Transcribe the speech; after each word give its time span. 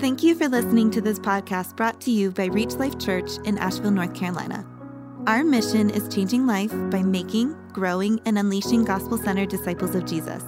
Thank 0.00 0.22
you 0.22 0.34
for 0.34 0.48
listening 0.48 0.90
to 0.92 1.02
this 1.02 1.18
podcast 1.18 1.76
brought 1.76 2.00
to 2.00 2.10
you 2.10 2.30
by 2.30 2.46
Reach 2.46 2.72
Life 2.76 2.98
Church 2.98 3.32
in 3.44 3.58
Asheville, 3.58 3.90
North 3.90 4.14
Carolina. 4.14 4.66
Our 5.26 5.44
mission 5.44 5.90
is 5.90 6.08
changing 6.08 6.46
life 6.46 6.72
by 6.90 7.02
making, 7.02 7.54
growing, 7.74 8.18
and 8.24 8.38
unleashing 8.38 8.86
gospel 8.86 9.18
centered 9.18 9.50
disciples 9.50 9.94
of 9.94 10.06
Jesus. 10.06 10.42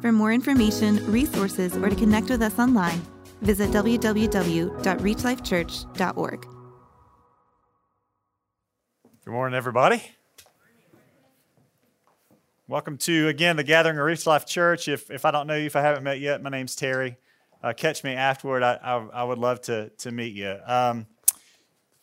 For 0.00 0.12
more 0.12 0.32
information, 0.32 1.04
resources, 1.10 1.76
or 1.76 1.88
to 1.88 1.96
connect 1.96 2.30
with 2.30 2.42
us 2.42 2.60
online, 2.60 3.02
visit 3.42 3.70
www.reachlifechurch.org. 3.70 6.46
Good 9.24 9.32
morning, 9.32 9.56
everybody. 9.56 10.00
Welcome 12.68 12.98
to, 12.98 13.26
again, 13.26 13.56
the 13.56 13.64
gathering 13.64 13.98
of 13.98 14.04
Reach 14.04 14.28
Life 14.28 14.46
Church. 14.46 14.86
If, 14.86 15.10
if 15.10 15.24
I 15.24 15.32
don't 15.32 15.48
know 15.48 15.56
you, 15.56 15.66
if 15.66 15.74
I 15.74 15.80
haven't 15.80 16.04
met 16.04 16.20
yet, 16.20 16.40
my 16.40 16.50
name's 16.50 16.76
Terry 16.76 17.16
uh, 17.66 17.72
catch 17.72 18.04
me 18.04 18.12
afterward, 18.12 18.62
I, 18.62 18.78
I, 18.80 18.94
I, 19.12 19.24
would 19.24 19.38
love 19.38 19.60
to, 19.62 19.88
to 19.98 20.12
meet 20.12 20.34
you. 20.34 20.56
Um, 20.66 21.06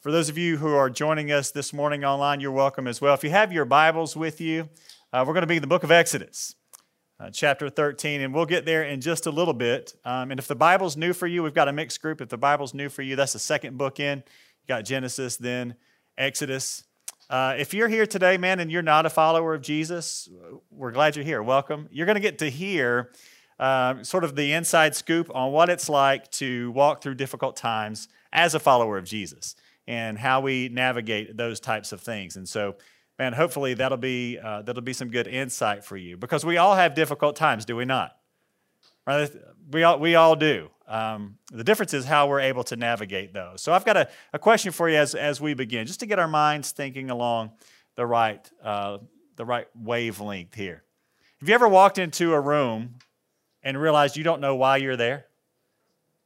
for 0.02 0.12
those 0.12 0.27
of 0.27 0.38
you 0.38 0.58
who 0.58 0.67
are 0.67 0.90
joining 0.90 1.31
us 1.31 1.52
this 1.52 1.71
morning 1.71 2.04
online, 2.04 2.41
you're 2.41 2.52
welcome 2.52 2.85
as 2.85 2.99
well. 2.99 3.13
If 3.13 3.23
you 3.23 3.30
have 3.30 3.54
your 3.54 3.63
Bibles 3.63 4.18
with 4.18 4.41
you, 4.41 4.68
uh, 5.13 5.23
we're 5.26 5.31
going 5.31 5.44
to 5.44 5.48
be 5.48 5.55
in 5.55 5.62
the 5.62 5.68
book 5.68 5.85
of 5.85 5.90
Exodus, 5.90 6.55
uh, 7.18 7.30
chapter 7.30 7.70
13, 7.70 8.20
and 8.20 8.34
we'll 8.34 8.45
get 8.45 8.66
there 8.66 8.84
in 8.84 8.99
just 8.99 9.26
a 9.26 9.31
little 9.31 9.54
bit. 9.54 9.95
Um, 10.04 10.31
and 10.31 10.38
if 10.40 10.49
the 10.49 10.55
Bible's 10.55 10.98
new 10.98 11.13
for 11.13 11.27
you, 11.27 11.44
we've 11.44 11.54
got 11.54 11.70
a 11.70 11.73
mixed 11.73 12.02
group. 12.02 12.20
If 12.20 12.27
the 12.27 12.38
Bible's 12.38 12.73
new 12.73 12.90
for 12.90 13.02
you, 13.02 13.16
that's 13.16 13.32
the 13.32 13.40
second 13.40 13.77
book 13.77 14.02
in. 14.02 14.18
You 14.18 14.68
got 14.68 14.84
Genesis, 14.84 15.38
then 15.38 15.76
Exodus. 16.18 16.84
Uh, 17.30 17.55
if 17.57 17.73
you're 17.73 17.88
here 17.88 18.05
today, 18.05 18.35
man, 18.35 18.59
and 18.59 18.70
you're 18.70 18.82
not 18.82 19.05
a 19.05 19.09
follower 19.09 19.54
of 19.54 19.62
Jesus, 19.62 20.27
we're 20.70 20.91
glad 20.91 21.16
you're 21.16 21.23
here. 21.23 21.41
Welcome. 21.41 21.88
You're 21.90 22.05
going 22.05 22.18
to 22.18 22.21
get 22.21 22.40
to 22.40 22.49
hear 22.49 23.12
um, 23.63 24.03
sort 24.03 24.26
of 24.26 24.35
the 24.35 24.52
inside 24.52 24.94
scoop 24.94 25.34
on 25.34 25.53
what 25.53 25.70
it's 25.70 25.88
like 25.88 26.30
to 26.31 26.70
walk 26.71 27.02
through 27.02 27.16
difficult 27.16 27.55
times 27.55 28.09
as 28.34 28.55
a 28.55 28.59
follower 28.59 28.98
of 28.98 29.05
Jesus 29.05 29.55
and 29.88 30.18
how 30.18 30.41
we 30.41 30.68
navigate 30.68 31.38
those 31.38 31.62
types 31.62 31.93
of 31.93 32.01
things. 32.01 32.35
And 32.35 32.48
so, 32.48 32.76
man, 33.18 33.32
hopefully 33.32 33.73
that'll 33.73 33.98
be 33.98 34.38
uh, 34.38 34.63
that'll 34.63 34.82
be 34.82 34.91
some 34.91 35.07
good 35.07 35.27
insight 35.27 35.85
for 35.85 35.96
you 35.96 36.18
because 36.18 36.43
we 36.46 36.57
all 36.57 36.76
have 36.76 36.93
difficult 36.93 37.38
times, 37.38 37.63
do 37.63 37.77
we 37.77 37.85
not? 37.85 38.18
Right? 39.07 39.32
We 39.71 39.84
all 39.84 39.98
we 39.98 40.16
all 40.16 40.35
do. 40.35 40.70
Um, 40.85 41.38
the 41.49 41.63
difference 41.63 41.93
is 41.93 42.04
how 42.04 42.27
we're 42.27 42.41
able 42.41 42.66
to 42.66 42.76
navigate 42.76 43.34
those. 43.34 43.62
So 43.62 43.71
I've 43.71 43.85
got 43.85 43.95
a, 43.95 44.10
a 44.34 44.40
question 44.40 44.73
for 44.73 44.90
you 44.90 44.98
as 44.98 45.16
as 45.16 45.40
we 45.40 45.54
begin, 45.54 45.88
just 45.88 46.01
to 46.01 46.05
get 46.05 46.20
our 46.20 46.27
minds 46.27 46.73
thinking 46.73 47.10
along 47.10 47.51
the 47.95 48.05
right 48.05 48.45
uh, 48.62 48.98
the 49.38 49.45
right 49.45 49.68
wavelength 49.73 50.54
here. 50.54 50.84
Have 51.40 51.48
you 51.48 51.55
ever 51.55 51.70
walked 51.70 51.98
into 51.98 52.34
a 52.34 52.41
room 52.41 52.95
and 53.64 53.80
realize 53.80 54.18
you 54.18 54.24
don't 54.24 54.42
know 54.42 54.56
why 54.56 54.78
you're 54.78 54.98
there? 54.98 55.26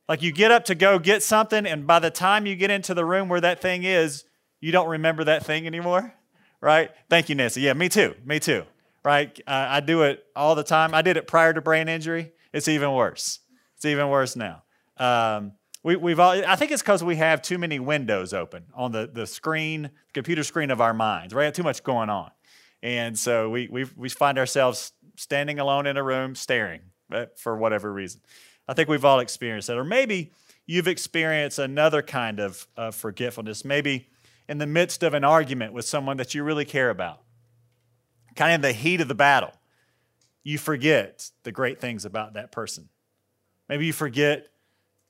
Like 0.10 0.22
you 0.22 0.32
get 0.32 0.52
up 0.52 0.66
to 0.66 0.76
go 0.76 1.00
get 1.00 1.22
something, 1.22 1.66
and 1.66 1.86
by 1.86 2.00
the 2.00 2.10
time 2.10 2.46
you 2.46 2.56
get 2.56 2.72
into 2.72 2.94
the 2.94 3.06
room 3.06 3.30
where 3.30 3.42
that 3.42 3.62
thing 3.62 3.84
is, 3.84 4.24
you 4.62 4.72
don't 4.72 4.88
remember 4.88 5.24
that 5.26 5.46
thing 5.46 5.68
anymore, 5.68 6.14
right? 6.62 6.92
Thank 7.10 7.30
you, 7.30 7.36
Nancy. 7.36 7.62
Yeah, 7.62 7.74
me 7.74 7.90
too. 7.90 8.16
Me 8.26 8.40
too. 8.40 8.64
Right? 9.04 9.40
Uh, 9.48 9.68
I 9.70 9.80
do 9.80 10.04
it 10.04 10.26
all 10.36 10.56
the 10.56 10.64
time. 10.64 10.94
I 10.94 11.02
did 11.02 11.18
it 11.18 11.28
prior 11.28 11.54
to 11.54 11.62
brain 11.62 11.88
injury. 11.88 12.34
It's 12.52 12.68
even 12.68 12.92
worse. 12.94 13.40
It's 13.76 13.86
even 13.86 14.10
worse 14.10 14.36
now. 14.36 14.64
Um, 14.98 15.54
we, 15.84 16.12
have 16.12 16.20
all, 16.20 16.32
I 16.32 16.58
think 16.58 16.72
it's 16.72 16.82
because 16.82 17.04
we 17.04 17.16
have 17.16 17.42
too 17.42 17.58
many 17.58 17.80
windows 17.80 18.34
open 18.34 18.66
on 18.74 18.92
the, 18.92 19.10
the 19.12 19.26
screen, 19.26 19.92
computer 20.14 20.44
screen 20.44 20.72
of 20.72 20.82
our 20.82 20.94
minds, 20.94 21.34
right? 21.34 21.54
Too 21.54 21.64
much 21.64 21.84
going 21.84 22.10
on. 22.10 22.32
And 22.84 23.18
so 23.18 23.50
we, 23.50 23.70
we, 23.72 23.86
we 23.96 24.10
find 24.10 24.38
ourselves 24.38 24.92
standing 25.16 25.60
alone 25.60 25.86
in 25.86 25.96
a 25.96 26.04
room 26.04 26.36
staring 26.36 26.82
for 27.36 27.58
whatever 27.58 27.92
reason. 27.92 28.22
I 28.68 28.74
think 28.74 28.90
we've 28.90 29.06
all 29.06 29.20
experienced 29.20 29.68
that. 29.68 29.78
Or 29.78 29.84
maybe 29.84 30.32
you've 30.66 30.88
experienced 30.88 31.60
another 31.60 32.02
kind 32.02 32.40
of 32.40 32.68
uh, 32.76 32.92
forgetfulness, 32.92 33.64
maybe 33.64 34.10
in 34.50 34.58
the 34.58 34.68
midst 34.68 35.04
of 35.04 35.14
an 35.14 35.24
argument 35.24 35.74
with 35.74 35.86
someone 35.86 36.18
that 36.18 36.34
you 36.34 36.44
really 36.44 36.66
care 36.66 36.90
about, 36.90 37.22
kind 38.36 38.52
of 38.52 38.56
in 38.56 38.62
the 38.62 38.74
heat 38.74 39.02
of 39.02 39.08
the 39.08 39.16
battle. 39.16 39.54
You 40.44 40.58
forget 40.58 41.30
the 41.44 41.52
great 41.52 41.80
things 41.80 42.06
about 42.06 42.34
that 42.34 42.52
person. 42.52 42.90
Maybe 43.68 43.86
you 43.86 43.94
forget 43.94 44.48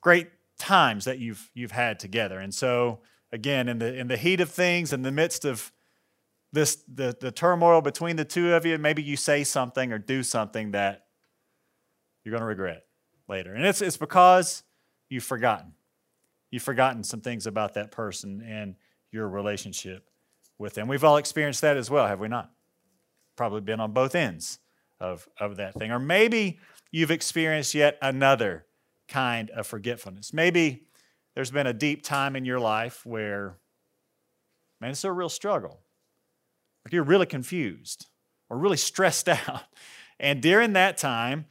great 0.01 0.29
times 0.57 1.05
that 1.05 1.19
you've 1.19 1.51
you've 1.53 1.71
had 1.71 1.99
together. 1.99 2.39
And 2.39 2.53
so 2.53 3.01
again, 3.31 3.67
in 3.67 3.79
the 3.79 3.93
in 3.93 4.07
the 4.07 4.17
heat 4.17 4.41
of 4.41 4.49
things, 4.49 4.93
in 4.93 5.03
the 5.03 5.11
midst 5.11 5.45
of 5.45 5.71
this 6.51 6.83
the, 6.91 7.15
the 7.19 7.31
turmoil 7.31 7.81
between 7.81 8.15
the 8.15 8.25
two 8.25 8.53
of 8.53 8.65
you, 8.65 8.77
maybe 8.77 9.03
you 9.03 9.15
say 9.15 9.43
something 9.43 9.91
or 9.91 9.99
do 9.99 10.23
something 10.23 10.71
that 10.71 11.06
you're 12.27 12.33
going 12.33 12.41
to 12.41 12.45
regret 12.45 12.83
later. 13.29 13.53
And 13.53 13.65
it's, 13.65 13.81
it's 13.81 13.95
because 13.95 14.63
you've 15.07 15.23
forgotten. 15.23 15.71
You've 16.51 16.61
forgotten 16.61 17.01
some 17.05 17.21
things 17.21 17.47
about 17.47 17.75
that 17.75 17.89
person 17.89 18.41
and 18.45 18.75
your 19.11 19.29
relationship 19.29 20.09
with 20.57 20.73
them. 20.73 20.89
We've 20.89 21.05
all 21.05 21.15
experienced 21.15 21.61
that 21.61 21.77
as 21.77 21.89
well, 21.89 22.05
have 22.05 22.19
we 22.19 22.27
not? 22.27 22.51
Probably 23.37 23.61
been 23.61 23.79
on 23.79 23.93
both 23.93 24.13
ends 24.13 24.59
of, 24.99 25.25
of 25.39 25.55
that 25.55 25.75
thing. 25.75 25.89
Or 25.89 25.99
maybe 25.99 26.59
you've 26.91 27.11
experienced 27.11 27.73
yet 27.73 27.97
another 28.01 28.65
kind 29.07 29.49
of 29.51 29.65
forgetfulness. 29.65 30.33
Maybe 30.33 30.83
there's 31.33 31.51
been 31.51 31.67
a 31.67 31.73
deep 31.73 32.03
time 32.03 32.35
in 32.35 32.43
your 32.43 32.59
life 32.59 33.05
where, 33.05 33.55
man, 34.81 34.91
it's 34.91 35.05
a 35.05 35.13
real 35.13 35.29
struggle. 35.29 35.79
Like 36.83 36.91
you're 36.91 37.03
really 37.03 37.25
confused 37.25 38.07
or 38.49 38.57
really 38.57 38.75
stressed 38.89 39.29
out. 39.29 39.63
And 40.19 40.41
during 40.41 40.73
that 40.73 40.97
time, 40.97 41.45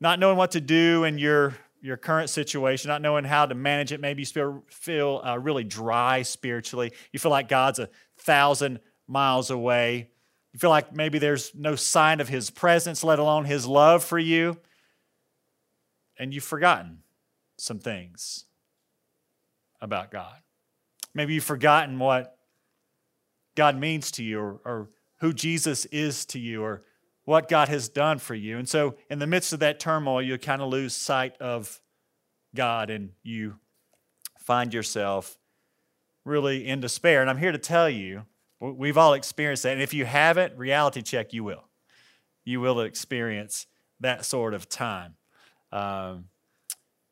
not 0.00 0.18
knowing 0.18 0.36
what 0.36 0.52
to 0.52 0.60
do 0.60 1.04
in 1.04 1.18
your 1.18 1.56
your 1.86 1.96
current 1.96 2.28
situation, 2.30 2.88
not 2.88 3.00
knowing 3.00 3.24
how 3.24 3.46
to 3.46 3.54
manage 3.54 3.92
it. 3.92 4.00
Maybe 4.00 4.22
you 4.22 4.26
feel, 4.26 4.64
feel 4.68 5.20
uh, 5.24 5.36
really 5.38 5.62
dry 5.62 6.22
spiritually. 6.22 6.92
You 7.12 7.20
feel 7.20 7.30
like 7.30 7.48
God's 7.48 7.78
a 7.78 7.88
thousand 8.18 8.80
miles 9.06 9.50
away. 9.50 10.10
You 10.52 10.58
feel 10.58 10.70
like 10.70 10.92
maybe 10.92 11.18
there's 11.20 11.54
no 11.54 11.76
sign 11.76 12.20
of 12.20 12.28
His 12.28 12.50
presence, 12.50 13.04
let 13.04 13.18
alone 13.20 13.44
His 13.44 13.66
love 13.66 14.02
for 14.02 14.18
you. 14.18 14.58
And 16.18 16.34
you've 16.34 16.44
forgotten 16.44 17.02
some 17.56 17.78
things 17.78 18.46
about 19.80 20.10
God. 20.10 20.40
Maybe 21.14 21.34
you've 21.34 21.44
forgotten 21.44 21.98
what 21.98 22.36
God 23.54 23.76
means 23.76 24.10
to 24.12 24.24
you 24.24 24.40
or, 24.40 24.60
or 24.64 24.88
who 25.20 25.32
Jesus 25.32 25.84
is 25.86 26.24
to 26.26 26.38
you 26.38 26.62
or 26.62 26.82
what 27.26 27.48
God 27.48 27.68
has 27.68 27.88
done 27.90 28.18
for 28.18 28.34
you. 28.34 28.56
And 28.56 28.68
so, 28.68 28.94
in 29.10 29.18
the 29.18 29.26
midst 29.26 29.52
of 29.52 29.58
that 29.58 29.78
turmoil, 29.78 30.22
you 30.22 30.38
kind 30.38 30.62
of 30.62 30.70
lose 30.70 30.94
sight 30.94 31.36
of 31.38 31.82
God 32.54 32.88
and 32.88 33.10
you 33.22 33.56
find 34.38 34.72
yourself 34.72 35.36
really 36.24 36.66
in 36.66 36.80
despair. 36.80 37.20
And 37.20 37.28
I'm 37.28 37.36
here 37.36 37.52
to 37.52 37.58
tell 37.58 37.90
you, 37.90 38.22
we've 38.60 38.96
all 38.96 39.12
experienced 39.12 39.64
that. 39.64 39.74
And 39.74 39.82
if 39.82 39.92
you 39.92 40.06
haven't, 40.06 40.56
reality 40.56 41.02
check, 41.02 41.32
you 41.32 41.44
will. 41.44 41.64
You 42.44 42.60
will 42.60 42.80
experience 42.80 43.66
that 44.00 44.24
sort 44.24 44.54
of 44.54 44.68
time. 44.68 45.16
Um, 45.72 46.26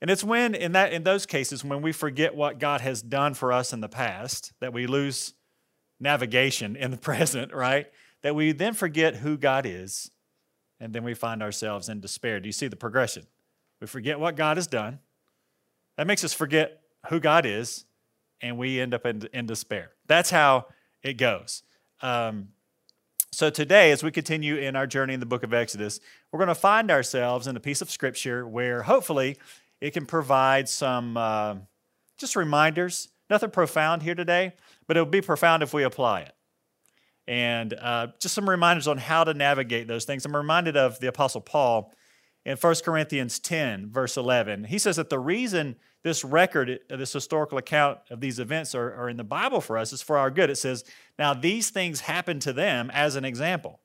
and 0.01 0.11
it's 0.11 0.23
when, 0.23 0.55
in, 0.55 0.73
that, 0.73 0.93
in 0.93 1.03
those 1.03 1.27
cases, 1.27 1.65
when 1.65 1.83
we 1.83 1.91
forget 1.91 2.37
what 2.37 2.61
God 2.61 2.83
has 2.83 3.03
done 3.03 3.35
for 3.35 3.53
us 3.53 3.73
in 3.73 3.81
the 3.81 3.89
past, 3.89 4.53
that 4.61 4.73
we 4.73 4.87
lose 4.87 5.35
navigation 5.99 6.77
in 6.77 6.93
the 6.93 6.97
present, 7.11 7.53
right? 7.53 7.87
That 8.25 8.35
we 8.35 8.53
then 8.53 8.73
forget 8.73 9.17
who 9.17 9.37
God 9.37 9.67
is, 9.67 10.11
and 10.81 10.95
then 10.95 11.05
we 11.05 11.13
find 11.13 11.43
ourselves 11.43 11.91
in 11.91 12.01
despair. 12.01 12.41
Do 12.41 12.49
you 12.49 12.53
see 12.53 12.69
the 12.69 12.75
progression? 12.75 13.27
We 13.83 13.87
forget 13.87 14.19
what 14.19 14.35
God 14.35 14.57
has 14.57 14.67
done. 14.67 15.01
That 15.99 16.07
makes 16.07 16.25
us 16.25 16.33
forget 16.33 16.81
who 17.11 17.21
God 17.21 17.45
is, 17.45 17.85
and 18.41 18.57
we 18.57 18.81
end 18.81 18.95
up 18.95 19.05
in, 19.05 19.29
in 19.35 19.45
despair. 19.45 19.91
That's 20.07 20.31
how 20.31 20.69
it 21.03 21.19
goes. 21.19 21.65
Um, 22.01 22.49
so 23.31 23.51
today, 23.51 23.93
as 23.93 24.03
we 24.03 24.11
continue 24.11 24.57
in 24.57 24.75
our 24.75 24.87
journey 24.87 25.13
in 25.13 25.21
the 25.21 25.27
book 25.27 25.43
of 25.43 25.53
Exodus, 25.53 26.01
we're 26.33 26.39
going 26.39 26.49
to 26.49 26.55
find 26.55 26.91
ourselves 26.91 27.47
in 27.47 27.59
a 27.59 27.61
piece 27.61 27.83
of 27.83 27.91
scripture 27.91 28.49
where 28.49 28.85
hopefully 28.85 29.37
it 29.83 29.91
can 29.91 30.07
provide 30.07 30.67
some 30.71 31.19
uh, 31.19 31.57
just 32.17 32.37
reminders. 32.37 33.09
Nothing 33.29 33.51
profound 33.51 34.03
here 34.03 34.15
today, 34.15 34.55
but 34.87 34.97
it'll 34.97 35.05
be 35.05 35.21
profound 35.21 35.63
if 35.63 35.75
we 35.75 35.83
apply 35.83 36.23
it 36.23 36.35
and 37.27 37.73
uh, 37.75 38.09
just 38.21 38.35
some 38.35 38.49
reminders 38.49 38.87
on 38.87 38.99
how 38.99 39.25
to 39.25 39.35
navigate 39.35 39.89
those 39.89 40.05
things. 40.05 40.25
I'm 40.25 40.37
reminded 40.37 40.77
of 40.77 41.01
the 41.01 41.07
Apostle 41.07 41.41
Paul 41.41 41.93
in 42.45 42.57
1 42.57 42.75
Corinthians 42.85 43.39
10, 43.39 43.91
verse 43.91 44.17
11. 44.17 44.65
He 44.65 44.79
says 44.79 44.97
that 44.97 45.09
the 45.09 45.19
reason 45.19 45.77
this 46.03 46.23
record, 46.23 46.81
this 46.89 47.13
historical 47.13 47.57
account 47.57 47.99
of 48.11 48.21
these 48.21 48.39
events 48.39 48.75
are, 48.75 48.95
are 48.95 49.09
in 49.09 49.17
the 49.17 49.25
Bible 49.25 49.63
for 49.63 49.79
us 49.79 49.93
is 49.93 50.03
for 50.03 50.19
our 50.19 50.31
good. 50.31 50.51
It 50.51 50.57
says, 50.57 50.85
Now 51.19 51.33
these 51.33 51.71
things 51.71 52.01
happened 52.01 52.43
to 52.43 52.53
them 52.53 52.91
as 52.93 53.17
an 53.17 53.25
example, 53.25 53.81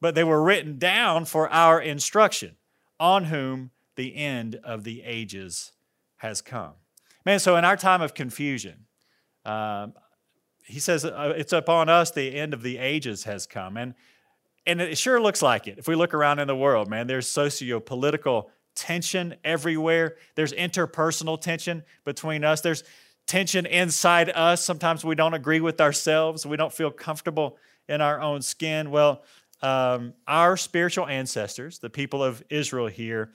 but 0.00 0.14
they 0.14 0.24
were 0.24 0.42
written 0.42 0.78
down 0.78 1.24
for 1.24 1.48
our 1.48 1.80
instruction, 1.80 2.56
on 3.00 3.24
whom 3.24 3.70
the 3.96 4.14
end 4.14 4.60
of 4.62 4.84
the 4.84 5.02
ages 5.02 5.72
has 6.18 6.42
come. 6.42 6.74
Man, 7.24 7.38
so 7.38 7.56
in 7.56 7.64
our 7.64 7.76
time 7.76 8.02
of 8.02 8.12
confusion, 8.12 8.86
um, 9.46 9.94
he 10.68 10.78
says 10.78 11.04
uh, 11.04 11.34
it's 11.36 11.52
upon 11.52 11.88
us 11.88 12.10
the 12.10 12.36
end 12.36 12.54
of 12.54 12.62
the 12.62 12.78
ages 12.78 13.24
has 13.24 13.46
come 13.46 13.76
and 13.76 13.94
and 14.66 14.80
it 14.80 14.98
sure 14.98 15.20
looks 15.20 15.42
like 15.42 15.66
it 15.66 15.78
if 15.78 15.88
we 15.88 15.94
look 15.94 16.14
around 16.14 16.38
in 16.38 16.46
the 16.46 16.56
world 16.56 16.88
man 16.88 17.06
there's 17.06 17.26
socio-political 17.26 18.50
tension 18.78 19.34
everywhere. 19.44 20.16
There's 20.36 20.52
interpersonal 20.52 21.38
tension 21.40 21.82
between 22.04 22.44
us. 22.44 22.60
There's 22.60 22.84
tension 23.26 23.66
inside 23.66 24.30
us. 24.30 24.64
Sometimes 24.64 25.04
we 25.04 25.16
don't 25.16 25.34
agree 25.34 25.60
with 25.60 25.80
ourselves. 25.80 26.46
We 26.46 26.56
don't 26.56 26.72
feel 26.72 26.90
comfortable 26.90 27.58
in 27.88 28.00
our 28.00 28.20
own 28.20 28.40
skin. 28.40 28.90
Well, 28.90 29.24
um, 29.60 30.14
our 30.28 30.56
spiritual 30.56 31.08
ancestors, 31.08 31.80
the 31.80 31.90
people 31.90 32.22
of 32.22 32.42
Israel 32.48 32.86
here, 32.86 33.32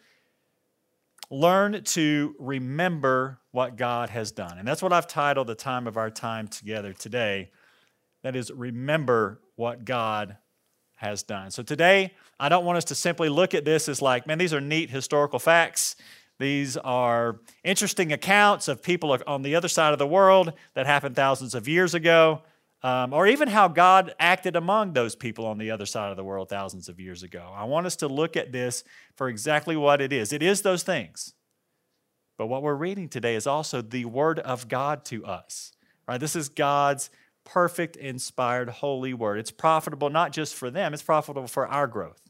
learn 1.29 1.83
to 1.83 2.35
remember 2.39 3.39
what 3.51 3.75
God 3.75 4.09
has 4.09 4.31
done. 4.31 4.57
And 4.57 4.67
that's 4.67 4.81
what 4.81 4.93
I've 4.93 5.07
titled 5.07 5.47
the 5.47 5.55
time 5.55 5.87
of 5.87 5.97
our 5.97 6.09
time 6.09 6.47
together 6.47 6.93
today. 6.93 7.51
That 8.23 8.35
is, 8.35 8.51
remember 8.51 9.39
what 9.55 9.85
God 9.85 10.37
has 10.95 11.23
done. 11.23 11.51
So 11.51 11.63
today, 11.63 12.13
I 12.39 12.49
don't 12.49 12.65
want 12.65 12.77
us 12.77 12.85
to 12.85 12.95
simply 12.95 13.29
look 13.29 13.53
at 13.53 13.65
this 13.65 13.89
as 13.89 14.01
like, 14.01 14.25
man, 14.25 14.37
these 14.37 14.53
are 14.53 14.61
neat 14.61 14.89
historical 14.89 15.39
facts. 15.39 15.95
These 16.39 16.77
are 16.77 17.39
interesting 17.63 18.11
accounts 18.11 18.67
of 18.67 18.81
people 18.81 19.17
on 19.27 19.43
the 19.43 19.55
other 19.55 19.67
side 19.67 19.93
of 19.93 19.99
the 19.99 20.07
world 20.07 20.53
that 20.73 20.85
happened 20.85 21.15
thousands 21.15 21.53
of 21.55 21.67
years 21.67 21.93
ago 21.93 22.41
um, 22.83 23.13
or 23.13 23.25
even 23.27 23.47
how 23.47 23.69
God 23.69 24.13
acted 24.19 24.55
among 24.57 24.91
those 24.91 25.15
people 25.15 25.45
on 25.45 25.57
the 25.57 25.71
other 25.71 25.85
side 25.85 26.11
of 26.11 26.17
the 26.17 26.23
world 26.23 26.49
thousands 26.49 26.89
of 26.89 26.99
years 26.99 27.23
ago. 27.23 27.49
I 27.55 27.63
want 27.63 27.85
us 27.85 27.95
to 27.97 28.07
look 28.07 28.35
at 28.35 28.51
this 28.51 28.83
for 29.15 29.29
exactly 29.29 29.77
what 29.77 30.01
it 30.01 30.11
is. 30.11 30.33
It 30.33 30.43
is 30.43 30.61
those 30.61 30.83
things. 30.83 31.33
But 32.37 32.47
what 32.47 32.61
we're 32.61 32.75
reading 32.75 33.07
today 33.07 33.35
is 33.35 33.47
also 33.47 33.81
the 33.81 34.05
Word 34.05 34.39
of 34.39 34.67
God 34.67 35.05
to 35.05 35.25
us. 35.25 35.71
Right? 36.07 36.19
This 36.19 36.35
is 36.35 36.49
God's 36.49 37.09
perfect, 37.45 37.95
inspired, 37.95 38.69
holy 38.69 39.13
Word. 39.13 39.39
It's 39.39 39.51
profitable 39.51 40.09
not 40.09 40.33
just 40.33 40.53
for 40.53 40.69
them, 40.69 40.93
it's 40.93 41.03
profitable 41.03 41.47
for 41.47 41.65
our 41.67 41.87
growth, 41.87 42.21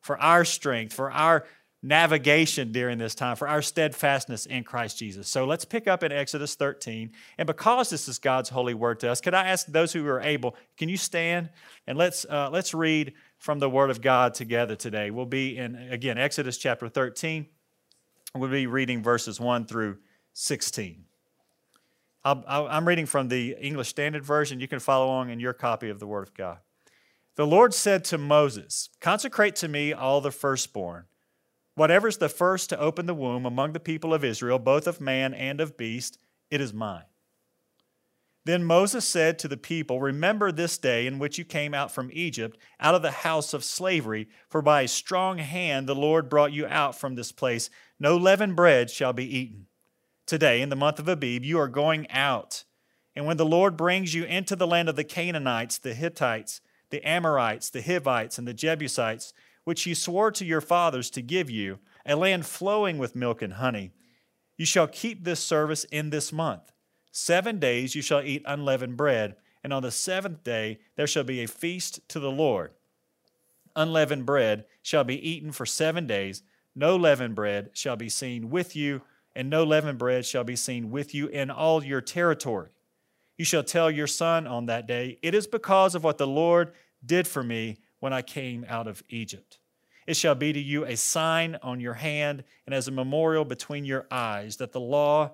for 0.00 0.18
our 0.18 0.44
strength, 0.44 0.94
for 0.94 1.12
our 1.12 1.44
navigation 1.86 2.72
during 2.72 2.98
this 2.98 3.14
time, 3.14 3.36
for 3.36 3.46
our 3.46 3.62
steadfastness 3.62 4.46
in 4.46 4.64
Christ 4.64 4.98
Jesus. 4.98 5.28
So 5.28 5.44
let's 5.44 5.64
pick 5.64 5.86
up 5.86 6.02
in 6.02 6.10
Exodus 6.10 6.54
13. 6.54 7.12
And 7.38 7.46
because 7.46 7.90
this 7.90 8.08
is 8.08 8.18
God's 8.18 8.48
holy 8.48 8.74
word 8.74 9.00
to 9.00 9.10
us, 9.10 9.20
could 9.20 9.34
I 9.34 9.46
ask 9.46 9.66
those 9.66 9.92
who 9.92 10.06
are 10.06 10.20
able, 10.20 10.56
can 10.76 10.88
you 10.88 10.96
stand 10.96 11.50
and 11.86 11.96
let's 11.96 12.26
uh, 12.28 12.50
let's 12.50 12.74
read 12.74 13.12
from 13.38 13.58
the 13.58 13.70
word 13.70 13.90
of 13.90 14.00
God 14.00 14.34
together 14.34 14.74
today. 14.74 15.10
We'll 15.10 15.26
be 15.26 15.56
in 15.56 15.76
again 15.76 16.18
Exodus 16.18 16.58
chapter 16.58 16.88
13. 16.88 17.46
We'll 18.34 18.50
be 18.50 18.66
reading 18.66 19.02
verses 19.02 19.40
1 19.40 19.66
through 19.66 19.98
16. 20.32 21.04
i 22.24 22.76
am 22.76 22.86
reading 22.86 23.06
from 23.06 23.28
the 23.28 23.56
English 23.60 23.88
Standard 23.88 24.24
Version. 24.24 24.60
You 24.60 24.68
can 24.68 24.80
follow 24.80 25.06
along 25.06 25.30
in 25.30 25.40
your 25.40 25.52
copy 25.52 25.88
of 25.88 26.00
the 26.00 26.06
Word 26.06 26.28
of 26.28 26.34
God. 26.34 26.58
The 27.36 27.46
Lord 27.46 27.72
said 27.72 28.04
to 28.06 28.18
Moses, 28.18 28.90
Consecrate 29.00 29.56
to 29.56 29.68
me 29.68 29.92
all 29.92 30.20
the 30.20 30.30
firstborn 30.30 31.04
Whatever's 31.76 32.16
the 32.16 32.30
first 32.30 32.70
to 32.70 32.80
open 32.80 33.04
the 33.04 33.14
womb 33.14 33.44
among 33.44 33.74
the 33.74 33.80
people 33.80 34.14
of 34.14 34.24
Israel, 34.24 34.58
both 34.58 34.86
of 34.86 35.00
man 35.00 35.34
and 35.34 35.60
of 35.60 35.76
beast, 35.76 36.18
it 36.50 36.60
is 36.60 36.72
mine. 36.72 37.04
Then 38.46 38.64
Moses 38.64 39.04
said 39.04 39.38
to 39.40 39.48
the 39.48 39.58
people, 39.58 40.00
Remember 40.00 40.50
this 40.50 40.78
day 40.78 41.06
in 41.06 41.18
which 41.18 41.36
you 41.36 41.44
came 41.44 41.74
out 41.74 41.90
from 41.90 42.10
Egypt, 42.12 42.56
out 42.80 42.94
of 42.94 43.02
the 43.02 43.10
house 43.10 43.52
of 43.52 43.62
slavery, 43.62 44.28
for 44.48 44.62
by 44.62 44.82
a 44.82 44.88
strong 44.88 45.38
hand 45.38 45.86
the 45.86 45.94
Lord 45.94 46.30
brought 46.30 46.52
you 46.52 46.66
out 46.66 46.98
from 46.98 47.14
this 47.14 47.30
place. 47.30 47.68
No 48.00 48.16
leavened 48.16 48.56
bread 48.56 48.88
shall 48.88 49.12
be 49.12 49.36
eaten. 49.36 49.66
Today, 50.24 50.62
in 50.62 50.70
the 50.70 50.76
month 50.76 50.98
of 50.98 51.08
Abib, 51.08 51.44
you 51.44 51.58
are 51.58 51.68
going 51.68 52.10
out. 52.10 52.64
And 53.14 53.26
when 53.26 53.36
the 53.36 53.44
Lord 53.44 53.76
brings 53.76 54.14
you 54.14 54.24
into 54.24 54.56
the 54.56 54.66
land 54.66 54.88
of 54.88 54.96
the 54.96 55.04
Canaanites, 55.04 55.76
the 55.76 55.94
Hittites, 55.94 56.60
the 56.90 57.06
Amorites, 57.06 57.68
the 57.68 57.82
Hivites, 57.82 58.38
and 58.38 58.46
the 58.46 58.54
Jebusites, 58.54 59.34
which 59.66 59.82
he 59.82 59.94
swore 59.94 60.30
to 60.30 60.44
your 60.44 60.60
fathers 60.60 61.10
to 61.10 61.20
give 61.20 61.50
you, 61.50 61.80
a 62.06 62.14
land 62.14 62.46
flowing 62.46 62.98
with 62.98 63.16
milk 63.16 63.42
and 63.42 63.54
honey. 63.54 63.90
You 64.56 64.64
shall 64.64 64.86
keep 64.86 65.24
this 65.24 65.40
service 65.40 65.82
in 65.90 66.10
this 66.10 66.32
month. 66.32 66.70
Seven 67.10 67.58
days 67.58 67.96
you 67.96 68.00
shall 68.00 68.22
eat 68.22 68.44
unleavened 68.46 68.96
bread, 68.96 69.34
and 69.64 69.72
on 69.72 69.82
the 69.82 69.90
seventh 69.90 70.44
day 70.44 70.78
there 70.94 71.08
shall 71.08 71.24
be 71.24 71.42
a 71.42 71.48
feast 71.48 71.98
to 72.10 72.20
the 72.20 72.30
Lord. 72.30 72.74
Unleavened 73.74 74.24
bread 74.24 74.66
shall 74.82 75.02
be 75.02 75.28
eaten 75.28 75.50
for 75.50 75.66
seven 75.66 76.06
days. 76.06 76.44
No 76.76 76.94
leavened 76.94 77.34
bread 77.34 77.70
shall 77.72 77.96
be 77.96 78.08
seen 78.08 78.50
with 78.50 78.76
you, 78.76 79.02
and 79.34 79.50
no 79.50 79.64
leavened 79.64 79.98
bread 79.98 80.24
shall 80.24 80.44
be 80.44 80.54
seen 80.54 80.92
with 80.92 81.12
you 81.12 81.26
in 81.26 81.50
all 81.50 81.82
your 81.82 82.00
territory. 82.00 82.68
You 83.36 83.44
shall 83.44 83.64
tell 83.64 83.90
your 83.90 84.06
son 84.06 84.46
on 84.46 84.66
that 84.66 84.86
day, 84.86 85.18
It 85.22 85.34
is 85.34 85.48
because 85.48 85.96
of 85.96 86.04
what 86.04 86.18
the 86.18 86.26
Lord 86.28 86.72
did 87.04 87.26
for 87.26 87.42
me 87.42 87.78
when 88.00 88.12
I 88.12 88.22
came 88.22 88.64
out 88.68 88.86
of 88.86 89.02
Egypt. 89.08 89.58
It 90.06 90.16
shall 90.16 90.34
be 90.34 90.52
to 90.52 90.60
you 90.60 90.84
a 90.84 90.96
sign 90.96 91.58
on 91.62 91.80
your 91.80 91.94
hand 91.94 92.44
and 92.64 92.74
as 92.74 92.86
a 92.86 92.92
memorial 92.92 93.44
between 93.44 93.84
your 93.84 94.06
eyes, 94.10 94.56
that 94.58 94.72
the 94.72 94.80
law, 94.80 95.32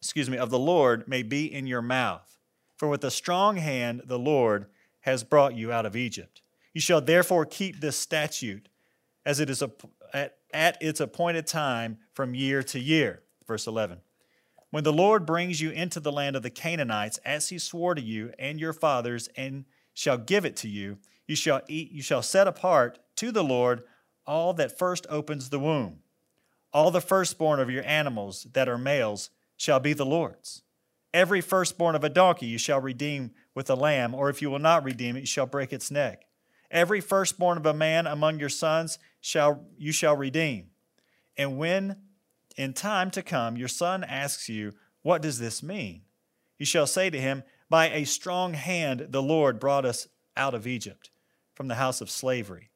excuse 0.00 0.28
me, 0.28 0.36
of 0.36 0.50
the 0.50 0.58
Lord 0.58 1.06
may 1.06 1.22
be 1.22 1.52
in 1.52 1.66
your 1.66 1.82
mouth. 1.82 2.38
For 2.76 2.88
with 2.88 3.04
a 3.04 3.10
strong 3.10 3.56
hand 3.56 4.02
the 4.06 4.18
Lord 4.18 4.66
has 5.02 5.22
brought 5.22 5.54
you 5.54 5.72
out 5.72 5.86
of 5.86 5.94
Egypt. 5.94 6.42
You 6.74 6.80
shall 6.80 7.00
therefore 7.00 7.46
keep 7.46 7.80
this 7.80 7.96
statute 7.96 8.68
as 9.24 9.40
it 9.40 9.48
is 9.48 9.62
at, 10.12 10.36
at 10.52 10.76
its 10.80 11.00
appointed 11.00 11.46
time 11.46 11.98
from 12.12 12.34
year 12.34 12.62
to 12.64 12.80
year. 12.80 13.22
Verse 13.46 13.66
11. 13.66 13.98
When 14.70 14.84
the 14.84 14.92
Lord 14.92 15.24
brings 15.24 15.60
you 15.60 15.70
into 15.70 16.00
the 16.00 16.12
land 16.12 16.36
of 16.36 16.42
the 16.42 16.50
Canaanites, 16.50 17.18
as 17.18 17.48
he 17.48 17.58
swore 17.58 17.94
to 17.94 18.02
you 18.02 18.32
and 18.38 18.60
your 18.60 18.72
fathers, 18.72 19.28
and 19.36 19.64
shall 19.96 20.18
give 20.18 20.44
it 20.44 20.56
to 20.56 20.68
you, 20.68 20.98
you 21.26 21.34
shall 21.34 21.62
eat, 21.68 21.90
you 21.90 22.02
shall 22.02 22.22
set 22.22 22.46
apart 22.46 22.98
to 23.16 23.32
the 23.32 23.42
Lord 23.42 23.82
all 24.26 24.52
that 24.52 24.78
first 24.78 25.06
opens 25.08 25.48
the 25.48 25.58
womb. 25.58 26.00
All 26.70 26.90
the 26.90 27.00
firstborn 27.00 27.60
of 27.60 27.70
your 27.70 27.82
animals 27.84 28.46
that 28.52 28.68
are 28.68 28.76
males 28.76 29.30
shall 29.56 29.80
be 29.80 29.94
the 29.94 30.04
Lord's. 30.04 30.62
Every 31.14 31.40
firstborn 31.40 31.94
of 31.94 32.04
a 32.04 32.10
donkey 32.10 32.44
you 32.44 32.58
shall 32.58 32.80
redeem 32.80 33.30
with 33.54 33.70
a 33.70 33.74
lamb, 33.74 34.14
or 34.14 34.28
if 34.28 34.42
you 34.42 34.50
will 34.50 34.58
not 34.58 34.84
redeem 34.84 35.16
it, 35.16 35.20
you 35.20 35.26
shall 35.26 35.46
break 35.46 35.72
its 35.72 35.90
neck. 35.90 36.26
Every 36.70 37.00
firstborn 37.00 37.56
of 37.56 37.64
a 37.64 37.72
man 37.72 38.06
among 38.06 38.38
your 38.38 38.50
sons 38.50 38.98
shall 39.22 39.64
you 39.78 39.92
shall 39.92 40.14
redeem. 40.14 40.66
And 41.38 41.56
when 41.56 41.96
in 42.58 42.74
time 42.74 43.10
to 43.12 43.22
come 43.22 43.56
your 43.56 43.68
son 43.68 44.04
asks 44.04 44.50
you, 44.50 44.74
What 45.00 45.22
does 45.22 45.38
this 45.38 45.62
mean? 45.62 46.02
You 46.58 46.66
shall 46.66 46.86
say 46.86 47.08
to 47.08 47.18
him, 47.18 47.44
By 47.68 47.90
a 47.90 48.04
strong 48.04 48.54
hand 48.54 49.08
the 49.10 49.22
Lord 49.22 49.58
brought 49.58 49.84
us 49.84 50.08
out 50.36 50.54
of 50.54 50.66
Egypt 50.66 51.10
from 51.54 51.68
the 51.68 51.74
house 51.76 52.00
of 52.00 52.10
slavery. 52.10 52.70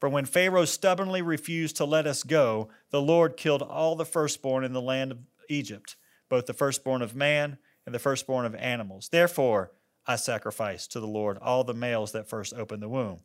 For 0.00 0.08
when 0.08 0.26
Pharaoh 0.26 0.64
stubbornly 0.64 1.22
refused 1.22 1.76
to 1.76 1.84
let 1.84 2.06
us 2.06 2.22
go, 2.22 2.68
the 2.90 3.02
Lord 3.02 3.36
killed 3.36 3.62
all 3.62 3.96
the 3.96 4.04
firstborn 4.04 4.64
in 4.64 4.72
the 4.72 4.82
land 4.82 5.12
of 5.12 5.18
Egypt, 5.48 5.96
both 6.28 6.46
the 6.46 6.52
firstborn 6.52 7.02
of 7.02 7.16
man 7.16 7.58
and 7.86 7.94
the 7.94 7.98
firstborn 7.98 8.44
of 8.44 8.54
animals. 8.54 9.08
Therefore, 9.08 9.72
I 10.06 10.16
sacrifice 10.16 10.86
to 10.88 11.00
the 11.00 11.06
Lord 11.06 11.38
all 11.38 11.64
the 11.64 11.74
males 11.74 12.12
that 12.12 12.28
first 12.28 12.54
open 12.54 12.80
the 12.80 12.88
womb. 12.88 13.20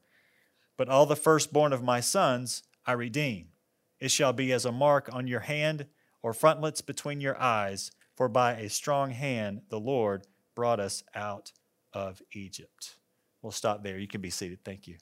But 0.77 0.89
all 0.89 1.05
the 1.05 1.15
firstborn 1.15 1.73
of 1.73 1.83
my 1.83 1.99
sons 1.99 2.63
I 2.85 2.93
redeem. 2.93 3.49
It 3.99 4.09
shall 4.09 4.33
be 4.33 4.51
as 4.51 4.65
a 4.65 4.71
mark 4.71 5.09
on 5.13 5.27
your 5.27 5.41
hand 5.41 5.85
or 6.21 6.33
frontlets 6.33 6.81
between 6.81 7.21
your 7.21 7.39
eyes, 7.39 7.91
for 8.15 8.27
by 8.27 8.53
a 8.53 8.69
strong 8.69 9.11
hand 9.11 9.61
the 9.69 9.79
Lord 9.79 10.27
brought 10.55 10.79
us 10.79 11.03
out 11.15 11.51
of 11.93 12.21
Egypt. 12.33 12.97
We'll 13.41 13.51
stop 13.51 13.83
there. 13.83 13.99
You 13.99 14.07
can 14.07 14.21
be 14.21 14.29
seated. 14.29 14.63
Thank 14.63 14.87
you. 14.87 14.95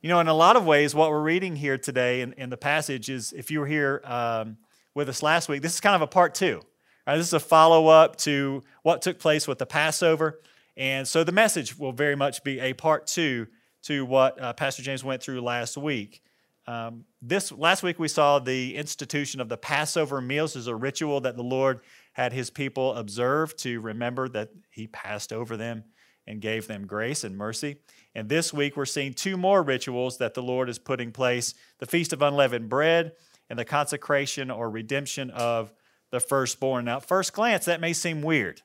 You 0.00 0.08
know, 0.08 0.18
in 0.18 0.26
a 0.26 0.34
lot 0.34 0.56
of 0.56 0.66
ways, 0.66 0.94
what 0.94 1.10
we're 1.10 1.22
reading 1.22 1.54
here 1.54 1.78
today 1.78 2.22
in, 2.22 2.32
in 2.32 2.50
the 2.50 2.56
passage 2.56 3.08
is 3.08 3.32
if 3.32 3.52
you 3.52 3.60
were 3.60 3.66
here 3.66 4.02
um, 4.04 4.56
with 4.94 5.08
us 5.08 5.22
last 5.22 5.48
week, 5.48 5.62
this 5.62 5.74
is 5.74 5.80
kind 5.80 5.94
of 5.94 6.02
a 6.02 6.08
part 6.08 6.34
two. 6.34 6.60
Right? 7.06 7.16
This 7.16 7.28
is 7.28 7.32
a 7.32 7.40
follow 7.40 7.86
up 7.86 8.16
to 8.16 8.64
what 8.82 9.00
took 9.02 9.20
place 9.20 9.46
with 9.46 9.58
the 9.58 9.66
Passover. 9.66 10.40
And 10.76 11.06
so 11.06 11.22
the 11.22 11.32
message 11.32 11.78
will 11.78 11.92
very 11.92 12.16
much 12.16 12.42
be 12.42 12.58
a 12.58 12.72
part 12.72 13.06
two 13.06 13.46
to 13.82 14.04
what 14.04 14.40
uh, 14.40 14.52
Pastor 14.54 14.82
James 14.82 15.04
went 15.04 15.22
through 15.22 15.40
last 15.40 15.76
week. 15.76 16.22
Um, 16.66 17.04
this 17.20 17.50
last 17.50 17.82
week 17.82 17.98
we 17.98 18.08
saw 18.08 18.38
the 18.38 18.76
institution 18.76 19.40
of 19.40 19.48
the 19.48 19.56
Passover 19.56 20.20
meals 20.20 20.54
as 20.54 20.68
a 20.68 20.74
ritual 20.74 21.20
that 21.22 21.36
the 21.36 21.42
Lord 21.42 21.80
had 22.12 22.32
his 22.32 22.50
people 22.50 22.94
observe 22.94 23.56
to 23.56 23.80
remember 23.80 24.28
that 24.28 24.50
he 24.70 24.86
passed 24.86 25.32
over 25.32 25.56
them 25.56 25.84
and 26.26 26.40
gave 26.40 26.66
them 26.66 26.86
grace 26.86 27.24
and 27.24 27.36
mercy. 27.36 27.76
And 28.14 28.28
this 28.28 28.52
week 28.52 28.76
we're 28.76 28.84
seeing 28.84 29.12
two 29.12 29.36
more 29.36 29.62
rituals 29.62 30.18
that 30.18 30.34
the 30.34 30.42
Lord 30.42 30.68
is 30.68 30.78
putting 30.78 31.10
place 31.10 31.54
the 31.78 31.86
Feast 31.86 32.12
of 32.12 32.22
Unleavened 32.22 32.68
Bread 32.68 33.12
and 33.50 33.58
the 33.58 33.64
consecration 33.64 34.50
or 34.50 34.70
redemption 34.70 35.30
of 35.30 35.72
the 36.10 36.20
firstborn. 36.20 36.84
Now, 36.84 36.98
at 36.98 37.06
first 37.06 37.32
glance, 37.32 37.64
that 37.64 37.80
may 37.80 37.92
seem 37.92 38.22
weird. 38.22 38.62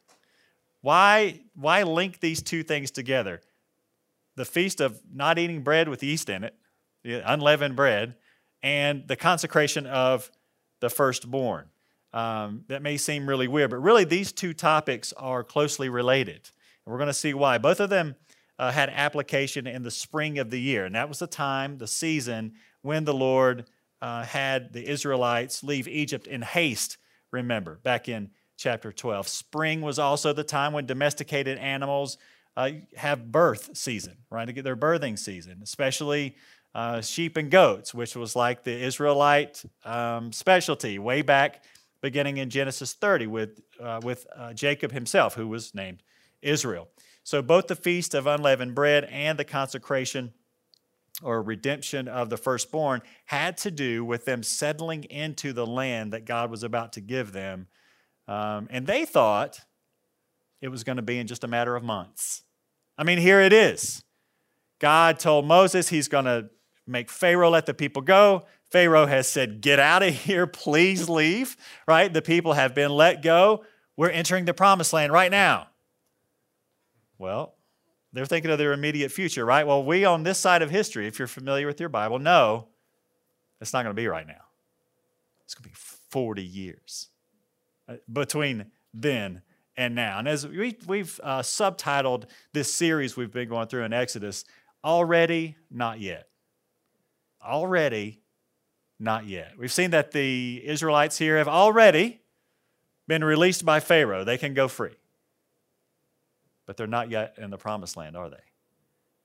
Why, 0.82 1.42
why 1.56 1.84
link 1.84 2.20
these 2.20 2.42
two 2.42 2.64
things 2.64 2.92
together? 2.92 3.42
The 4.36 4.46
feast 4.46 4.80
of 4.82 5.02
not 5.12 5.40
eating 5.40 5.64
bread 5.64 5.90
with 5.90 6.04
yeast 6.04 6.30
in 6.30 6.44
it, 6.44 6.56
unleavened 7.04 7.76
bread, 7.76 8.16
and 8.62 9.08
the 9.08 9.16
consecration 9.16 9.88
of 9.88 10.30
the 10.80 10.90
firstborn. 10.90 11.70
Um, 12.18 12.64
that 12.68 12.82
may 12.82 12.98
seem 12.98 13.30
really 13.30 13.48
weird, 13.48 13.70
but 13.70 13.78
really 13.78 14.04
these 14.04 14.32
two 14.32 14.52
topics 14.52 15.14
are 15.18 15.44
closely 15.44 15.88
related. 15.88 16.50
And 16.84 16.92
we're 16.92 16.98
going 16.98 17.10
to 17.10 17.14
see 17.14 17.36
why. 17.36 17.60
Both 17.60 17.80
of 17.80 17.92
them 17.92 18.16
uh, 18.58 18.72
had 18.72 18.90
application 18.90 19.68
in 19.68 19.84
the 19.84 19.92
spring 19.92 20.40
of 20.40 20.50
the 20.50 20.60
year, 20.60 20.86
and 20.86 20.96
that 20.96 21.10
was 21.10 21.20
the 21.20 21.28
time, 21.28 21.78
the 21.78 21.86
season 21.86 22.54
when 22.82 23.04
the 23.04 23.14
Lord 23.14 23.66
uh, 24.02 24.24
had 24.24 24.74
the 24.74 24.90
Israelites 24.90 25.64
leave 25.64 25.88
Egypt 25.88 26.26
in 26.26 26.42
haste, 26.42 26.98
remember, 27.30 27.80
back 27.84 28.10
in 28.10 28.32
chapter 28.58 28.92
12. 28.92 29.28
Spring 29.28 29.82
was 29.82 30.00
also 30.00 30.34
the 30.34 30.44
time 30.44 30.74
when 30.74 30.88
domesticated 30.88 31.60
animals 31.60 32.18
uh, 32.56 32.72
have 32.96 33.32
birth 33.32 33.78
season, 33.78 34.18
right? 34.32 34.46
To 34.46 34.54
get 34.54 34.64
their 34.64 34.76
birthing 34.76 35.20
season, 35.20 35.60
especially 35.62 36.36
uh, 36.74 37.00
sheep 37.02 37.38
and 37.38 37.52
goats, 37.52 37.94
which 37.94 38.16
was 38.16 38.36
like 38.36 38.64
the 38.64 38.76
Israelite 38.76 39.64
um, 39.86 40.32
specialty 40.32 40.98
way 40.98 41.22
back 41.22 41.62
beginning 42.02 42.38
in 42.38 42.50
Genesis 42.50 42.94
30 42.94 43.28
with, 43.28 43.62
uh, 43.82 44.00
with 44.04 44.28
uh, 44.36 44.54
Jacob 44.54 44.92
himself, 44.92 45.36
who 45.36 45.48
was 45.48 45.74
named 45.74 46.04
Israel. 46.42 46.88
So 47.24 47.42
both 47.42 47.68
the 47.68 47.76
feast 47.76 48.14
of 48.14 48.28
unleavened 48.28 48.76
bread 48.76 49.04
and 49.06 49.38
the 49.38 49.44
consecration 49.44 50.34
or 51.24 51.42
redemption 51.42 52.08
of 52.08 52.30
the 52.30 52.38
firstborn 52.38 53.02
had 53.26 53.58
to 53.58 53.72
do 53.72 54.06
with 54.06 54.26
them 54.26 54.44
settling 54.44 55.04
into 55.06 55.52
the 55.52 55.66
land 55.66 56.14
that 56.14 56.26
God 56.26 56.52
was 56.52 56.64
about 56.64 56.94
to 56.94 57.02
give 57.02 57.32
them. 57.32 57.68
Um, 58.28 58.68
and 58.70 58.86
they 58.86 59.06
thought 59.06 59.62
it 60.62 60.70
was 60.70 60.84
going 60.84 60.98
to 60.98 61.02
be 61.02 61.18
in 61.18 61.28
just 61.28 61.44
a 61.44 61.48
matter 61.48 61.76
of 61.76 61.84
months. 61.84 62.44
I 62.98 63.04
mean, 63.04 63.18
here 63.18 63.42
it 63.42 63.54
is. 63.54 64.04
God 64.80 65.20
told 65.20 65.46
Moses 65.46 65.90
he's 65.90 66.08
going 66.08 66.26
to 66.26 66.50
make 66.86 67.10
Pharaoh 67.10 67.50
let 67.50 67.66
the 67.66 67.74
people 67.74 68.02
go. 68.02 68.46
Pharaoh 68.72 69.06
has 69.06 69.28
said, 69.28 69.62
Get 69.62 69.80
out 69.80 70.04
of 70.04 70.14
here, 70.14 70.48
please 70.48 71.10
leave, 71.10 71.56
right? 71.88 72.12
The 72.12 72.22
people 72.22 72.54
have 72.54 72.76
been 72.76 72.92
let 72.92 73.22
go. 73.22 73.64
We're 73.96 74.10
entering 74.10 74.46
the 74.46 74.54
promised 74.54 74.94
land 74.94 75.12
right 75.12 75.32
now. 75.32 75.68
Well, 77.18 77.56
they're 78.14 78.26
thinking 78.26 78.52
of 78.52 78.58
their 78.58 78.74
immediate 78.74 79.12
future, 79.12 79.46
right? 79.46 79.66
Well, 79.66 79.84
we 79.84 80.06
on 80.06 80.24
this 80.24 80.38
side 80.38 80.62
of 80.62 80.70
history, 80.70 81.08
if 81.08 81.20
you're 81.20 81.28
familiar 81.28 81.68
with 81.68 81.80
your 81.80 81.90
Bible, 81.90 82.20
know 82.20 82.68
it's 83.60 83.74
not 83.74 83.84
going 83.84 83.96
to 83.96 84.00
be 84.00 84.08
right 84.08 84.28
now. 84.28 84.46
It's 85.44 85.56
going 85.56 85.64
to 85.64 85.70
be 85.70 85.76
40 86.10 86.44
years 86.44 87.10
uh, 87.88 87.96
between 88.12 88.66
then 88.94 89.42
and 89.76 89.96
now. 89.96 90.20
And 90.20 90.28
as 90.28 90.48
we, 90.48 90.76
have 90.98 91.20
uh, 91.24 91.40
subtitled 91.40 92.26
this 92.54 92.74
series 92.74 93.16
we've 93.16 93.32
been 93.32 93.50
going 93.50 93.68
through 93.68 93.84
in 93.84 93.94
Exodus, 93.94 94.46
Already, 94.84 95.56
Not 95.72 96.00
Yet. 96.00 96.28
Already, 97.44 98.22
Not 99.00 99.28
Yet. 99.28 99.54
We've 99.58 99.72
seen 99.72 99.92
that 99.92 100.12
the 100.12 100.62
Israelites 100.66 101.18
here 101.18 101.38
have 101.38 101.48
already 101.48 102.22
been 103.08 103.24
released 103.24 103.66
by 103.66 103.80
Pharaoh, 103.80 104.24
they 104.24 104.38
can 104.38 104.54
go 104.54 104.68
free 104.68 104.96
but 106.68 106.78
they're 106.78 106.86
not 106.86 107.10
yet 107.10 107.34
in 107.40 107.50
the 107.50 107.58
promised 107.58 107.98
land, 107.98 108.16
are 108.16 108.30
they? 108.30 108.36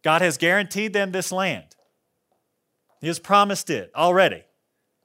God 0.03 0.23
has 0.23 0.39
guaranteed 0.39 0.95
them 0.95 1.13
this 1.13 1.31
land. 1.31 1.77
He 3.01 3.09
has 3.09 3.19
promised 3.19 3.69
it 3.69 3.91
already, 3.95 4.45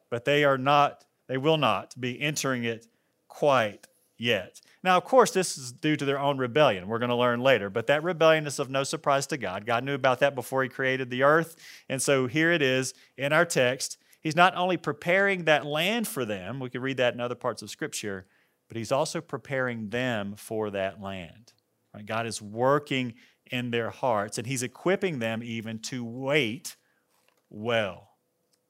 but 0.10 0.24
they 0.24 0.44
are 0.46 0.58
not, 0.58 1.04
they 1.28 1.38
will 1.38 1.58
not 1.58 2.00
be 2.00 2.22
entering 2.22 2.64
it 2.64 2.88
quite 3.28 3.88
yet. 4.18 4.62
Now, 4.84 4.98
of 4.98 5.04
course, 5.04 5.32
this 5.32 5.58
is 5.58 5.72
due 5.72 5.96
to 5.96 6.06
their 6.06 6.20
own 6.20 6.38
rebellion. 6.38 6.88
We're 6.88 7.00
going 7.00 7.10
to 7.10 7.16
learn 7.16 7.42
later, 7.42 7.72
but 7.72 7.88
that 7.88 8.04
rebellion 8.04 8.46
is 8.46 8.60
of 8.60 8.70
no 8.70 8.84
surprise 8.84 9.26
to 9.28 9.38
God. 9.38 9.66
God 9.66 9.84
knew 9.84 9.96
about 9.96 10.20
that 10.20 10.36
before 10.36 10.62
He 10.62 10.70
created 10.70 11.10
the 11.10 11.24
earth. 11.24 11.56
And 11.90 12.02
so 12.02 12.28
here 12.28 12.52
it 12.52 12.62
is 12.62 12.94
in 13.18 13.34
our 13.34 13.46
text. 13.46 13.98
He's 14.20 14.36
not 14.36 14.56
only 14.56 14.78
preparing 14.78 15.46
that 15.46 15.66
land 15.66 16.08
for 16.08 16.26
them, 16.26 16.60
we 16.60 16.70
can 16.70 16.82
read 16.82 16.98
that 16.98 17.14
in 17.14 17.20
other 17.20 17.36
parts 17.36 17.62
of 17.62 17.70
Scripture, 17.70 18.26
but 18.68 18.78
He's 18.78 18.92
also 18.92 19.22
preparing 19.22 19.90
them 19.90 20.36
for 20.36 20.70
that 20.72 21.02
land. 21.02 21.54
Right? 21.94 22.06
God 22.06 22.26
is 22.26 22.42
working 22.42 23.14
in 23.52 23.72
their 23.72 23.90
hearts, 23.90 24.38
and 24.38 24.48
He's 24.48 24.64
equipping 24.64 25.20
them 25.20 25.42
even 25.44 25.80
to 25.80 26.04
wait 26.04 26.76
well. 27.50 28.10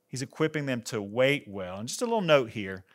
He's 0.07 0.21
equipping 0.21 0.65
them 0.65 0.81
to 0.83 1.01
wait 1.01 1.45
well. 1.47 1.79
And 1.79 1.87
just 1.87 2.01
a 2.01 2.05
little 2.05 2.21
note 2.21 2.51
here 2.51 2.85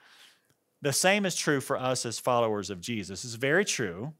the 0.82 0.92
same 0.92 1.24
is 1.24 1.36
true 1.36 1.60
for 1.60 1.78
us 1.78 2.04
as 2.04 2.18
followers 2.18 2.68
of 2.68 2.80
Jesus. 2.80 3.24
It's 3.24 3.34
very 3.34 3.64
true. 3.64 4.14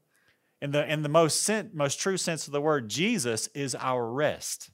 In 0.61 0.71
the, 0.71 0.89
in 0.91 1.03
the 1.03 1.09
most, 1.09 1.49
most 1.73 1.99
true 1.99 2.15
sense 2.15 2.47
of 2.47 2.53
the 2.53 2.61
word, 2.61 2.89
Jesus 2.89 3.49
is 3.53 3.75
our 3.75 4.09
rest. 4.09 4.71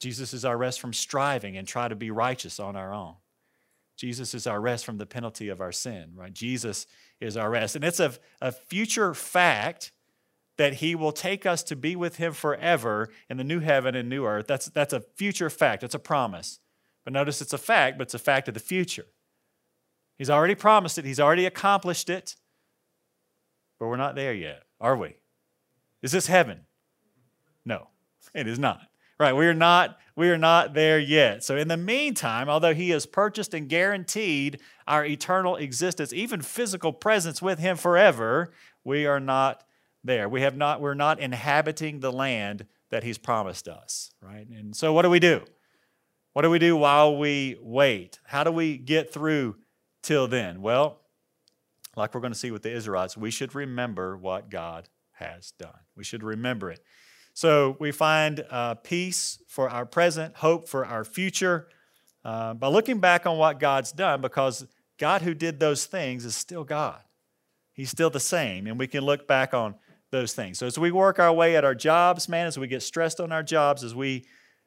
Jesus 0.00 0.32
is 0.34 0.44
our 0.44 0.56
rest 0.56 0.80
from 0.80 0.92
striving 0.92 1.56
and 1.56 1.68
try 1.68 1.86
to 1.86 1.94
be 1.94 2.10
righteous 2.10 2.58
on 2.58 2.74
our 2.74 2.92
own. 2.92 3.14
Jesus 3.96 4.32
is 4.32 4.46
our 4.46 4.60
rest 4.60 4.86
from 4.86 4.96
the 4.96 5.04
penalty 5.04 5.50
of 5.50 5.60
our 5.60 5.72
sin, 5.72 6.12
right? 6.14 6.32
Jesus 6.32 6.86
is 7.20 7.36
our 7.36 7.50
rest. 7.50 7.76
And 7.76 7.84
it's 7.84 8.00
a, 8.00 8.14
a 8.40 8.50
future 8.50 9.12
fact 9.12 9.92
that 10.56 10.74
he 10.74 10.94
will 10.94 11.12
take 11.12 11.44
us 11.44 11.62
to 11.64 11.76
be 11.76 11.96
with 11.96 12.16
him 12.16 12.32
forever 12.32 13.10
in 13.28 13.36
the 13.36 13.44
new 13.44 13.60
heaven 13.60 13.94
and 13.94 14.08
new 14.08 14.24
earth. 14.24 14.46
That's, 14.46 14.66
that's 14.70 14.94
a 14.94 15.00
future 15.00 15.50
fact, 15.50 15.82
it's 15.82 15.94
a 15.94 15.98
promise. 15.98 16.60
But 17.04 17.12
notice 17.12 17.42
it's 17.42 17.52
a 17.52 17.58
fact, 17.58 17.98
but 17.98 18.04
it's 18.04 18.14
a 18.14 18.18
fact 18.18 18.48
of 18.48 18.54
the 18.54 18.60
future. 18.60 19.06
He's 20.16 20.30
already 20.30 20.54
promised 20.54 20.96
it, 20.96 21.04
he's 21.04 21.20
already 21.20 21.44
accomplished 21.44 22.08
it, 22.08 22.36
but 23.78 23.86
we're 23.86 23.96
not 23.96 24.14
there 24.14 24.34
yet, 24.34 24.64
are 24.80 24.96
we? 24.96 25.16
Is 26.02 26.12
this 26.12 26.26
heaven? 26.26 26.60
No, 27.64 27.88
it 28.34 28.46
is 28.46 28.58
not. 28.58 28.89
Right, 29.20 29.36
we 29.36 29.46
are 29.46 29.54
not 29.54 29.98
we 30.16 30.30
are 30.30 30.38
not 30.38 30.74
there 30.74 30.98
yet. 30.98 31.44
So 31.44 31.56
in 31.56 31.68
the 31.68 31.76
meantime, 31.76 32.48
although 32.48 32.74
he 32.74 32.90
has 32.90 33.06
purchased 33.06 33.54
and 33.54 33.68
guaranteed 33.68 34.60
our 34.86 35.04
eternal 35.04 35.56
existence, 35.56 36.12
even 36.12 36.42
physical 36.42 36.92
presence 36.92 37.40
with 37.40 37.58
him 37.58 37.76
forever, 37.76 38.52
we 38.84 39.06
are 39.06 39.20
not 39.20 39.64
there. 40.02 40.28
We 40.28 40.42
have 40.42 40.56
not, 40.56 40.80
we're 40.80 40.94
not 40.94 41.20
inhabiting 41.20 42.00
the 42.00 42.12
land 42.12 42.66
that 42.90 43.02
he's 43.04 43.18
promised 43.18 43.68
us, 43.68 44.10
right? 44.20 44.46
And 44.48 44.74
so 44.74 44.92
what 44.92 45.02
do 45.02 45.10
we 45.10 45.20
do? 45.20 45.42
What 46.32 46.42
do 46.42 46.50
we 46.50 46.58
do 46.58 46.76
while 46.76 47.16
we 47.16 47.56
wait? 47.62 48.18
How 48.24 48.44
do 48.44 48.50
we 48.50 48.76
get 48.76 49.12
through 49.12 49.56
till 50.02 50.28
then? 50.28 50.60
Well, 50.60 51.00
like 51.96 52.14
we're 52.14 52.20
going 52.20 52.32
to 52.32 52.38
see 52.38 52.50
with 52.50 52.62
the 52.62 52.72
Israelites, 52.72 53.16
we 53.16 53.30
should 53.30 53.54
remember 53.54 54.16
what 54.16 54.50
God 54.50 54.88
has 55.12 55.52
done. 55.52 55.80
We 55.96 56.04
should 56.04 56.22
remember 56.22 56.70
it. 56.70 56.80
So 57.34 57.76
we 57.78 57.92
find 57.92 58.44
uh, 58.50 58.74
peace 58.74 59.38
for 59.46 59.68
our 59.70 59.86
present, 59.86 60.36
hope 60.36 60.68
for 60.68 60.84
our 60.84 61.04
future 61.04 61.68
uh, 62.24 62.54
by 62.54 62.68
looking 62.68 63.00
back 63.00 63.26
on 63.26 63.38
what 63.38 63.60
God's 63.60 63.92
done 63.92 64.20
because 64.20 64.66
God 64.98 65.22
who 65.22 65.34
did 65.34 65.58
those 65.58 65.86
things 65.86 66.24
is 66.24 66.34
still 66.34 66.64
God. 66.64 67.00
He's 67.72 67.90
still 67.90 68.10
the 68.10 68.20
same. 68.20 68.66
And 68.66 68.78
we 68.78 68.86
can 68.86 69.04
look 69.04 69.26
back 69.26 69.54
on 69.54 69.74
those 70.10 70.34
things. 70.34 70.58
So 70.58 70.66
as 70.66 70.78
we 70.78 70.90
work 70.90 71.18
our 71.18 71.32
way 71.32 71.56
at 71.56 71.64
our 71.64 71.74
jobs, 71.74 72.28
man, 72.28 72.46
as 72.46 72.58
we 72.58 72.66
get 72.66 72.82
stressed 72.82 73.20
on 73.20 73.32
our 73.32 73.42
jobs, 73.42 73.84
as 73.84 73.94
we 73.94 74.26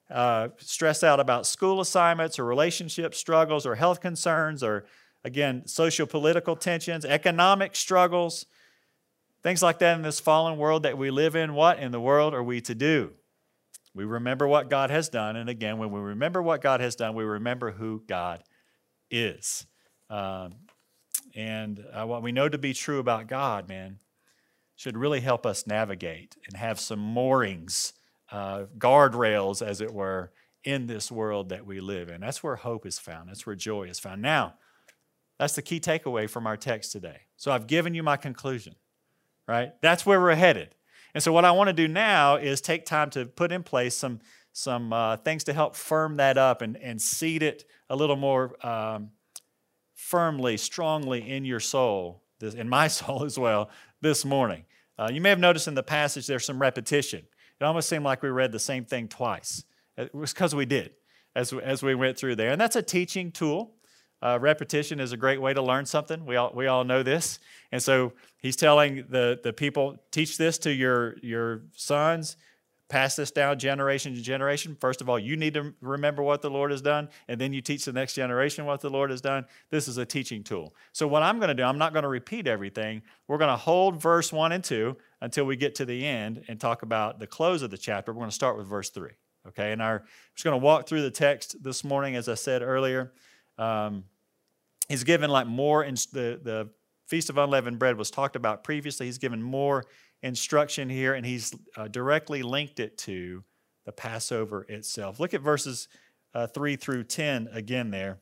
uh, 0.10 0.50
stress 0.58 1.03
out 1.03 1.20
about 1.20 1.46
school 1.46 1.82
assignments 1.82 2.39
or 2.39 2.46
relationship 2.46 3.13
struggles 3.13 3.65
or 3.65 3.75
health 3.75 4.01
concerns 4.01 4.63
or 4.63 4.86
again 5.24 5.67
social 5.67 6.08
political 6.08 6.55
tensions, 6.55 7.05
economic 7.05 7.75
struggles, 7.75 8.46
things 9.43 9.62
like 9.62 9.79
that 9.79 9.95
in 9.95 10.01
this 10.01 10.19
fallen 10.19 10.57
world 10.57 10.83
that 10.83 10.97
we 10.97 11.12
live 11.12 11.35
in, 11.35 11.53
what 11.53 11.79
in 11.79 11.91
the 11.91 12.00
world 12.00 12.33
are 12.33 12.43
we 12.43 12.62
to 12.62 12.73
do? 12.73 13.12
We 13.93 14.05
remember 14.05 14.47
what 14.47 14.69
God 14.69 14.89
has 14.89 15.09
done. 15.09 15.35
And 15.35 15.50
again, 15.50 15.77
when 15.77 15.91
we 15.91 16.00
remember 16.00 16.41
what 16.41 16.62
God 16.62 16.79
has 16.79 16.95
done, 16.95 17.13
we 17.13 17.23
remember 17.23 17.71
who 17.71 18.01
God 18.07 18.43
is. 19.12 19.67
Um, 20.09 20.55
and 21.35 21.83
uh, 21.93 22.05
what 22.05 22.23
we 22.23 22.31
know 22.31 22.50
to 22.50 22.57
be 22.57 22.73
true 22.73 23.00
about 23.00 23.27
God, 23.27 23.69
man, 23.69 24.00
should 24.75 24.97
really 24.97 25.21
help 25.21 25.45
us 25.45 25.67
navigate 25.67 26.35
and 26.47 26.57
have 26.57 26.79
some 26.79 27.00
moorings, 27.00 27.93
uh, 28.31 28.63
guardrails, 28.77 29.65
as 29.65 29.81
it 29.81 29.93
were, 29.93 30.31
in 30.63 30.88
this 30.88 31.12
world 31.12 31.50
that 31.50 31.65
we 31.65 31.79
live 31.79 32.09
in. 32.09 32.21
That's 32.21 32.41
where 32.41 32.55
hope 32.55 32.85
is 32.85 32.97
found, 32.97 33.29
that's 33.29 33.45
where 33.45 33.55
joy 33.55 33.83
is 33.83 34.00
found. 34.00 34.21
Now, 34.21 34.55
that's 35.39 35.55
the 35.55 35.62
key 35.62 35.79
takeaway 35.79 36.29
from 36.29 36.47
our 36.47 36.57
text 36.57 36.91
today. 36.91 37.21
So 37.38 37.51
I've 37.51 37.67
given 37.67 37.93
you 37.93 38.01
my 38.01 38.17
conclusion, 38.17 38.75
right? 39.47 39.73
That's 39.81 40.05
where 40.05 40.19
we're 40.19 40.35
headed. 40.35 40.75
And 41.13 41.21
so 41.21 41.31
what 41.31 41.45
I 41.45 41.51
want 41.51 41.67
to 41.67 41.73
do 41.73 41.88
now 41.88 42.38
is 42.38 42.62
take 42.62 42.85
time 42.85 43.09
to 43.12 43.25
put 43.25 43.51
in 43.51 43.63
place 43.63 43.95
some 43.95 44.19
some 44.53 44.93
uh, 44.93 45.17
things 45.17 45.43
to 45.45 45.53
help 45.53 45.75
firm 45.75 46.17
that 46.17 46.38
up 46.38 46.62
and, 46.62 46.77
and 46.77 47.01
seed 47.01 47.41
it 47.41 47.65
a 47.89 47.95
little 47.95 48.15
more 48.15 48.55
um, 48.65 49.09
firmly, 49.95 50.57
strongly 50.57 51.27
in 51.27 51.43
your 51.43 51.59
soul, 51.59 52.21
this, 52.39 52.53
in 52.53 52.69
my 52.69 52.88
soul 53.00 53.25
as 53.25 53.38
well, 53.38 53.69
this 54.01 54.23
morning. 54.23 54.63
Uh, 54.97 55.09
you 55.12 55.21
may 55.21 55.29
have 55.29 55.39
noticed 55.39 55.67
in 55.67 55.73
the 55.73 55.83
passage 55.83 56.27
there's 56.27 56.45
some 56.45 56.62
repetition. 56.62 57.23
It 57.59 57.63
almost 57.63 57.89
seemed 57.89 58.03
like 58.03 58.21
we 58.21 58.29
read 58.29 58.51
the 58.51 58.59
same 58.59 58.85
thing 58.85 59.07
twice. 59.07 59.63
It 59.97 60.13
was 60.13 60.33
because 60.33 60.53
we 60.53 60.65
did 60.65 60.91
as, 61.35 61.51
as 61.51 61.81
we 61.81 61.95
went 61.95 62.17
through 62.17 62.35
there. 62.35 62.51
And 62.51 62.62
that's 62.62 62.75
a 62.75 62.83
teaching 62.83 63.31
tool. 63.31 63.73
Uh, 64.24 64.39
repetition 64.39 65.01
is 65.01 65.12
a 65.12 65.18
great 65.18 65.42
way 65.42 65.53
to 65.53 65.62
learn 65.62 65.86
something. 65.86 66.25
We 66.25 66.38
all, 66.38 66.53
we 66.56 66.65
all 66.68 66.86
know 66.86 67.03
this. 67.03 67.39
And 67.74 67.84
so 67.84 68.13
he's 68.38 68.56
telling 68.56 69.03
the, 69.10 69.38
the 69.44 69.51
people, 69.51 69.98
teach 70.12 70.38
this 70.38 70.58
to 70.60 70.72
your, 70.72 71.18
your 71.18 71.63
sons, 71.75 72.38
pass 72.88 73.18
this 73.18 73.32
down 73.32 73.60
generation 73.60 74.15
to 74.15 74.22
generation. 74.22 74.77
First 74.80 75.01
of 75.01 75.10
all, 75.10 75.20
you 75.20 75.36
need 75.36 75.56
to 75.56 75.74
remember 75.82 76.24
what 76.24 76.42
the 76.42 76.50
Lord 76.50 76.72
has 76.72 76.82
done, 76.82 77.10
and 77.27 77.42
then 77.42 77.51
you 77.51 77.60
teach 77.60 77.84
the 77.84 77.92
next 77.92 78.13
generation 78.13 78.63
what 78.63 78.80
the 78.80 78.89
Lord 78.89 79.10
has 79.10 79.20
done. 79.20 79.46
This 79.72 79.89
is 79.89 79.98
a 79.98 80.06
teaching 80.06 80.42
tool. 80.42 80.74
So, 80.94 81.06
what 81.06 81.22
I'm 81.22 81.38
going 81.38 81.50
to 81.50 81.53
do, 81.53 81.63
I'm 81.63 81.77
not 81.77 81.92
going 81.92 82.03
to 82.03 82.10
repeat 82.10 82.48
everything. 82.48 83.01
We're 83.27 83.39
going 83.39 83.51
to 83.51 83.58
hold 83.58 84.01
verse 84.01 84.32
1 84.32 84.53
and 84.53 84.63
2 84.63 84.96
until 85.20 85.44
we 85.44 85.58
get 85.58 85.75
to 85.75 85.86
the 85.86 86.06
end 86.06 86.46
and 86.48 86.62
talk 86.62 86.84
about 86.84 87.20
the 87.20 87.27
close 87.27 87.62
of 87.62 87.72
the 87.72 87.77
chapter. 87.77 88.13
We're 88.13 88.20
going 88.20 88.30
to 88.30 88.36
start 88.36 88.58
with 88.58 88.68
verse 88.68 88.89
3. 88.89 89.10
Okay, 89.50 89.74
and 89.74 89.82
our, 89.82 89.96
I'm 90.00 90.06
just 90.34 90.46
going 90.46 90.58
to 90.58 90.63
walk 90.63 90.88
through 90.88 91.01
the 91.01 91.12
text 91.12 91.62
this 91.62 91.84
morning, 91.84 92.15
as 92.15 92.30
I 92.30 92.36
said 92.36 92.62
earlier. 92.62 93.12
Um, 93.58 94.06
he's 94.89 95.03
given 95.03 95.29
like 95.29 95.47
more, 95.47 95.83
in, 95.83 95.95
the, 95.95 96.39
the 96.41 96.69
Feast 97.05 97.29
of 97.29 97.37
Unleavened 97.37 97.79
Bread 97.79 97.97
was 97.97 98.09
talked 98.11 98.35
about 98.35 98.63
previously. 98.63 99.05
He's 99.05 99.17
given 99.17 99.41
more 99.41 99.85
instruction 100.21 100.89
here, 100.89 101.13
and 101.13 101.25
he's 101.25 101.53
uh, 101.75 101.87
directly 101.87 102.43
linked 102.43 102.79
it 102.79 102.97
to 102.99 103.43
the 103.85 103.91
Passover 103.91 104.63
itself. 104.69 105.19
Look 105.19 105.33
at 105.33 105.41
verses 105.41 105.87
uh, 106.33 106.47
3 106.47 106.75
through 106.75 107.03
10 107.03 107.49
again 107.51 107.91
there. 107.91 108.19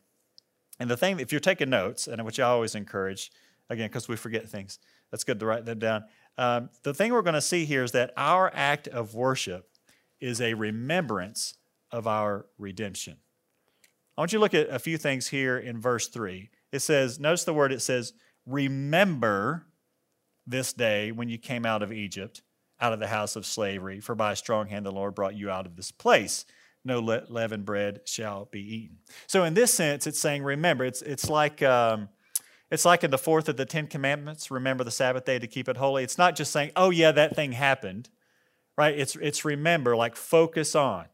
And 0.79 0.89
the 0.89 0.97
thing, 0.97 1.19
if 1.19 1.31
you're 1.31 1.39
taking 1.39 1.69
notes, 1.69 2.07
and 2.07 2.23
which 2.25 2.39
I 2.39 2.47
always 2.47 2.73
encourage, 2.73 3.31
again, 3.69 3.87
because 3.87 4.07
we 4.07 4.15
forget 4.15 4.49
things, 4.49 4.79
that's 5.11 5.23
good 5.23 5.39
to 5.39 5.45
write 5.45 5.65
that 5.65 5.79
down. 5.79 6.05
Um, 6.37 6.69
the 6.83 6.93
thing 6.93 7.13
we're 7.13 7.21
going 7.21 7.35
to 7.35 7.41
see 7.41 7.65
here 7.65 7.83
is 7.83 7.91
that 7.91 8.13
our 8.17 8.51
act 8.53 8.87
of 8.87 9.13
worship 9.13 9.69
is 10.19 10.41
a 10.41 10.53
remembrance 10.53 11.55
of 11.91 12.07
our 12.07 12.47
redemption. 12.57 13.17
I 14.21 14.23
want 14.23 14.33
you 14.33 14.37
to 14.37 14.41
look 14.41 14.53
at 14.53 14.69
a 14.69 14.77
few 14.77 14.99
things 14.99 15.29
here 15.29 15.57
in 15.57 15.81
verse 15.81 16.07
3. 16.07 16.51
It 16.71 16.81
says, 16.81 17.19
notice 17.19 17.43
the 17.43 17.55
word, 17.55 17.71
it 17.71 17.81
says, 17.81 18.13
remember 18.45 19.65
this 20.45 20.73
day 20.73 21.11
when 21.11 21.27
you 21.27 21.39
came 21.39 21.65
out 21.65 21.81
of 21.81 21.91
Egypt, 21.91 22.43
out 22.79 22.93
of 22.93 22.99
the 22.99 23.07
house 23.07 23.35
of 23.35 23.47
slavery, 23.47 23.99
for 23.99 24.13
by 24.13 24.33
a 24.33 24.35
strong 24.35 24.67
hand 24.67 24.85
the 24.85 24.91
Lord 24.91 25.15
brought 25.15 25.33
you 25.33 25.49
out 25.49 25.65
of 25.65 25.75
this 25.75 25.89
place. 25.89 26.45
No 26.85 26.99
leavened 26.99 27.65
bread 27.65 28.01
shall 28.05 28.45
be 28.45 28.59
eaten. 28.61 28.97
So, 29.25 29.43
in 29.43 29.55
this 29.55 29.73
sense, 29.73 30.05
it's 30.05 30.19
saying, 30.19 30.43
remember, 30.43 30.85
it's, 30.85 31.01
it's 31.01 31.27
like. 31.27 31.63
Um, 31.63 32.09
it's 32.69 32.85
like 32.85 33.03
in 33.03 33.11
the 33.11 33.17
fourth 33.17 33.49
of 33.49 33.57
the 33.57 33.65
Ten 33.65 33.87
Commandments, 33.87 34.49
remember 34.49 34.85
the 34.85 34.91
Sabbath 34.91 35.25
day 35.25 35.39
to 35.39 35.47
keep 35.47 35.67
it 35.67 35.75
holy. 35.75 36.03
It's 36.03 36.17
not 36.17 36.37
just 36.37 36.53
saying, 36.53 36.71
oh, 36.77 36.89
yeah, 36.89 37.11
that 37.11 37.35
thing 37.35 37.51
happened, 37.51 38.07
right? 38.77 38.97
It's, 38.97 39.17
it's 39.17 39.43
remember, 39.43 39.93
like 39.97 40.15
focus 40.15 40.73
on. 40.73 41.07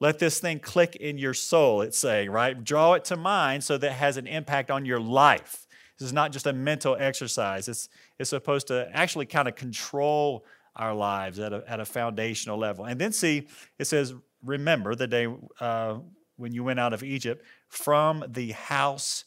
Let 0.00 0.18
this 0.18 0.40
thing 0.40 0.58
click 0.58 0.96
in 0.96 1.18
your 1.18 1.34
soul, 1.34 1.82
it's 1.82 1.98
saying, 1.98 2.30
right? 2.30 2.62
Draw 2.62 2.94
it 2.94 3.04
to 3.06 3.16
mind 3.16 3.62
so 3.62 3.76
that 3.76 3.86
it 3.86 3.92
has 3.92 4.16
an 4.16 4.26
impact 4.26 4.70
on 4.70 4.86
your 4.86 4.98
life. 4.98 5.66
This 5.98 6.06
is 6.06 6.12
not 6.14 6.32
just 6.32 6.46
a 6.46 6.54
mental 6.54 6.96
exercise, 6.98 7.68
it's, 7.68 7.90
it's 8.18 8.30
supposed 8.30 8.68
to 8.68 8.88
actually 8.94 9.26
kind 9.26 9.46
of 9.46 9.54
control 9.54 10.46
our 10.74 10.94
lives 10.94 11.38
at 11.38 11.52
a, 11.52 11.62
at 11.66 11.80
a 11.80 11.84
foundational 11.84 12.56
level. 12.56 12.86
And 12.86 12.98
then 12.98 13.12
see, 13.12 13.46
it 13.78 13.84
says, 13.84 14.14
remember 14.42 14.94
the 14.94 15.06
day 15.06 15.26
uh, 15.60 15.98
when 16.36 16.52
you 16.52 16.64
went 16.64 16.80
out 16.80 16.94
of 16.94 17.02
Egypt 17.02 17.44
from 17.68 18.24
the 18.26 18.52
house 18.52 19.24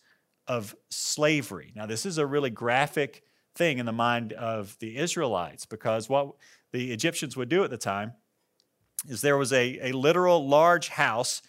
of 0.48 0.75
slavery. 0.89 1.72
Now, 1.75 1.86
this 1.86 2.06
is 2.06 2.18
a 2.18 2.25
really 2.25 2.50
graphic 2.50 3.24
thing 3.56 3.77
in 3.77 3.86
the 3.86 3.94
mind 3.94 4.34
of 4.34 4.75
the 4.80 4.98
Israelites 4.98 5.68
because 5.68 6.10
what 6.10 6.34
the 6.72 6.92
Egyptians 6.92 7.38
would 7.38 7.50
do 7.50 7.63
at 7.63 7.70
the 7.70 7.77
time 7.77 8.13
is 9.07 9.22
there 9.22 9.38
was 9.38 9.53
a, 9.53 9.89
a 9.89 9.91
literal 9.91 10.48
large 10.48 10.89
house 10.89 11.41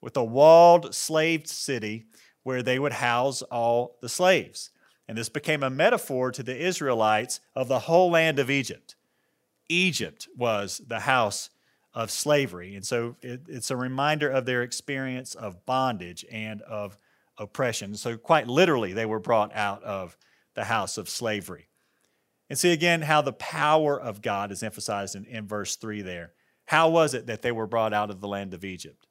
with 0.00 0.16
a 0.16 0.24
walled 0.24 0.94
slave 0.94 1.46
city 1.46 2.06
where 2.42 2.62
they 2.62 2.78
would 2.78 2.92
house 2.92 3.42
all 3.42 3.96
the 4.00 4.08
slaves. 4.08 4.70
And 5.06 5.18
this 5.18 5.28
became 5.28 5.62
a 5.62 5.70
metaphor 5.70 6.30
to 6.32 6.42
the 6.42 6.56
Israelites 6.56 7.40
of 7.54 7.68
the 7.68 7.80
whole 7.80 8.10
land 8.10 8.38
of 8.38 8.50
Egypt. 8.50 8.94
Egypt 9.68 10.28
was 10.36 10.80
the 10.86 11.00
house 11.00 11.50
of 11.92 12.10
slavery. 12.10 12.74
And 12.74 12.86
so 12.86 13.16
it, 13.20 13.42
it's 13.48 13.70
a 13.70 13.76
reminder 13.76 14.28
of 14.28 14.46
their 14.46 14.62
experience 14.62 15.34
of 15.34 15.66
bondage 15.66 16.24
and 16.30 16.62
of 16.62 16.96
oppression. 17.38 17.94
So, 17.96 18.16
quite 18.16 18.46
literally, 18.46 18.92
they 18.92 19.06
were 19.06 19.18
brought 19.18 19.54
out 19.54 19.82
of 19.82 20.16
the 20.54 20.64
house 20.64 20.98
of 20.98 21.08
slavery. 21.08 21.68
And 22.48 22.58
see 22.58 22.72
again 22.72 23.02
how 23.02 23.22
the 23.22 23.32
power 23.32 24.00
of 24.00 24.22
God 24.22 24.50
is 24.50 24.62
emphasized 24.62 25.14
in, 25.14 25.24
in 25.24 25.46
verse 25.46 25.76
3 25.76 26.02
there. 26.02 26.32
How 26.70 26.88
was 26.88 27.14
it 27.14 27.26
that 27.26 27.42
they 27.42 27.50
were 27.50 27.66
brought 27.66 27.92
out 27.92 28.10
of 28.10 28.20
the 28.20 28.28
land 28.28 28.54
of 28.54 28.64
Egypt? 28.64 29.08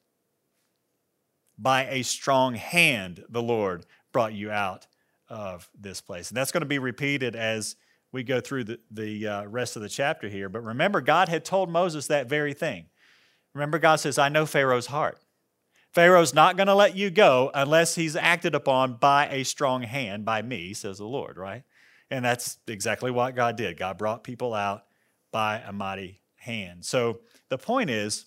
By 1.57 1.87
a 1.87 2.03
strong 2.03 2.53
hand, 2.53 3.25
the 3.27 3.41
Lord 3.41 3.85
brought 4.13 4.31
you 4.31 4.49
out 4.49 4.87
of 5.27 5.69
this 5.77 5.99
place. 5.99 6.29
And 6.29 6.37
that's 6.37 6.53
going 6.53 6.61
to 6.61 6.65
be 6.65 6.79
repeated 6.79 7.35
as 7.35 7.75
we 8.13 8.23
go 8.23 8.39
through 8.39 8.63
the, 8.63 8.79
the 8.89 9.27
uh, 9.27 9.45
rest 9.47 9.75
of 9.75 9.81
the 9.81 9.89
chapter 9.89 10.29
here. 10.29 10.47
But 10.47 10.63
remember, 10.63 11.01
God 11.01 11.27
had 11.27 11.43
told 11.43 11.69
Moses 11.69 12.07
that 12.07 12.29
very 12.29 12.53
thing. 12.53 12.85
Remember, 13.53 13.77
God 13.77 13.97
says, 13.97 14.17
I 14.17 14.29
know 14.29 14.45
Pharaoh's 14.45 14.85
heart. 14.87 15.19
Pharaoh's 15.91 16.33
not 16.33 16.55
going 16.55 16.67
to 16.67 16.75
let 16.75 16.95
you 16.95 17.09
go 17.09 17.51
unless 17.53 17.95
he's 17.95 18.15
acted 18.15 18.55
upon 18.55 18.93
by 18.93 19.27
a 19.27 19.43
strong 19.43 19.81
hand, 19.81 20.23
by 20.23 20.41
me, 20.41 20.73
says 20.73 20.99
the 20.99 21.03
Lord, 21.03 21.35
right? 21.35 21.63
And 22.09 22.23
that's 22.23 22.57
exactly 22.67 23.11
what 23.11 23.35
God 23.35 23.57
did. 23.57 23.77
God 23.77 23.97
brought 23.97 24.23
people 24.23 24.53
out 24.53 24.85
by 25.33 25.59
a 25.59 25.73
mighty 25.73 26.21
hand. 26.39 26.85
So 26.85 27.19
the 27.49 27.57
point 27.57 27.89
is, 27.89 28.25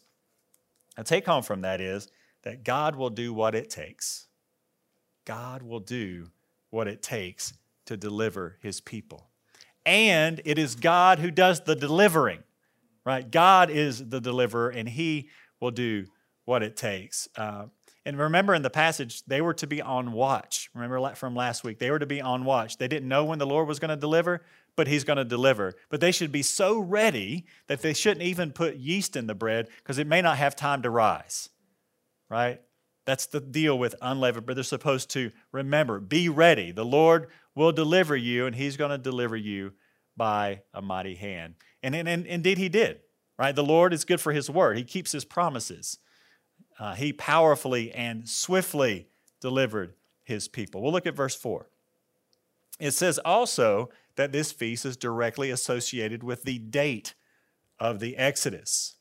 a 0.96 1.05
take 1.05 1.27
home 1.27 1.42
from 1.42 1.62
that 1.62 1.81
is 1.81 2.09
that 2.42 2.64
God 2.64 2.96
will 2.96 3.11
do 3.11 3.33
what 3.33 3.55
it 3.55 3.70
takes. 3.70 4.27
God 5.25 5.62
will 5.62 5.81
do 5.81 6.29
what 6.70 6.88
it 6.88 7.03
takes 7.03 7.55
to 7.87 7.96
deliver 7.96 8.59
his 8.61 8.81
people. 8.81 9.29
And 9.85 10.40
it 10.44 10.59
is 10.59 10.75
God 10.75 11.18
who 11.18 11.31
does 11.31 11.62
the 11.62 11.75
delivering, 11.75 12.42
right? 13.05 13.29
God 13.29 13.70
is 13.70 14.09
the 14.09 14.20
deliverer, 14.20 14.68
and 14.68 14.88
he 14.88 15.29
will 15.61 15.70
do 15.70 16.07
what 16.44 16.62
it 16.62 16.77
takes. 16.77 17.29
Uh, 17.37 17.66
and 18.05 18.18
remember 18.18 18.55
in 18.55 18.62
the 18.62 18.70
passage, 18.70 19.25
they 19.27 19.40
were 19.40 19.55
to 19.55 19.66
be 19.66 19.81
on 19.81 20.12
watch. 20.12 20.70
Remember 20.75 21.14
from 21.14 21.37
last 21.37 21.62
week, 21.62 21.79
they 21.79 21.90
were 21.90 22.01
to 22.01 22.07
be 22.07 22.20
on 22.20 22.44
watch. 22.44 22.79
They 22.79 22.88
didn't 22.88 23.09
know 23.09 23.25
when 23.25 23.38
the 23.38 23.46
Lord 23.46 23.68
was 23.68 23.79
going 23.79 23.90
to 23.90 23.96
deliver, 23.96 24.42
but 24.76 24.87
He's 24.87 25.04
going 25.04 25.18
to 25.18 25.24
deliver. 25.24 25.74
But 25.88 26.00
they 26.00 26.12
should 26.12 26.32
be 26.32 26.42
so 26.42 26.78
ready 26.78 27.46
that 27.66 27.82
they 27.82 27.92
shouldn't 27.92 28.22
even 28.22 28.52
put 28.52 28.76
yeast 28.76 29.16
in 29.16 29.26
the 29.26 29.35
bread 29.35 29.68
because 29.78 29.98
it 29.98 30.06
may 30.06 30.22
not 30.22 30.38
have 30.38 30.56
time 30.56 30.82
to 30.82 30.90
rise, 30.90 31.48
right? 32.28 32.61
That's 33.04 33.26
the 33.26 33.40
deal 33.40 33.78
with 33.78 33.94
unleavened 34.00 34.46
bread. 34.46 34.56
They're 34.56 34.64
supposed 34.64 35.11
to 35.11 35.32
remember, 35.50 35.98
be 36.00 36.28
ready. 36.28 36.72
The 36.72 36.85
Lord 36.85 37.28
will 37.54 37.72
deliver 37.72 38.16
you, 38.16 38.46
and 38.46 38.54
He's 38.56 38.76
going 38.76 38.90
to 38.90 38.98
deliver 38.98 39.37
you 39.37 39.72
by 40.16 40.62
a 40.72 40.82
mighty 40.82 41.14
hand. 41.14 41.54
And, 41.82 41.94
and, 41.94 42.08
and 42.08 42.26
indeed, 42.26 42.58
He 42.58 42.68
did, 42.68 43.00
right? 43.38 43.54
The 43.54 43.64
Lord 43.64 43.92
is 43.92 44.04
good 44.04 44.20
for 44.20 44.32
His 44.32 44.48
word, 44.48 44.76
He 44.76 44.85
keeps 44.85 45.12
His 45.12 45.24
promises 45.24 45.98
uh, 46.78 46.94
he 46.94 47.12
powerfully 47.12 47.92
and 47.92 48.28
swiftly 48.28 49.06
delivered 49.40 49.94
his 50.24 50.48
people. 50.48 50.82
We'll 50.82 50.92
look 50.92 51.06
at 51.06 51.14
verse 51.14 51.35
4. 51.35 51.68
It 52.80 52.92
says 52.92 53.18
also 53.18 53.90
that 54.16 54.33
this 54.33 54.53
feast 54.53 54.85
is 54.85 54.96
directly 54.96 55.51
associated 55.51 56.22
with 56.22 56.42
the 56.44 56.59
date 56.59 57.14
of 57.79 58.01
the 58.01 58.16
Exodus. 58.16 58.96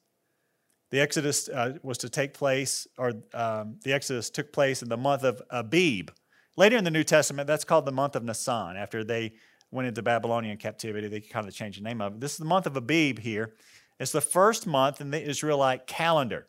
The 0.90 1.00
Exodus 1.00 1.48
uh, 1.48 1.78
was 1.84 1.98
to 2.00 2.10
take 2.10 2.34
place, 2.34 2.88
or 2.98 3.14
um, 3.34 3.78
the 3.84 3.94
Exodus 3.94 4.30
took 4.30 4.52
place 4.52 4.82
in 4.82 4.90
the 4.90 4.98
month 4.98 5.24
of 5.24 5.42
Abib. 5.50 6.12
Later 6.58 6.78
in 6.78 6.84
the 6.84 6.92
New 6.92 7.04
Testament, 7.04 7.48
that's 7.48 7.64
called 7.64 7.86
the 7.86 7.92
month 7.92 8.16
of 8.16 8.24
Nisan. 8.24 8.76
After 8.76 9.04
they 9.04 9.34
went 9.72 9.88
into 9.88 10.02
Babylonian 10.02 10.58
captivity, 10.58 11.08
they 11.08 11.22
kind 11.22 11.48
of 11.48 11.54
changed 11.54 11.80
the 11.80 11.84
name 11.84 12.02
of 12.02 12.16
it. 12.16 12.20
This 12.20 12.34
is 12.34 12.38
the 12.38 12.46
month 12.46 12.66
of 12.66 12.76
Abib 12.76 13.20
here. 13.20 13.54
It's 14.00 14.12
the 14.12 14.20
first 14.20 14.68
month 14.68 15.00
in 15.00 15.12
the 15.12 15.22
Israelite 15.22 15.88
calendar. 15.88 16.48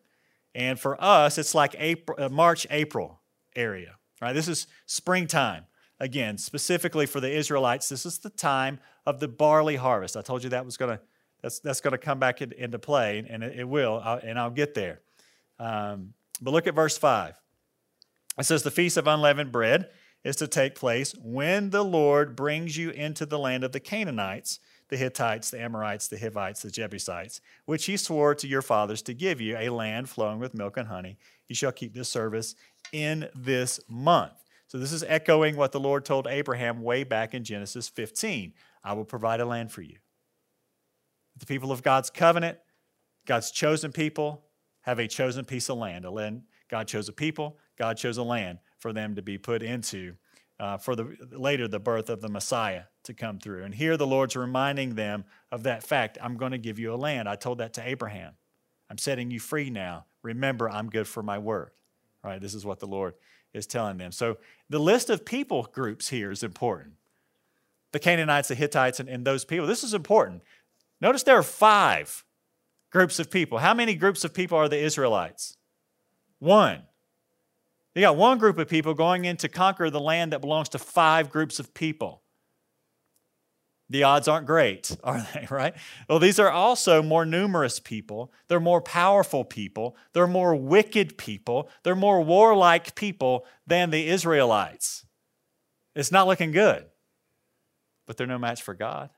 And 0.55 0.79
for 0.79 1.03
us, 1.03 1.38
it's 1.38 1.55
like 1.55 1.77
April, 1.79 2.18
uh, 2.20 2.29
March, 2.29 2.66
April 2.70 3.20
area, 3.55 3.96
right? 4.20 4.33
This 4.33 4.48
is 4.48 4.66
springtime. 4.87 5.64
Again, 6.02 6.36
specifically 6.36 7.06
for 7.06 7.20
the 7.20 7.30
Israelites, 7.30 7.88
this 7.88 8.04
is 8.04 8.18
the 8.18 8.28
time 8.28 8.80
of 9.06 9.20
the 9.20 9.28
barley 9.28 9.76
harvest. 9.76 10.16
I 10.16 10.22
told 10.22 10.42
you 10.42 10.50
that 10.50 10.64
was 10.64 10.76
going 10.76 10.98
to 10.98 11.02
that's 11.42 11.60
that's 11.60 11.80
going 11.80 11.92
to 11.92 11.98
come 11.98 12.18
back 12.18 12.42
in, 12.42 12.50
into 12.52 12.80
play, 12.80 13.24
and 13.30 13.44
it, 13.44 13.60
it 13.60 13.68
will, 13.68 14.00
I'll, 14.02 14.18
and 14.18 14.36
I'll 14.36 14.50
get 14.50 14.74
there. 14.74 15.00
Um, 15.60 16.14
but 16.40 16.50
look 16.50 16.66
at 16.66 16.74
verse 16.74 16.98
five. 16.98 17.40
It 18.36 18.46
says, 18.46 18.64
"The 18.64 18.72
feast 18.72 18.96
of 18.96 19.06
unleavened 19.06 19.52
bread 19.52 19.90
is 20.24 20.34
to 20.36 20.48
take 20.48 20.74
place 20.74 21.14
when 21.22 21.70
the 21.70 21.84
Lord 21.84 22.34
brings 22.34 22.76
you 22.76 22.90
into 22.90 23.24
the 23.24 23.38
land 23.38 23.62
of 23.62 23.70
the 23.70 23.80
Canaanites." 23.80 24.58
the 24.88 24.98
Hittites, 24.98 25.50
the 25.50 25.58
Amorites, 25.58 26.08
the 26.08 26.18
Hivites, 26.18 26.60
the 26.60 26.70
Jebusites, 26.70 27.40
which 27.64 27.86
he 27.86 27.96
swore 27.96 28.34
to 28.34 28.46
your 28.46 28.60
fathers 28.60 29.00
to 29.02 29.14
give 29.14 29.40
you, 29.40 29.56
a 29.56 29.70
land 29.70 30.10
flowing 30.10 30.38
with 30.38 30.52
milk 30.52 30.76
and 30.76 30.86
honey. 30.86 31.16
You 31.48 31.54
shall 31.54 31.72
keep 31.72 31.94
this 31.94 32.10
service 32.10 32.54
in 32.92 33.30
this 33.34 33.80
month. 33.88 34.34
So, 34.72 34.78
this 34.78 34.92
is 34.92 35.04
echoing 35.06 35.56
what 35.56 35.72
the 35.72 35.80
Lord 35.80 36.06
told 36.06 36.26
Abraham 36.26 36.80
way 36.80 37.04
back 37.04 37.35
in 37.35 37.44
Genesis 37.44 37.90
15 37.90 38.54
I 38.82 38.94
will 38.94 39.04
provide 39.04 39.40
a 39.40 39.44
land 39.44 39.70
for 39.70 39.82
you. 39.82 39.98
The 41.37 41.44
people 41.44 41.70
of 41.70 41.82
God's 41.82 42.08
covenant, 42.08 42.56
God's 43.26 43.50
chosen 43.50 43.92
people, 43.92 44.46
have 44.80 44.98
a 44.98 45.06
chosen 45.06 45.44
piece 45.44 45.68
of 45.68 45.76
land. 45.76 46.06
A 46.06 46.11
land 46.11 46.44
God 46.70 46.88
chose 46.88 47.06
a 47.11 47.12
people, 47.12 47.58
God 47.76 47.98
chose 47.98 48.16
a 48.16 48.22
land 48.22 48.61
for 48.78 48.94
them 48.94 49.14
to 49.16 49.20
be 49.20 49.37
put 49.37 49.62
into 49.62 50.14
uh, 50.58 50.78
for 50.78 50.96
the 50.96 51.18
later 51.32 51.68
the 51.68 51.78
birth 51.78 52.08
of 52.08 52.22
the 52.22 52.30
Messiah 52.30 52.85
to 53.04 53.12
come 53.12 53.38
through. 53.38 53.64
And 53.64 53.74
here 53.74 53.98
the 53.98 54.06
Lord's 54.06 54.37
reminding 54.37 54.94
them 54.94 55.26
of 55.50 55.64
that 55.64 55.82
fact. 55.82 56.16
I'm 56.22 56.38
going 56.38 56.52
to 56.52 56.58
give 56.58 56.78
you 56.78 56.94
a 56.94 56.96
land. 56.96 57.28
I 57.28 57.37
told 57.37 57.58
that 57.58 57.74
to 57.74 57.87
Abraham. 57.87 58.37
I'm 58.88 58.96
setting 58.96 59.30
you 59.30 59.38
free 59.38 59.68
now. 59.68 60.06
Remember, 60.22 60.70
I'm 60.70 60.88
good 60.88 61.06
for 61.06 61.22
my 61.22 61.37
word. 61.37 61.72
Right? 62.24 62.40
This 62.40 62.54
is 62.54 62.64
what 62.64 62.80
the 62.80 62.87
Lord 62.87 63.14
is 63.54 63.66
telling 63.66 63.98
them. 63.98 64.12
So 64.12 64.38
the 64.68 64.78
list 64.78 65.10
of 65.10 65.24
people 65.24 65.68
groups 65.72 66.08
here 66.08 66.30
is 66.30 66.42
important. 66.42 66.94
The 67.92 67.98
Canaanites, 67.98 68.48
the 68.48 68.54
Hittites, 68.54 69.00
and, 69.00 69.08
and 69.08 69.24
those 69.24 69.44
people. 69.44 69.66
This 69.66 69.84
is 69.84 69.94
important. 69.94 70.42
Notice 71.00 71.22
there 71.22 71.38
are 71.38 71.42
five 71.42 72.24
groups 72.90 73.18
of 73.18 73.30
people. 73.30 73.58
How 73.58 73.74
many 73.74 73.94
groups 73.94 74.24
of 74.24 74.32
people 74.32 74.56
are 74.56 74.68
the 74.68 74.78
Israelites? 74.78 75.56
One. 76.38 76.82
You 77.94 78.00
got 78.00 78.16
one 78.16 78.38
group 78.38 78.58
of 78.58 78.68
people 78.68 78.94
going 78.94 79.26
in 79.26 79.36
to 79.38 79.48
conquer 79.48 79.90
the 79.90 80.00
land 80.00 80.32
that 80.32 80.40
belongs 80.40 80.70
to 80.70 80.78
five 80.78 81.30
groups 81.30 81.58
of 81.58 81.74
people. 81.74 82.21
The 83.92 84.05
odds 84.05 84.26
aren't 84.26 84.46
great, 84.46 84.96
are 85.05 85.26
they, 85.35 85.46
right? 85.50 85.74
Well, 86.09 86.18
these 86.18 86.38
are 86.38 86.50
also 86.50 87.02
more 87.02 87.26
numerous 87.26 87.78
people. 87.78 88.33
They're 88.48 88.59
more 88.59 88.81
powerful 88.81 89.44
people. 89.44 89.96
They're 90.14 90.26
more 90.26 90.57
wicked 90.57 91.18
people. 91.18 91.68
They're 91.83 91.94
more 91.94 92.22
warlike 92.22 92.94
people 92.94 93.44
than 93.66 93.90
the 93.90 94.09
Israelites. 94.09 95.05
It's 95.94 96.11
not 96.11 96.26
looking 96.26 96.52
good, 96.52 96.87
but 98.07 98.16
they're 98.16 98.26
no 98.26 98.38
match 98.38 98.62
for 98.62 98.72
God, 98.72 99.11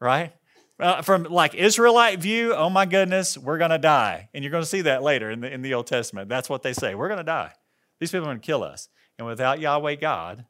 right? 0.00 0.32
Uh, 0.78 1.02
from 1.02 1.24
like 1.24 1.56
Israelite 1.56 2.20
view, 2.20 2.54
oh 2.54 2.70
my 2.70 2.86
goodness, 2.86 3.36
we're 3.36 3.58
going 3.58 3.72
to 3.72 3.78
die. 3.78 4.28
And 4.32 4.44
you're 4.44 4.52
going 4.52 4.62
to 4.62 4.68
see 4.68 4.82
that 4.82 5.02
later 5.02 5.28
in 5.28 5.40
the, 5.40 5.52
in 5.52 5.62
the 5.62 5.74
Old 5.74 5.88
Testament. 5.88 6.28
That's 6.28 6.48
what 6.48 6.62
they 6.62 6.72
say. 6.72 6.94
We're 6.94 7.08
going 7.08 7.18
to 7.18 7.24
die. 7.24 7.50
These 7.98 8.12
people 8.12 8.26
are 8.26 8.30
going 8.30 8.40
to 8.40 8.46
kill 8.46 8.62
us. 8.62 8.88
And 9.18 9.26
without 9.26 9.58
Yahweh 9.58 9.96
God, 9.96 10.44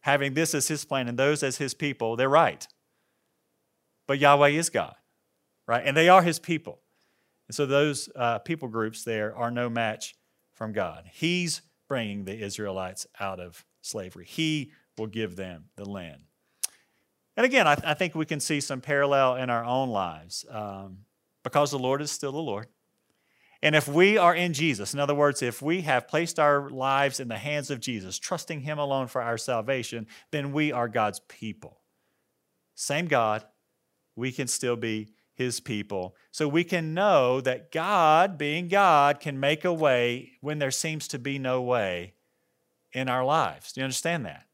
having 0.00 0.34
this 0.34 0.54
as 0.54 0.68
his 0.68 0.84
plan 0.84 1.08
and 1.08 1.18
those 1.18 1.42
as 1.42 1.56
his 1.56 1.72
people, 1.72 2.16
they're 2.16 2.28
right. 2.28 2.68
But 4.12 4.18
Yahweh 4.18 4.48
is 4.50 4.68
God, 4.68 4.94
right? 5.66 5.82
And 5.86 5.96
they 5.96 6.10
are 6.10 6.20
his 6.20 6.38
people. 6.38 6.80
And 7.48 7.54
so 7.54 7.64
those 7.64 8.10
uh, 8.14 8.40
people 8.40 8.68
groups 8.68 9.04
there 9.04 9.34
are 9.34 9.50
no 9.50 9.70
match 9.70 10.16
from 10.52 10.74
God. 10.74 11.04
He's 11.10 11.62
bringing 11.88 12.26
the 12.26 12.38
Israelites 12.38 13.06
out 13.18 13.40
of 13.40 13.64
slavery, 13.80 14.26
He 14.26 14.70
will 14.98 15.06
give 15.06 15.36
them 15.36 15.70
the 15.76 15.88
land. 15.88 16.24
And 17.38 17.46
again, 17.46 17.66
I, 17.66 17.78
I 17.82 17.94
think 17.94 18.14
we 18.14 18.26
can 18.26 18.38
see 18.38 18.60
some 18.60 18.82
parallel 18.82 19.36
in 19.36 19.48
our 19.48 19.64
own 19.64 19.88
lives 19.88 20.44
um, 20.50 20.98
because 21.42 21.70
the 21.70 21.78
Lord 21.78 22.02
is 22.02 22.10
still 22.10 22.32
the 22.32 22.38
Lord. 22.38 22.66
And 23.62 23.74
if 23.74 23.88
we 23.88 24.18
are 24.18 24.34
in 24.34 24.52
Jesus, 24.52 24.92
in 24.92 25.00
other 25.00 25.14
words, 25.14 25.40
if 25.40 25.62
we 25.62 25.80
have 25.80 26.06
placed 26.06 26.38
our 26.38 26.68
lives 26.68 27.18
in 27.18 27.28
the 27.28 27.38
hands 27.38 27.70
of 27.70 27.80
Jesus, 27.80 28.18
trusting 28.18 28.60
Him 28.60 28.78
alone 28.78 29.06
for 29.06 29.22
our 29.22 29.38
salvation, 29.38 30.06
then 30.32 30.52
we 30.52 30.70
are 30.70 30.86
God's 30.86 31.20
people. 31.28 31.78
Same 32.74 33.06
God, 33.06 33.46
we 34.16 34.32
can 34.32 34.46
still 34.46 34.76
be 34.76 35.08
His 35.34 35.60
people. 35.60 36.14
So 36.30 36.48
we 36.48 36.64
can 36.64 36.94
know 36.94 37.40
that 37.40 37.72
God, 37.72 38.38
being 38.38 38.68
God, 38.68 39.20
can 39.20 39.38
make 39.40 39.64
a 39.64 39.72
way 39.72 40.32
when 40.40 40.58
there 40.58 40.70
seems 40.70 41.08
to 41.08 41.18
be 41.18 41.38
no 41.38 41.62
way 41.62 42.14
in 42.92 43.08
our 43.08 43.24
lives. 43.24 43.72
Do 43.72 43.80
you 43.80 43.84
understand 43.84 44.26
that? 44.26 44.46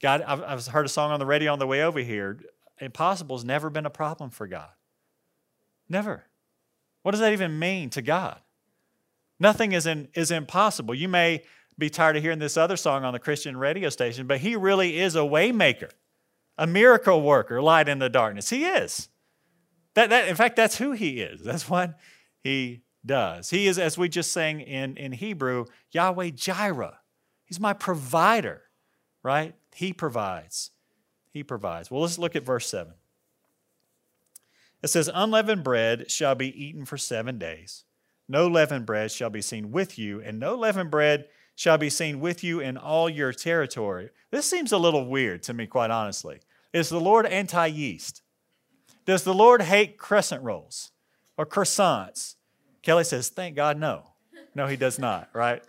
God, 0.00 0.22
I've, 0.22 0.42
I've 0.42 0.66
heard 0.66 0.86
a 0.86 0.88
song 0.88 1.10
on 1.10 1.18
the 1.18 1.26
radio 1.26 1.52
on 1.52 1.58
the 1.58 1.66
way 1.66 1.82
over 1.82 2.00
here. 2.00 2.40
Impossible 2.80 3.36
has 3.36 3.44
never 3.44 3.68
been 3.68 3.86
a 3.86 3.90
problem 3.90 4.30
for 4.30 4.46
God. 4.46 4.70
Never. 5.88 6.24
What 7.02 7.10
does 7.12 7.20
that 7.20 7.32
even 7.32 7.58
mean 7.58 7.90
to 7.90 8.02
God? 8.02 8.40
Nothing 9.38 9.72
is, 9.72 9.86
in, 9.86 10.08
is 10.14 10.30
impossible. 10.30 10.94
You 10.94 11.08
may 11.08 11.42
be 11.78 11.90
tired 11.90 12.16
of 12.16 12.22
hearing 12.22 12.38
this 12.38 12.56
other 12.56 12.76
song 12.76 13.04
on 13.04 13.12
the 13.12 13.18
Christian 13.18 13.56
radio 13.56 13.88
station, 13.88 14.26
but 14.26 14.40
He 14.40 14.54
really 14.54 14.98
is 14.98 15.16
a 15.16 15.20
waymaker, 15.20 15.90
a 16.60 16.66
miracle 16.66 17.22
worker, 17.22 17.62
light 17.62 17.88
in 17.88 17.98
the 17.98 18.10
darkness. 18.10 18.50
He 18.50 18.66
is. 18.66 19.08
That, 19.94 20.10
that, 20.10 20.28
in 20.28 20.36
fact, 20.36 20.56
that's 20.56 20.76
who 20.76 20.92
He 20.92 21.22
is. 21.22 21.42
That's 21.42 21.68
what 21.70 21.98
He 22.44 22.82
does. 23.04 23.48
He 23.48 23.66
is, 23.66 23.78
as 23.78 23.96
we 23.96 24.10
just 24.10 24.30
sang 24.30 24.60
in, 24.60 24.98
in 24.98 25.12
Hebrew, 25.12 25.64
Yahweh 25.90 26.30
Jireh. 26.30 26.98
He's 27.46 27.58
my 27.58 27.72
provider, 27.72 28.64
right? 29.22 29.54
He 29.74 29.94
provides. 29.94 30.70
He 31.30 31.42
provides. 31.42 31.90
Well, 31.90 32.02
let's 32.02 32.18
look 32.18 32.36
at 32.36 32.44
verse 32.44 32.68
7. 32.68 32.92
It 34.82 34.88
says, 34.88 35.10
Unleavened 35.12 35.64
bread 35.64 36.10
shall 36.10 36.34
be 36.34 36.62
eaten 36.62 36.84
for 36.84 36.98
seven 36.98 37.38
days. 37.38 37.84
No 38.28 38.46
leavened 38.46 38.84
bread 38.84 39.10
shall 39.10 39.30
be 39.30 39.42
seen 39.42 39.70
with 39.70 39.98
you, 39.98 40.20
and 40.20 40.38
no 40.38 40.54
leavened 40.54 40.90
bread 40.90 41.24
shall 41.54 41.78
be 41.78 41.90
seen 41.90 42.20
with 42.20 42.44
you 42.44 42.60
in 42.60 42.76
all 42.76 43.08
your 43.08 43.32
territory. 43.32 44.10
This 44.30 44.48
seems 44.48 44.72
a 44.72 44.78
little 44.78 45.06
weird 45.06 45.42
to 45.44 45.54
me, 45.54 45.66
quite 45.66 45.90
honestly. 45.90 46.40
Is 46.72 46.88
the 46.88 47.00
Lord 47.00 47.26
anti 47.26 47.66
yeast? 47.66 48.22
Does 49.06 49.24
the 49.24 49.34
Lord 49.34 49.62
hate 49.62 49.98
crescent 49.98 50.42
rolls 50.42 50.92
or 51.36 51.46
croissants? 51.46 52.36
Kelly 52.82 53.04
says, 53.04 53.28
Thank 53.28 53.56
God, 53.56 53.78
no. 53.78 54.04
No, 54.54 54.66
he 54.66 54.76
does 54.76 54.98
not, 54.98 55.28
right? 55.32 55.62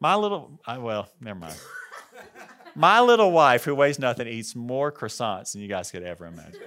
My 0.00 0.14
little, 0.14 0.60
I, 0.66 0.78
well, 0.78 1.08
never 1.20 1.38
mind. 1.38 1.56
My 2.74 3.00
little 3.00 3.32
wife, 3.32 3.64
who 3.64 3.74
weighs 3.74 3.98
nothing, 3.98 4.28
eats 4.28 4.54
more 4.54 4.92
croissants 4.92 5.52
than 5.52 5.62
you 5.62 5.68
guys 5.68 5.90
could 5.90 6.04
ever 6.04 6.26
imagine. 6.26 6.60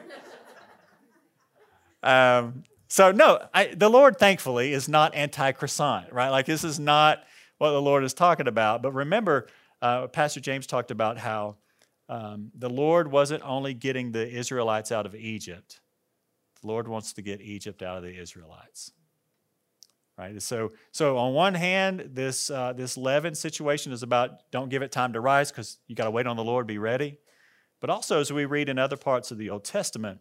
Um, 2.03 2.63
so, 2.89 3.11
no, 3.11 3.47
I, 3.53 3.67
the 3.67 3.87
Lord, 3.87 4.17
thankfully, 4.17 4.73
is 4.73 4.89
not 4.89 5.15
anti 5.15 5.53
croissant, 5.53 6.11
right? 6.11 6.29
Like, 6.29 6.45
this 6.45 6.65
is 6.65 6.79
not 6.79 7.23
what 7.57 7.71
the 7.71 7.81
Lord 7.81 8.03
is 8.03 8.13
talking 8.13 8.47
about. 8.47 8.81
But 8.81 8.91
remember, 8.91 9.47
uh, 9.81 10.07
Pastor 10.07 10.41
James 10.41 10.67
talked 10.67 10.91
about 10.91 11.17
how 11.17 11.55
um, 12.11 12.51
the 12.53 12.69
Lord 12.69 13.09
wasn't 13.09 13.41
only 13.43 13.73
getting 13.73 14.11
the 14.11 14.29
Israelites 14.29 14.91
out 14.91 15.05
of 15.05 15.15
Egypt, 15.15 15.79
the 16.61 16.67
Lord 16.67 16.85
wants 16.89 17.13
to 17.13 17.21
get 17.21 17.39
Egypt 17.39 17.81
out 17.81 17.97
of 17.97 18.03
the 18.03 18.13
Israelites. 18.13 18.91
Right? 20.17 20.39
So, 20.41 20.73
so 20.91 21.17
on 21.17 21.33
one 21.33 21.53
hand, 21.53 22.09
this, 22.13 22.49
uh, 22.49 22.73
this 22.73 22.97
leaven 22.97 23.33
situation 23.33 23.93
is 23.93 24.03
about 24.03 24.51
don't 24.51 24.67
give 24.67 24.81
it 24.81 24.91
time 24.91 25.13
to 25.13 25.21
rise 25.21 25.51
because 25.51 25.79
you 25.87 25.95
got 25.95 26.03
to 26.03 26.11
wait 26.11 26.27
on 26.27 26.35
the 26.35 26.43
Lord, 26.43 26.67
be 26.67 26.77
ready. 26.77 27.17
But 27.79 27.89
also, 27.89 28.19
as 28.19 28.31
we 28.31 28.43
read 28.43 28.67
in 28.67 28.77
other 28.77 28.97
parts 28.97 29.31
of 29.31 29.37
the 29.37 29.49
Old 29.49 29.63
Testament, 29.63 30.19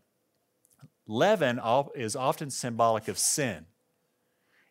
leaven 1.08 1.60
is 1.96 2.14
often 2.14 2.50
symbolic 2.50 3.08
of 3.08 3.18
sin. 3.18 3.66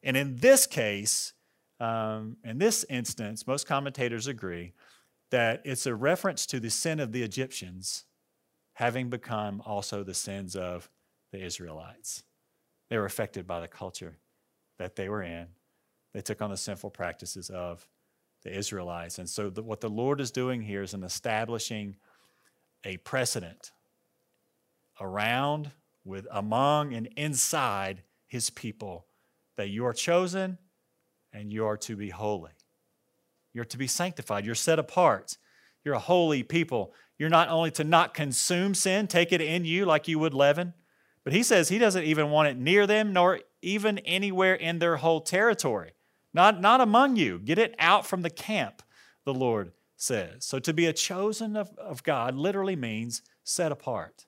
And 0.01 0.15
in 0.15 0.37
this 0.37 0.65
case, 0.65 1.33
um, 1.81 2.37
in 2.45 2.59
this 2.59 2.85
instance, 2.89 3.45
most 3.45 3.67
commentators 3.67 4.25
agree 4.25 4.73
that 5.31 5.61
it's 5.65 5.85
a 5.85 5.95
reference 5.95 6.45
to 6.47 6.59
the 6.59 6.69
sin 6.69 6.99
of 6.99 7.11
the 7.11 7.23
Egyptians 7.23 8.05
having 8.73 9.09
become 9.09 9.61
also 9.65 10.03
the 10.03 10.13
sins 10.13 10.55
of 10.55 10.89
the 11.31 11.43
Israelites. 11.43 12.23
They 12.89 12.97
were 12.97 13.05
affected 13.05 13.45
by 13.45 13.59
the 13.59 13.67
culture 13.67 14.17
that 14.77 14.95
they 14.95 15.09
were 15.09 15.21
in. 15.21 15.47
They 16.13 16.21
took 16.21 16.41
on 16.41 16.49
the 16.49 16.57
sinful 16.57 16.89
practices 16.91 17.49
of 17.49 17.87
the 18.43 18.55
Israelites. 18.55 19.19
And 19.19 19.29
so, 19.29 19.49
the, 19.49 19.61
what 19.61 19.81
the 19.81 19.89
Lord 19.89 20.21
is 20.21 20.31
doing 20.31 20.61
here 20.61 20.81
is 20.81 20.93
in 20.93 21.03
establishing 21.03 21.97
a 22.83 22.97
precedent 22.97 23.71
around, 24.99 25.71
with, 26.05 26.25
among, 26.31 26.93
and 26.93 27.07
inside 27.17 28.03
his 28.27 28.49
people 28.49 29.05
that 29.57 29.69
you 29.69 29.85
are 29.85 29.93
chosen 29.93 30.57
and 31.33 31.51
you 31.51 31.65
are 31.65 31.77
to 31.77 31.95
be 31.95 32.09
holy. 32.09 32.51
You're 33.59 33.65
to 33.65 33.77
be 33.77 33.87
sanctified. 33.87 34.45
You're 34.45 34.55
set 34.55 34.79
apart. 34.79 35.37
You're 35.83 35.95
a 35.95 35.99
holy 35.99 36.43
people. 36.43 36.93
You're 37.17 37.27
not 37.27 37.49
only 37.49 37.71
to 37.71 37.83
not 37.83 38.13
consume 38.13 38.73
sin, 38.73 39.05
take 39.05 39.33
it 39.33 39.41
in 39.41 39.65
you 39.65 39.83
like 39.83 40.07
you 40.07 40.17
would 40.17 40.33
leaven, 40.33 40.73
but 41.25 41.33
he 41.33 41.43
says 41.43 41.67
he 41.67 41.77
doesn't 41.77 42.05
even 42.05 42.29
want 42.29 42.47
it 42.47 42.55
near 42.55 42.87
them, 42.87 43.11
nor 43.11 43.41
even 43.61 43.99
anywhere 43.99 44.55
in 44.55 44.79
their 44.79 44.95
whole 44.95 45.19
territory. 45.19 45.91
Not, 46.33 46.61
not 46.61 46.79
among 46.79 47.17
you. 47.17 47.37
Get 47.37 47.57
it 47.57 47.75
out 47.79 48.05
from 48.05 48.21
the 48.21 48.29
camp, 48.29 48.81
the 49.25 49.33
Lord 49.33 49.73
says. 49.97 50.45
So 50.45 50.59
to 50.59 50.71
be 50.71 50.85
a 50.85 50.93
chosen 50.93 51.57
of, 51.57 51.77
of 51.77 52.01
God 52.03 52.35
literally 52.35 52.77
means 52.77 53.23
set 53.43 53.73
apart. 53.73 54.25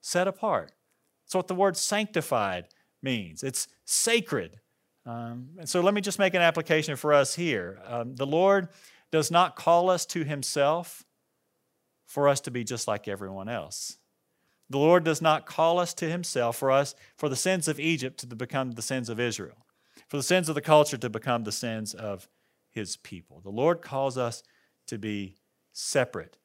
Set 0.00 0.28
apart. 0.28 0.70
That's 1.24 1.34
what 1.34 1.48
the 1.48 1.56
word 1.56 1.76
sanctified 1.76 2.68
means. 3.02 3.42
It's 3.42 3.66
sacred. 3.84 4.60
Um, 5.06 5.50
and 5.58 5.68
so 5.68 5.80
let 5.80 5.94
me 5.94 6.00
just 6.00 6.18
make 6.18 6.34
an 6.34 6.42
application 6.42 6.96
for 6.96 7.12
us 7.12 7.34
here. 7.34 7.78
Um, 7.86 8.16
the 8.16 8.26
Lord 8.26 8.68
does 9.12 9.30
not 9.30 9.54
call 9.54 9.88
us 9.88 10.04
to 10.06 10.24
himself 10.24 11.04
for 12.06 12.28
us 12.28 12.40
to 12.42 12.50
be 12.50 12.64
just 12.64 12.88
like 12.88 13.06
everyone 13.06 13.48
else. 13.48 13.98
The 14.68 14.78
Lord 14.78 15.04
does 15.04 15.22
not 15.22 15.46
call 15.46 15.78
us 15.78 15.94
to 15.94 16.10
himself 16.10 16.56
for 16.56 16.72
us 16.72 16.96
for 17.16 17.28
the 17.28 17.36
sins 17.36 17.68
of 17.68 17.78
Egypt 17.78 18.18
to 18.18 18.26
become 18.26 18.72
the 18.72 18.82
sins 18.82 19.08
of 19.08 19.20
Israel, 19.20 19.66
for 20.08 20.16
the 20.16 20.24
sins 20.24 20.48
of 20.48 20.56
the 20.56 20.60
culture 20.60 20.96
to 20.96 21.08
become 21.08 21.44
the 21.44 21.52
sins 21.52 21.94
of 21.94 22.28
his 22.70 22.96
people. 22.96 23.40
The 23.40 23.50
Lord 23.50 23.80
calls 23.80 24.18
us 24.18 24.42
to 24.88 24.98
be 24.98 25.36
separate. 25.72 26.38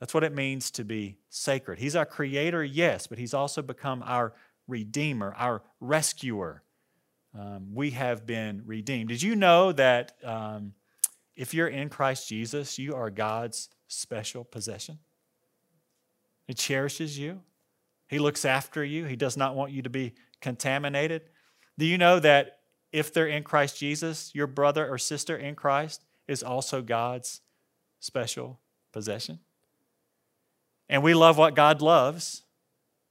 That's 0.00 0.14
what 0.14 0.24
it 0.24 0.34
means 0.34 0.70
to 0.72 0.84
be 0.84 1.18
sacred. 1.28 1.78
He's 1.78 1.96
our 1.96 2.06
creator, 2.06 2.64
yes, 2.64 3.06
but 3.06 3.18
he's 3.18 3.34
also 3.34 3.60
become 3.60 4.02
our 4.06 4.32
redeemer, 4.66 5.34
our 5.36 5.62
rescuer. 5.80 6.62
Um, 7.38 7.74
we 7.74 7.90
have 7.90 8.24
been 8.26 8.62
redeemed. 8.64 9.10
Did 9.10 9.22
you 9.22 9.36
know 9.36 9.72
that 9.72 10.12
um, 10.24 10.72
if 11.34 11.52
you're 11.52 11.68
in 11.68 11.88
Christ 11.88 12.28
Jesus, 12.28 12.78
you 12.78 12.94
are 12.94 13.10
God's 13.10 13.68
special 13.88 14.42
possession? 14.44 14.98
He 16.46 16.54
cherishes 16.54 17.18
you. 17.18 17.42
He 18.08 18.18
looks 18.18 18.44
after 18.44 18.84
you. 18.84 19.04
He 19.04 19.16
does 19.16 19.36
not 19.36 19.54
want 19.54 19.72
you 19.72 19.82
to 19.82 19.90
be 19.90 20.14
contaminated. 20.40 21.22
Do 21.76 21.84
you 21.84 21.98
know 21.98 22.20
that 22.20 22.60
if 22.92 23.12
they're 23.12 23.26
in 23.26 23.42
Christ 23.42 23.78
Jesus, 23.78 24.30
your 24.34 24.46
brother 24.46 24.88
or 24.88 24.96
sister 24.96 25.36
in 25.36 25.56
Christ 25.56 26.04
is 26.26 26.42
also 26.42 26.80
God's 26.80 27.42
special 28.00 28.60
possession? 28.92 29.40
And 30.88 31.02
we 31.02 31.12
love 31.12 31.36
what 31.36 31.54
God 31.54 31.82
loves. 31.82 32.42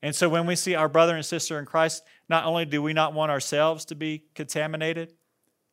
And 0.02 0.16
so 0.16 0.30
when 0.30 0.46
we 0.46 0.56
see 0.56 0.76
our 0.76 0.90
brother 0.90 1.16
and 1.16 1.26
sister 1.26 1.58
in 1.58 1.66
Christ, 1.66 2.04
not 2.30 2.46
only 2.46 2.66
do 2.66 2.82
we 2.82 2.94
not 2.94 3.14
want 3.14 3.32
ourselves 3.32 3.86
to 3.86 3.96
be 3.96 4.24
contaminated, 4.36 5.14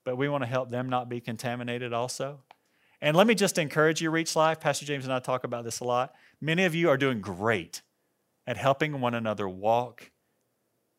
but 0.04 0.16
we 0.16 0.28
want 0.28 0.42
to 0.42 0.48
help 0.48 0.70
them 0.70 0.88
not 0.88 1.08
be 1.08 1.20
contaminated 1.20 1.92
also. 1.92 2.40
And 3.00 3.16
let 3.16 3.26
me 3.26 3.34
just 3.34 3.58
encourage 3.58 4.00
you, 4.00 4.10
Reach 4.10 4.36
Life. 4.36 4.60
Pastor 4.60 4.86
James 4.86 5.04
and 5.04 5.12
I 5.12 5.18
talk 5.18 5.44
about 5.44 5.64
this 5.64 5.80
a 5.80 5.84
lot. 5.84 6.14
Many 6.40 6.64
of 6.64 6.74
you 6.74 6.88
are 6.88 6.96
doing 6.96 7.20
great 7.20 7.82
at 8.46 8.56
helping 8.56 9.00
one 9.00 9.14
another 9.14 9.48
walk 9.48 10.10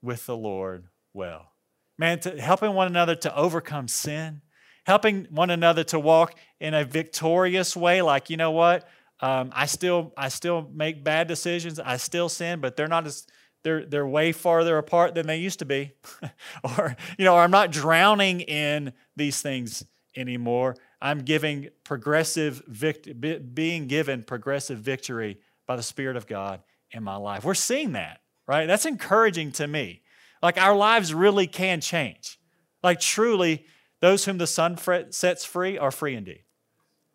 with 0.02 0.26
the 0.26 0.36
Lord 0.36 0.88
well. 1.14 1.54
Man, 1.98 2.20
helping 2.40 2.74
one 2.74 2.88
another 2.88 3.16
to 3.16 3.36
overcome 3.36 3.88
sin, 3.88 4.42
helping 4.86 5.26
one 5.30 5.50
another 5.50 5.84
to 5.86 6.00
walk 6.00 6.38
in 6.60 6.74
a 6.74 6.84
victorious 6.84 7.76
way, 7.76 8.02
like, 8.02 8.30
you 8.30 8.38
know 8.38 8.52
what? 8.52 8.88
Um, 9.24 9.52
I 9.56 9.68
still 9.68 10.12
I 10.18 10.28
still 10.28 10.70
make 10.74 11.02
bad 11.02 11.30
decisions. 11.30 11.80
I 11.80 11.96
still 11.96 12.28
sin, 12.28 12.60
but 12.60 12.76
they're 12.76 12.90
not 12.90 13.08
as 13.08 13.26
they're 13.64 13.86
they're 13.86 14.06
way 14.06 14.34
farther 14.34 14.78
apart 14.78 15.16
than 15.16 15.28
they 15.28 15.38
used 15.38 15.60
to 15.60 15.66
be, 15.66 15.94
or 16.78 16.98
you 17.18 17.24
know, 17.24 17.36
or 17.36 17.40
I'm 17.40 17.50
not 17.50 17.72
drowning 17.72 18.42
in 18.42 18.92
these 19.16 19.42
things 19.42 19.86
anymore. 20.18 20.76
I'm 21.02 21.20
giving 21.20 21.70
progressive 21.86 22.64
vict- 22.68 23.08
being 23.56 23.88
given 23.88 24.24
progressive 24.24 24.80
victory 24.80 25.40
by 25.68 25.78
the 25.78 25.84
Spirit 25.84 26.18
of 26.18 26.28
God 26.28 26.62
in 26.92 27.02
my 27.02 27.16
life. 27.16 27.46
We're 27.46 27.54
seeing 27.54 27.94
that, 27.94 28.20
right? 28.46 28.66
That's 28.66 28.86
encouraging 28.86 29.54
to 29.54 29.68
me. 29.68 30.02
Like 30.42 30.62
our 30.62 30.76
lives 30.76 31.14
really 31.14 31.48
can 31.48 31.80
change. 31.80 32.38
Like 32.84 33.00
truly, 33.00 33.68
those 34.02 34.26
whom 34.26 34.38
the 34.38 34.48
Son 34.48 34.78
sets 35.12 35.46
free 35.46 35.78
are 35.78 35.92
free 35.92 36.16
indeed, 36.16 36.44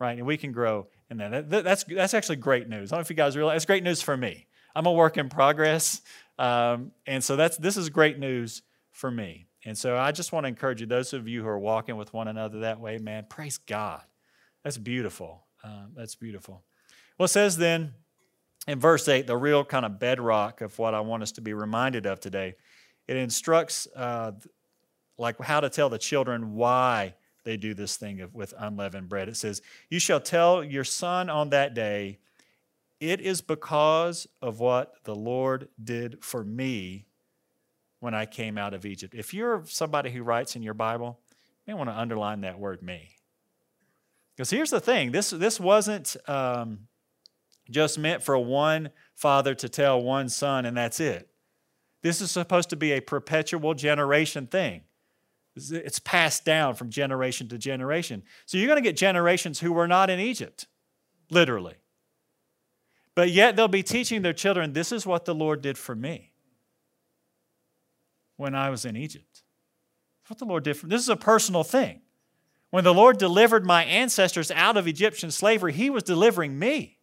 right? 0.01 0.16
And 0.16 0.27
we 0.27 0.38
can 0.38 0.53
grow 0.53 0.87
in 1.11 1.16
that. 1.18 1.51
that 1.51 1.64
that's 1.64 1.85
that's 1.85 2.14
actually 2.14 2.37
great 2.37 2.68
news. 2.68 2.92
I 2.92 2.97
don't 2.97 3.01
know 3.01 3.03
if 3.03 3.11
you 3.11 3.16
guys 3.16 3.37
realize 3.37 3.57
it's 3.57 3.64
great 3.64 3.83
news 3.83 4.03
for 4.03 4.16
me. 4.16 4.47
I'm 4.75 4.87
a 4.87 4.92
work 4.92 5.16
in 5.16 5.29
progress, 5.29 6.03
um, 6.38 6.92
and 7.07 7.23
so 7.23 7.37
that's 7.37 7.57
this 7.57 7.77
is 7.77 7.88
great 7.88 8.18
news 8.18 8.62
for 8.92 9.11
me. 9.11 9.47
And 9.64 9.77
so 9.77 9.97
I 9.97 10.12
just 10.12 10.33
want 10.33 10.44
to 10.44 10.49
encourage 10.49 10.81
you, 10.81 10.87
those 10.87 11.12
of 11.12 11.29
you 11.29 11.42
who 11.42 11.49
are 11.49 11.59
walking 11.59 11.97
with 11.97 12.12
one 12.14 12.29
another 12.29 12.61
that 12.61 12.81
way, 12.81 12.99
man, 12.99 13.27
praise 13.29 13.59
God. 13.59 14.03
That's 14.62 14.79
beautiful. 14.79 15.44
Um, 15.64 15.92
that's 15.97 16.14
beautiful. 16.14 16.62
Well, 17.18 17.25
it 17.25 17.31
says 17.31 17.57
then 17.57 17.94
in 18.66 18.79
verse 18.79 19.09
8, 19.09 19.27
the 19.27 19.37
real 19.37 19.64
kind 19.64 19.85
of 19.85 19.99
bedrock 19.99 20.61
of 20.61 20.79
what 20.79 20.94
I 20.94 21.01
want 21.01 21.23
us 21.23 21.33
to 21.33 21.40
be 21.40 21.55
reminded 21.55 22.07
of 22.07 22.21
today, 22.21 22.55
it 23.07 23.16
instructs 23.16 23.88
uh, 23.97 24.33
like 25.16 25.40
how 25.40 25.61
to 25.61 25.68
tell 25.68 25.88
the 25.88 25.99
children 25.99 26.55
why 26.55 27.14
they 27.49 27.57
do 27.57 27.73
this 27.73 27.97
thing 27.97 28.21
of, 28.21 28.35
with 28.35 28.53
unleavened 28.59 29.09
bread. 29.09 29.27
It 29.27 29.37
says, 29.39 29.63
You 29.89 29.99
shall 29.99 30.21
tell 30.21 30.63
your 30.63 30.85
son 30.85 31.31
on 31.31 31.49
that 31.49 31.73
day, 31.73 32.19
it 33.01 33.23
is 33.23 33.41
because 33.41 34.29
of 34.43 34.61
what 34.61 34.93
the 35.05 35.15
Lord 35.15 35.69
did 35.83 36.23
for 36.23 36.45
me 36.45 37.07
when 38.01 38.15
I 38.15 38.27
came 38.27 38.59
out 38.59 38.75
of 38.75 38.85
Egypt. 38.85 39.15
If 39.15 39.33
you're 39.33 39.63
somebody 39.67 40.11
who 40.11 40.23
writes 40.23 40.57
in 40.57 40.63
your 40.63 40.75
Bible, 40.75 41.21
you 41.67 41.73
may 41.73 41.79
want 41.79 41.89
to 41.89 41.99
underline 41.99 42.43
that 42.43 42.59
word 42.59 42.83
me. 42.83 43.09
Because 44.37 44.51
here's 44.51 44.71
the 44.71 44.79
thing 44.79 45.11
this, 45.11 45.31
this 45.31 45.59
wasn't 45.59 46.19
um, 46.29 46.81
just 47.71 47.99
meant 47.99 48.23
for 48.23 48.37
one 48.39 48.91
father 49.15 49.55
to 49.55 49.71
tell 49.71 50.03
one 50.03 50.29
son 50.29 50.67
and 50.67 50.77
that's 50.77 51.01
it. 51.01 51.31
This 52.03 52.21
is 52.21 52.31
supposed 52.31 52.69
to 52.69 52.77
be 52.77 52.93
a 52.93 53.01
perpetual 53.01 53.73
generation 53.73 54.47
thing. 54.47 54.83
It's 55.71 55.99
passed 55.99 56.44
down 56.44 56.75
from 56.75 56.90
generation 56.90 57.49
to 57.49 57.59
generation. 57.59 58.23
So 58.47 58.59
you're 58.59 58.66
going 58.68 58.83
to 58.83 58.88
get 58.88 58.97
generations 58.97 59.61
who 59.61 59.73
were 59.73 59.88
not 59.88 60.11
in 60.11 60.21
Egypt, 60.21 60.66
literally. 61.31 61.75
But 63.14 63.31
yet 63.31 63.57
they'll 63.57 63.68
be 63.68 63.83
teaching 63.83 64.23
their 64.23 64.33
children 64.33 64.73
this 64.73 64.92
is 64.92 65.05
what 65.05 65.25
the 65.25 65.35
Lord 65.35 65.61
did 65.61 65.77
for 65.77 65.94
me 65.94 66.33
when 68.37 68.55
I 68.55 68.71
was 68.71 68.85
in 68.85 68.97
Egypt. 68.97 69.42
What 70.29 70.38
the 70.38 70.44
Lord 70.44 70.62
did 70.62 70.77
for 70.77 70.87
me. 70.87 70.90
This 70.90 71.03
is 71.03 71.09
a 71.09 71.16
personal 71.16 71.64
thing. 71.64 72.01
When 72.71 72.85
the 72.85 72.94
Lord 72.94 73.18
delivered 73.18 73.64
my 73.64 73.85
ancestors 73.85 74.51
out 74.51 74.77
of 74.77 74.87
Egyptian 74.87 75.31
slavery, 75.31 75.73
He 75.73 75.90
was 75.90 76.03
delivering 76.03 76.59
me. 76.59 76.99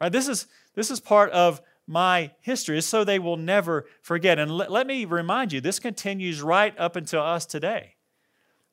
Right? 0.00 0.12
This 0.12 0.28
is, 0.28 0.46
this 0.74 0.90
is 0.90 1.00
part 1.00 1.30
of 1.30 1.60
my 1.86 2.32
history, 2.40 2.80
so 2.80 3.04
they 3.04 3.18
will 3.18 3.36
never 3.36 3.86
forget. 4.02 4.38
And 4.38 4.50
let, 4.50 4.70
let 4.70 4.86
me 4.86 5.04
remind 5.04 5.52
you, 5.52 5.60
this 5.60 5.78
continues 5.78 6.42
right 6.42 6.76
up 6.78 6.96
until 6.96 7.22
us 7.22 7.46
today. 7.46 7.94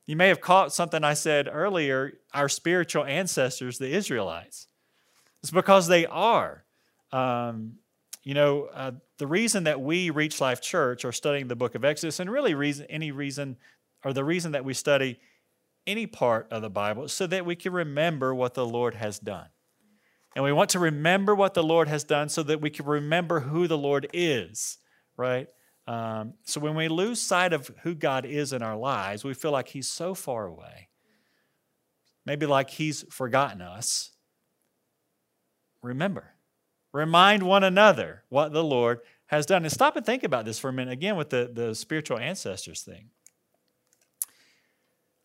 You 0.06 0.16
may 0.16 0.28
have 0.28 0.42
caught 0.42 0.74
something 0.74 1.04
I 1.04 1.14
said 1.14 1.48
earlier 1.52 2.14
our 2.34 2.50
spiritual 2.50 3.06
ancestors, 3.06 3.78
the 3.78 3.94
Israelites. 3.94 4.68
It's 5.42 5.52
because 5.52 5.88
they 5.88 6.06
are. 6.06 6.66
Um, 7.12 7.76
you 8.24 8.34
know, 8.34 8.70
uh, 8.74 8.92
the 9.18 9.28
reason 9.28 9.66
that 9.66 9.80
we, 9.80 10.10
Reach 10.10 10.42
Life 10.42 10.62
Church, 10.62 11.06
are 11.06 11.12
studying 11.12 11.48
the 11.48 11.56
book 11.56 11.76
of 11.76 11.86
Exodus, 11.86 12.20
and 12.20 12.32
really 12.32 12.54
reason, 12.54 12.86
any 12.90 13.12
reason, 13.12 13.58
or 14.04 14.14
the 14.14 14.24
reason 14.24 14.54
that 14.54 14.66
we 14.66 14.74
study 14.74 15.20
any 15.86 16.08
part 16.08 16.48
of 16.50 16.62
the 16.62 16.70
Bible 16.70 17.08
so 17.08 17.28
that 17.28 17.46
we 17.46 17.56
can 17.56 17.74
remember 17.74 18.34
what 18.34 18.54
the 18.54 18.66
Lord 18.66 18.96
has 18.96 19.20
done. 19.20 19.48
And 20.36 20.44
we 20.44 20.52
want 20.52 20.72
to 20.72 20.80
remember 20.80 21.36
what 21.36 21.54
the 21.54 21.64
Lord 21.64 21.88
has 21.88 22.04
done 22.04 22.30
so 22.30 22.44
that 22.44 22.62
we 22.62 22.70
can 22.70 22.86
remember 22.86 23.42
who 23.42 23.68
the 23.68 23.78
Lord 23.78 24.08
is, 24.14 24.80
right? 25.16 25.48
Um, 25.86 26.34
so 26.44 26.60
when 26.60 26.76
we 26.76 26.88
lose 26.88 27.22
sight 27.22 27.54
of 27.54 27.70
who 27.84 27.94
God 27.94 28.26
is 28.26 28.54
in 28.54 28.64
our 28.64 28.76
lives, 28.76 29.24
we 29.24 29.34
feel 29.34 29.52
like 29.52 29.70
He's 29.70 29.88
so 29.88 30.14
far 30.14 30.46
away, 30.46 30.90
maybe 32.26 32.46
like 32.46 32.70
He's 32.70 33.04
forgotten 33.12 33.62
us. 33.62 34.12
Remember, 35.82 36.34
remind 36.94 37.44
one 37.44 37.64
another 37.64 38.24
what 38.30 38.54
the 38.54 38.64
Lord 38.64 39.02
has 39.28 39.46
done. 39.46 39.64
And 39.64 39.72
stop 39.72 39.96
and 39.96 40.06
think 40.06 40.24
about 40.24 40.46
this 40.46 40.58
for 40.58 40.70
a 40.70 40.74
minute 40.74 40.94
again 40.94 41.18
with 41.18 41.30
the, 41.30 41.52
the 41.52 41.76
spiritual 41.76 42.18
ancestors 42.18 42.82
thing. 42.82 43.10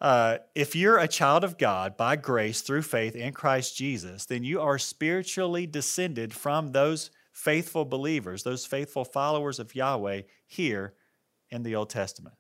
Uh, 0.00 0.38
if 0.54 0.76
you're 0.76 0.98
a 0.98 1.08
child 1.08 1.42
of 1.42 1.58
God 1.58 1.96
by 1.96 2.14
grace 2.14 2.61
through 2.61 2.82
faith 2.82 3.16
in 3.16 3.32
Christ 3.32 3.76
Jesus, 3.76 4.26
then 4.26 4.44
you 4.44 4.61
are 4.61 4.78
spiritually 4.78 5.66
descended 5.66 6.32
from 6.32 6.70
those 6.70 7.11
faithful 7.32 7.84
believers, 7.84 8.42
those 8.42 8.64
faithful 8.64 9.04
followers 9.04 9.58
of 9.58 9.74
Yahweh 9.74 10.22
here 10.46 10.94
in 11.50 11.62
the 11.62 11.74
Old 11.74 11.90
Testament. 11.90 12.37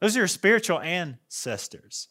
Those 0.00 0.14
are 0.16 0.20
your 0.20 0.28
spiritual 0.28 0.80
ancestors. 0.80 2.08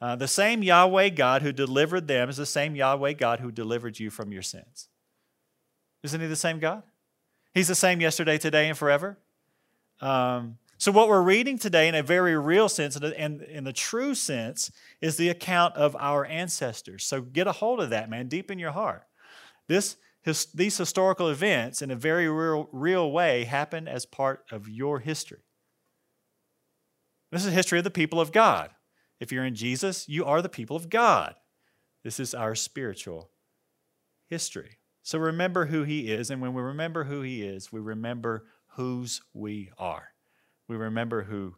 Uh, 0.00 0.16
the 0.16 0.28
same 0.28 0.62
Yahweh 0.62 1.10
God 1.10 1.42
who 1.42 1.52
delivered 1.52 2.08
them 2.08 2.28
is 2.28 2.36
the 2.36 2.46
same 2.46 2.74
Yahweh 2.74 3.14
God 3.14 3.40
who 3.40 3.50
delivered 3.50 3.98
you 3.98 4.10
from 4.10 4.32
your 4.32 4.42
sins. 4.42 4.88
Isn't 6.02 6.20
he 6.20 6.26
the 6.26 6.36
same 6.36 6.58
God? 6.58 6.82
He's 7.52 7.68
the 7.68 7.74
same 7.74 8.00
yesterday, 8.00 8.38
today, 8.38 8.68
and 8.68 8.76
forever. 8.76 9.18
Um, 10.00 10.58
so, 10.78 10.92
what 10.92 11.08
we're 11.08 11.22
reading 11.22 11.58
today, 11.58 11.88
in 11.88 11.94
a 11.94 12.02
very 12.02 12.36
real 12.36 12.68
sense 12.68 12.96
and 12.96 13.42
in 13.42 13.64
the 13.64 13.72
true 13.72 14.14
sense, 14.14 14.70
is 15.00 15.16
the 15.16 15.30
account 15.30 15.74
of 15.74 15.96
our 15.98 16.26
ancestors. 16.26 17.04
So, 17.04 17.22
get 17.22 17.46
a 17.46 17.52
hold 17.52 17.80
of 17.80 17.90
that, 17.90 18.10
man, 18.10 18.28
deep 18.28 18.50
in 18.50 18.58
your 18.58 18.72
heart. 18.72 19.04
This, 19.68 19.96
his, 20.22 20.46
these 20.46 20.76
historical 20.76 21.30
events, 21.30 21.80
in 21.80 21.90
a 21.90 21.96
very 21.96 22.28
real, 22.28 22.68
real 22.72 23.10
way, 23.10 23.44
happen 23.44 23.88
as 23.88 24.04
part 24.04 24.44
of 24.50 24.68
your 24.68 24.98
history. 24.98 25.40
This 27.32 27.46
is 27.46 27.54
history 27.54 27.78
of 27.78 27.84
the 27.84 27.90
people 27.90 28.20
of 28.20 28.30
God. 28.30 28.70
If 29.18 29.32
you're 29.32 29.46
in 29.46 29.54
Jesus, 29.54 30.06
you 30.08 30.26
are 30.26 30.42
the 30.42 30.48
people 30.50 30.76
of 30.76 30.90
God. 30.90 31.34
This 32.04 32.20
is 32.20 32.34
our 32.34 32.54
spiritual 32.54 33.30
history. 34.28 34.78
So 35.02 35.18
remember 35.18 35.66
who 35.66 35.84
He 35.84 36.12
is. 36.12 36.30
And 36.30 36.42
when 36.42 36.52
we 36.52 36.60
remember 36.60 37.04
who 37.04 37.22
He 37.22 37.42
is, 37.42 37.72
we 37.72 37.80
remember 37.80 38.44
whose 38.74 39.22
we 39.32 39.70
are 39.78 40.10
we 40.68 40.76
remember 40.76 41.24
who 41.24 41.54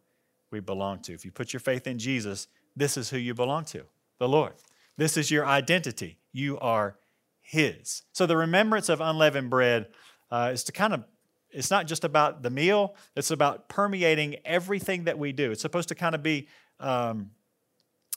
we 0.50 0.60
belong 0.60 1.00
to. 1.00 1.12
If 1.12 1.24
you 1.24 1.30
put 1.30 1.52
your 1.52 1.60
faith 1.60 1.86
in 1.86 1.98
Jesus, 1.98 2.48
this 2.76 2.96
is 2.96 3.10
who 3.10 3.18
you 3.18 3.34
belong 3.34 3.64
to 3.66 3.84
the 4.18 4.28
Lord. 4.28 4.54
This 4.96 5.16
is 5.16 5.30
your 5.30 5.46
identity. 5.46 6.18
You 6.32 6.58
are 6.58 6.96
His. 7.40 8.02
So 8.12 8.26
the 8.26 8.36
remembrance 8.36 8.88
of 8.88 9.00
unleavened 9.00 9.50
bread 9.50 9.88
uh, 10.30 10.50
is 10.52 10.64
to 10.64 10.72
kind 10.72 10.92
of, 10.92 11.04
it's 11.50 11.70
not 11.70 11.86
just 11.86 12.04
about 12.04 12.42
the 12.42 12.50
meal, 12.50 12.94
it's 13.16 13.30
about 13.30 13.68
permeating 13.68 14.36
everything 14.44 15.04
that 15.04 15.18
we 15.18 15.32
do. 15.32 15.50
It's 15.52 15.62
supposed 15.62 15.88
to 15.88 15.94
kind 15.94 16.14
of 16.14 16.22
be. 16.22 16.48
Um, 16.80 17.30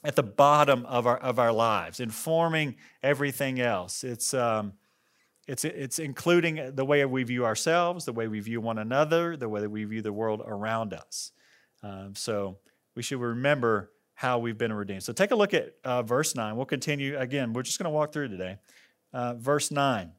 at 0.04 0.16
the 0.16 0.22
bottom 0.22 0.84
of 0.86 1.06
our 1.06 1.18
of 1.18 1.38
our 1.38 1.52
lives, 1.52 2.00
informing 2.00 2.74
everything 3.02 3.60
else. 3.60 4.02
It's 4.02 4.34
um, 4.34 4.72
it's, 5.48 5.64
it's 5.64 5.98
including 5.98 6.74
the 6.74 6.84
way 6.84 7.04
we 7.04 7.24
view 7.24 7.44
ourselves, 7.44 8.04
the 8.04 8.12
way 8.12 8.28
we 8.28 8.40
view 8.40 8.60
one 8.60 8.78
another, 8.78 9.36
the 9.36 9.48
way 9.48 9.60
that 9.60 9.70
we 9.70 9.84
view 9.84 10.00
the 10.00 10.12
world 10.12 10.42
around 10.46 10.94
us. 10.94 11.32
Um, 11.82 12.14
so 12.14 12.58
we 12.94 13.02
should 13.02 13.20
remember 13.20 13.90
how 14.14 14.38
we've 14.38 14.58
been 14.58 14.72
redeemed. 14.72 15.02
So 15.02 15.12
take 15.12 15.32
a 15.32 15.34
look 15.34 15.52
at 15.52 15.74
uh, 15.84 16.02
verse 16.02 16.36
9. 16.36 16.56
We'll 16.56 16.64
continue 16.66 17.18
again. 17.18 17.52
We're 17.52 17.62
just 17.62 17.78
going 17.78 17.90
to 17.90 17.90
walk 17.90 18.12
through 18.12 18.28
today. 18.28 18.58
Uh, 19.12 19.34
verse 19.34 19.70
9. 19.70 20.12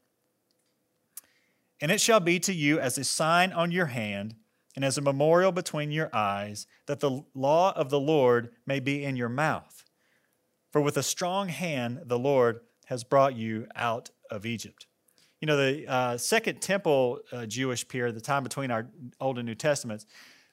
And 1.80 1.92
it 1.92 2.02
shall 2.02 2.20
be 2.20 2.40
to 2.42 2.54
you 2.54 2.80
as 2.80 2.98
a 2.98 3.04
sign 3.04 3.54
on 3.54 3.72
your 3.72 3.88
hand 3.88 4.36
and 4.76 4.84
as 4.84 4.98
a 4.98 5.02
memorial 5.02 5.52
between 5.52 5.92
your 5.92 6.10
eyes, 6.14 6.68
that 6.88 7.00
the 7.00 7.24
law 7.34 7.72
of 7.74 7.90
the 7.90 8.00
Lord 8.00 8.50
may 8.66 8.80
be 8.80 9.04
in 9.04 9.16
your 9.16 9.30
mouth. 9.30 9.86
For 10.72 10.82
with 10.82 10.98
a 10.98 11.04
strong 11.04 11.50
hand 11.50 12.02
the 12.06 12.20
Lord 12.20 12.62
has 12.88 13.04
brought 13.04 13.36
you 13.36 13.68
out 13.76 14.10
of 14.30 14.46
Egypt. 14.46 14.88
You 15.44 15.48
know, 15.48 15.58
the 15.58 15.86
uh, 15.92 16.18
Second 16.18 16.62
Temple 16.62 17.20
uh, 17.34 17.46
Jewish 17.46 17.86
period, 17.86 18.16
the 18.16 18.22
time 18.22 18.44
between 18.44 18.72
our 18.72 18.88
Old 19.20 19.38
and 19.38 19.46
New 19.46 19.56
Testaments, 19.56 20.06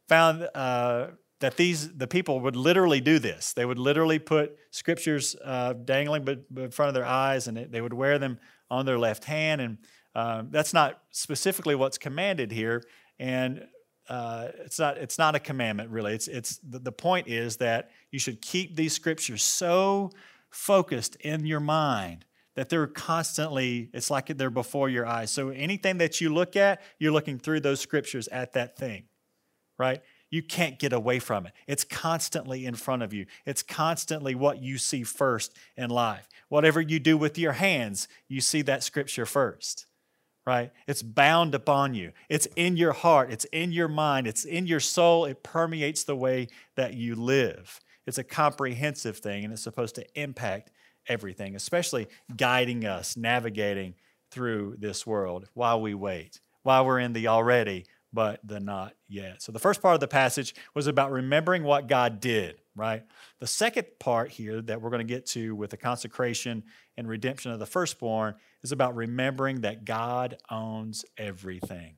found 0.09 0.49
uh, 0.53 1.11
that 1.39 1.57
these 1.57 1.93
the 1.93 2.09
people 2.09 2.41
would 2.41 2.57
literally 2.57 3.01
do 3.01 3.21
this. 3.21 3.53
They 3.53 3.65
would 3.65 3.79
literally 3.79 4.19
put 4.19 4.59
scriptures 4.73 5.37
uh, 5.45 5.75
dangling 5.75 6.27
in 6.57 6.73
front 6.73 6.89
of 6.89 6.95
their 6.95 7.05
eyes, 7.05 7.47
and 7.47 7.57
they 7.57 7.81
would 7.81 7.93
wear 7.93 8.19
them 8.19 8.41
on 8.69 8.85
their 8.85 8.99
left 8.99 9.27
hand. 9.27 9.61
And 9.61 9.79
um, 10.17 10.49
that's 10.51 10.75
not 10.75 11.01
specifically 11.13 11.77
what's 11.77 11.97
commanded 11.97 12.51
here. 12.51 12.83
And 13.21 13.69
uh, 14.09 14.49
it's 14.65 14.81
not 14.81 14.99
it's 14.99 15.19
not 15.19 15.37
a 15.37 15.39
commandment 15.39 15.91
really. 15.91 16.15
It's 16.15 16.27
it's 16.27 16.59
the, 16.69 16.81
the 16.81 16.91
point 16.91 17.29
is 17.29 17.59
that 17.59 17.93
you 18.11 18.19
should 18.19 18.43
keep 18.43 18.75
these 18.75 18.93
scriptures 18.93 19.45
so 19.45 20.11
focused 20.51 21.15
in 21.21 21.47
your 21.47 21.61
mind 21.61 22.25
that 22.61 22.69
they're 22.69 22.87
constantly 22.87 23.89
it's 23.95 24.11
like 24.11 24.27
they're 24.27 24.51
before 24.51 24.91
your 24.91 25.07
eyes. 25.07 25.31
So 25.31 25.49
anything 25.49 25.97
that 25.97 26.21
you 26.21 26.29
look 26.29 26.57
at, 26.57 26.83
you're 26.99 27.11
looking 27.11 27.39
through 27.39 27.61
those 27.61 27.81
scriptures 27.81 28.29
at 28.29 28.53
that 28.53 28.77
thing, 28.77 29.05
right? 29.79 30.03
You 30.29 30.43
can't 30.43 30.79
get 30.79 30.93
away 30.93 31.21
from 31.21 31.47
it. 31.47 31.55
It's 31.67 31.85
constantly 31.85 32.67
in 32.67 32.75
front 32.75 33.03
of 33.03 33.15
you. 33.15 33.25
It's 33.47 33.63
constantly 33.63 34.35
what 34.35 34.61
you 34.61 34.77
see 34.77 35.05
first 35.05 35.57
in 35.75 35.89
life. 35.89 36.29
Whatever 36.51 36.83
you 36.83 37.01
do 37.01 37.17
with 37.17 37.39
your 37.39 37.53
hands, 37.53 38.09
you 38.29 38.43
see 38.43 38.61
that 38.61 38.85
scripture 38.85 39.25
first 39.25 39.87
right? 40.47 40.73
It's 40.89 41.03
bound 41.03 41.55
upon 41.55 41.95
you. 41.95 42.11
It's 42.29 42.49
in 42.57 42.77
your 42.77 42.93
heart. 42.93 43.31
It's 43.31 43.45
in 43.53 43.73
your 43.73 43.89
mind. 43.89 44.27
It's 44.27 44.45
in 44.45 44.67
your 44.67 44.81
soul. 44.81 45.27
It 45.27 45.45
permeates 45.45 46.03
the 46.03 46.17
way 46.17 46.49
that 46.77 46.95
you 46.95 47.15
live. 47.15 47.79
It's 48.07 48.19
a 48.19 48.25
comprehensive 48.25 49.19
thing 49.19 49.45
and 49.45 49.53
it's 49.53 49.63
supposed 49.63 49.95
to 49.97 50.21
impact 50.21 50.73
everything, 51.09 51.55
especially 51.55 52.09
guiding 52.37 52.85
us, 52.85 53.17
navigating 53.17 53.95
through 54.31 54.77
this 54.79 55.07
world 55.07 55.49
while 55.55 55.81
we 55.81 55.95
wait, 55.95 56.41
while 56.63 56.87
we're 56.87 57.01
in 57.01 57.13
the 57.13 57.29
already, 57.29 57.85
but 58.13 58.41
the 58.45 58.61
not 58.61 58.95
yet. 59.09 59.43
So 59.43 59.53
the 59.53 59.59
first 59.59 59.83
part 59.83 59.95
of 59.95 60.01
the 60.01 60.09
passage 60.09 60.55
was 60.75 60.87
about 60.87 61.13
remembering 61.13 61.63
what 61.63 61.87
God 61.87 62.21
did, 62.21 62.61
right? 62.75 63.03
The 63.39 63.47
second 63.47 63.87
part 63.99 64.31
here 64.31 64.61
that 64.63 64.81
we're 64.81 64.91
going 64.91 65.07
to 65.07 65.15
get 65.15 65.27
to 65.27 65.55
with 65.55 65.71
the 65.71 65.77
consecration 65.77 66.65
and 66.97 67.09
redemption 67.09 67.53
of 67.53 67.59
the 67.59 67.67
firstborn 67.67 68.35
is 68.63 68.73
about 68.73 68.97
remembering 68.97 69.61
that 69.63 69.85
God 69.85 70.39
owns 70.51 71.05
everything. 71.17 71.97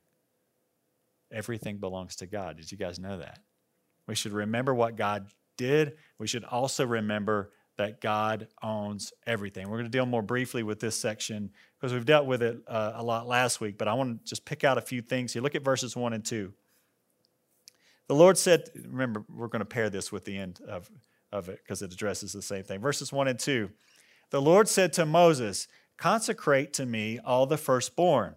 Everything 1.32 1.78
belongs 1.78 2.16
to 2.16 2.26
God. 2.26 2.58
Did 2.58 2.70
you 2.70 2.76
guys 2.76 2.98
know 2.98 3.18
that? 3.18 3.38
We 4.06 4.14
should 4.14 4.32
remember 4.32 4.74
what 4.74 4.96
God 4.96 5.28
did. 5.56 5.94
We 6.18 6.26
should 6.26 6.44
also 6.44 6.86
remember 6.86 7.52
that 7.76 8.00
God 8.00 8.48
owns 8.62 9.12
everything. 9.26 9.68
We're 9.68 9.78
going 9.78 9.90
to 9.90 9.90
deal 9.90 10.06
more 10.06 10.22
briefly 10.22 10.62
with 10.62 10.80
this 10.80 10.96
section 10.96 11.50
because 11.78 11.92
we've 11.92 12.04
dealt 12.04 12.26
with 12.26 12.42
it 12.42 12.58
uh, 12.66 12.92
a 12.96 13.02
lot 13.02 13.26
last 13.26 13.61
week, 13.61 13.78
but 13.78 13.88
I 13.88 13.94
want 13.94 14.24
to 14.24 14.28
just 14.28 14.44
pick 14.44 14.62
out 14.64 14.78
a 14.78 14.82
few 14.82 15.00
things 15.00 15.32
here. 15.32 15.42
Look 15.42 15.54
at 15.54 15.64
verses 15.64 15.96
1 15.96 16.12
and 16.12 16.24
2. 16.24 16.52
The 18.08 18.14
Lord 18.14 18.37
said, 18.37 18.68
remember, 18.87 19.24
we're 19.28 19.48
going 19.48 19.61
to 19.61 19.66
pair 19.66 19.88
this 19.88 20.12
with 20.12 20.24
the 20.24 20.37
end 20.37 20.61
of, 20.68 20.90
of 21.30 21.48
it 21.48 21.61
because 21.64 21.82
it 21.82 21.92
addresses 21.92 22.32
the 22.32 22.42
same 22.42 22.62
thing. 22.62 22.80
Verses 22.80 23.12
1 23.12 23.28
and 23.28 23.38
2. 23.38 23.70
The 24.30 24.42
Lord 24.42 24.68
said 24.68 24.92
to 24.94 25.06
Moses, 25.06 25.66
Consecrate 25.96 26.72
to 26.74 26.87
me 26.87 27.20
all 27.24 27.46
the 27.46 27.56
firstborn. 27.56 28.35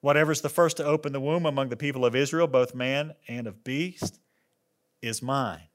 Whatever's 0.00 0.40
the 0.40 0.48
first 0.48 0.76
to 0.76 0.84
open 0.84 1.12
the 1.12 1.20
womb 1.20 1.46
among 1.46 1.68
the 1.68 1.76
people 1.76 2.04
of 2.04 2.14
Israel, 2.14 2.46
both 2.46 2.74
man 2.74 3.14
and 3.28 3.46
of 3.46 3.64
beast, 3.64 4.20
is 5.02 5.20
mine. 5.20 5.68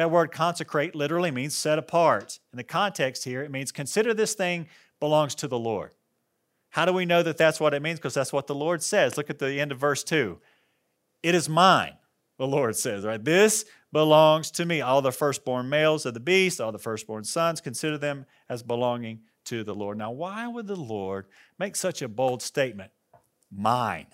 That 0.00 0.10
word 0.10 0.32
consecrate 0.32 0.94
literally 0.94 1.30
means 1.30 1.54
set 1.54 1.78
apart. 1.78 2.40
In 2.54 2.56
the 2.56 2.64
context 2.64 3.24
here, 3.24 3.42
it 3.42 3.50
means 3.50 3.70
consider 3.70 4.14
this 4.14 4.32
thing 4.32 4.66
belongs 4.98 5.34
to 5.34 5.46
the 5.46 5.58
Lord. 5.58 5.90
How 6.70 6.86
do 6.86 6.94
we 6.94 7.04
know 7.04 7.22
that 7.22 7.36
that's 7.36 7.60
what 7.60 7.74
it 7.74 7.82
means? 7.82 7.98
Because 7.98 8.14
that's 8.14 8.32
what 8.32 8.46
the 8.46 8.54
Lord 8.54 8.82
says. 8.82 9.18
Look 9.18 9.28
at 9.28 9.38
the 9.38 9.60
end 9.60 9.72
of 9.72 9.78
verse 9.78 10.02
2. 10.02 10.38
It 11.22 11.34
is 11.34 11.50
mine, 11.50 11.98
the 12.38 12.46
Lord 12.46 12.76
says, 12.76 13.04
right? 13.04 13.22
This 13.22 13.66
belongs 13.92 14.50
to 14.52 14.64
me. 14.64 14.80
All 14.80 15.02
the 15.02 15.12
firstborn 15.12 15.68
males 15.68 16.06
of 16.06 16.14
the 16.14 16.20
beast, 16.20 16.62
all 16.62 16.72
the 16.72 16.78
firstborn 16.78 17.24
sons, 17.24 17.60
consider 17.60 17.98
them 17.98 18.24
as 18.48 18.62
belonging 18.62 19.20
to 19.44 19.64
the 19.64 19.74
Lord. 19.74 19.98
Now, 19.98 20.12
why 20.12 20.48
would 20.48 20.66
the 20.66 20.76
Lord 20.76 21.26
make 21.58 21.76
such 21.76 22.00
a 22.00 22.08
bold 22.08 22.40
statement? 22.40 22.90
Mine, 23.54 24.06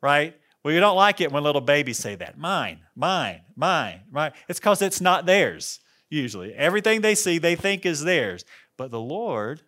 right? 0.00 0.36
Well, 0.62 0.72
you 0.72 0.80
don't 0.80 0.96
like 0.96 1.20
it 1.20 1.32
when 1.32 1.42
little 1.42 1.60
babies 1.60 1.98
say 1.98 2.14
that. 2.16 2.38
Mine, 2.38 2.80
mine, 2.94 3.40
mine, 3.56 4.02
right? 4.10 4.32
It's 4.48 4.60
because 4.60 4.80
it's 4.80 5.00
not 5.00 5.26
theirs, 5.26 5.80
usually. 6.08 6.54
Everything 6.54 7.00
they 7.00 7.16
see, 7.16 7.38
they 7.38 7.56
think 7.56 7.84
is 7.84 8.04
theirs. 8.04 8.44
But 8.76 8.90
the 8.90 9.00
Lord 9.00 9.62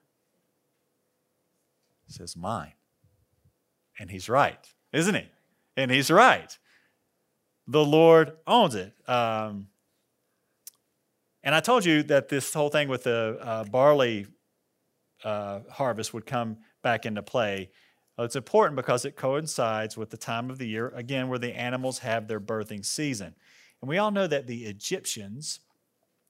says, 2.06 2.36
mine. 2.36 2.72
And 3.98 4.10
he's 4.10 4.28
right, 4.28 4.58
isn't 4.92 5.14
he? 5.14 5.28
And 5.76 5.90
he's 5.90 6.10
right. 6.10 6.56
The 7.66 7.84
Lord 7.84 8.32
owns 8.46 8.74
it. 8.74 8.92
Um, 9.08 9.68
and 11.42 11.54
I 11.54 11.60
told 11.60 11.84
you 11.84 12.02
that 12.04 12.28
this 12.28 12.52
whole 12.52 12.70
thing 12.70 12.88
with 12.88 13.04
the 13.04 13.38
uh, 13.40 13.64
barley 13.64 14.26
uh, 15.24 15.60
harvest 15.70 16.14
would 16.14 16.26
come 16.26 16.58
back 16.82 17.06
into 17.06 17.22
play 17.22 17.70
it's 18.18 18.36
important 18.36 18.76
because 18.76 19.04
it 19.04 19.16
coincides 19.16 19.96
with 19.96 20.10
the 20.10 20.16
time 20.16 20.50
of 20.50 20.58
the 20.58 20.68
year, 20.68 20.92
again, 20.94 21.28
where 21.28 21.38
the 21.38 21.56
animals 21.56 21.98
have 21.98 22.28
their 22.28 22.40
birthing 22.40 22.84
season. 22.84 23.34
And 23.80 23.88
we 23.88 23.98
all 23.98 24.12
know 24.12 24.26
that 24.26 24.46
the 24.46 24.66
Egyptians 24.66 25.60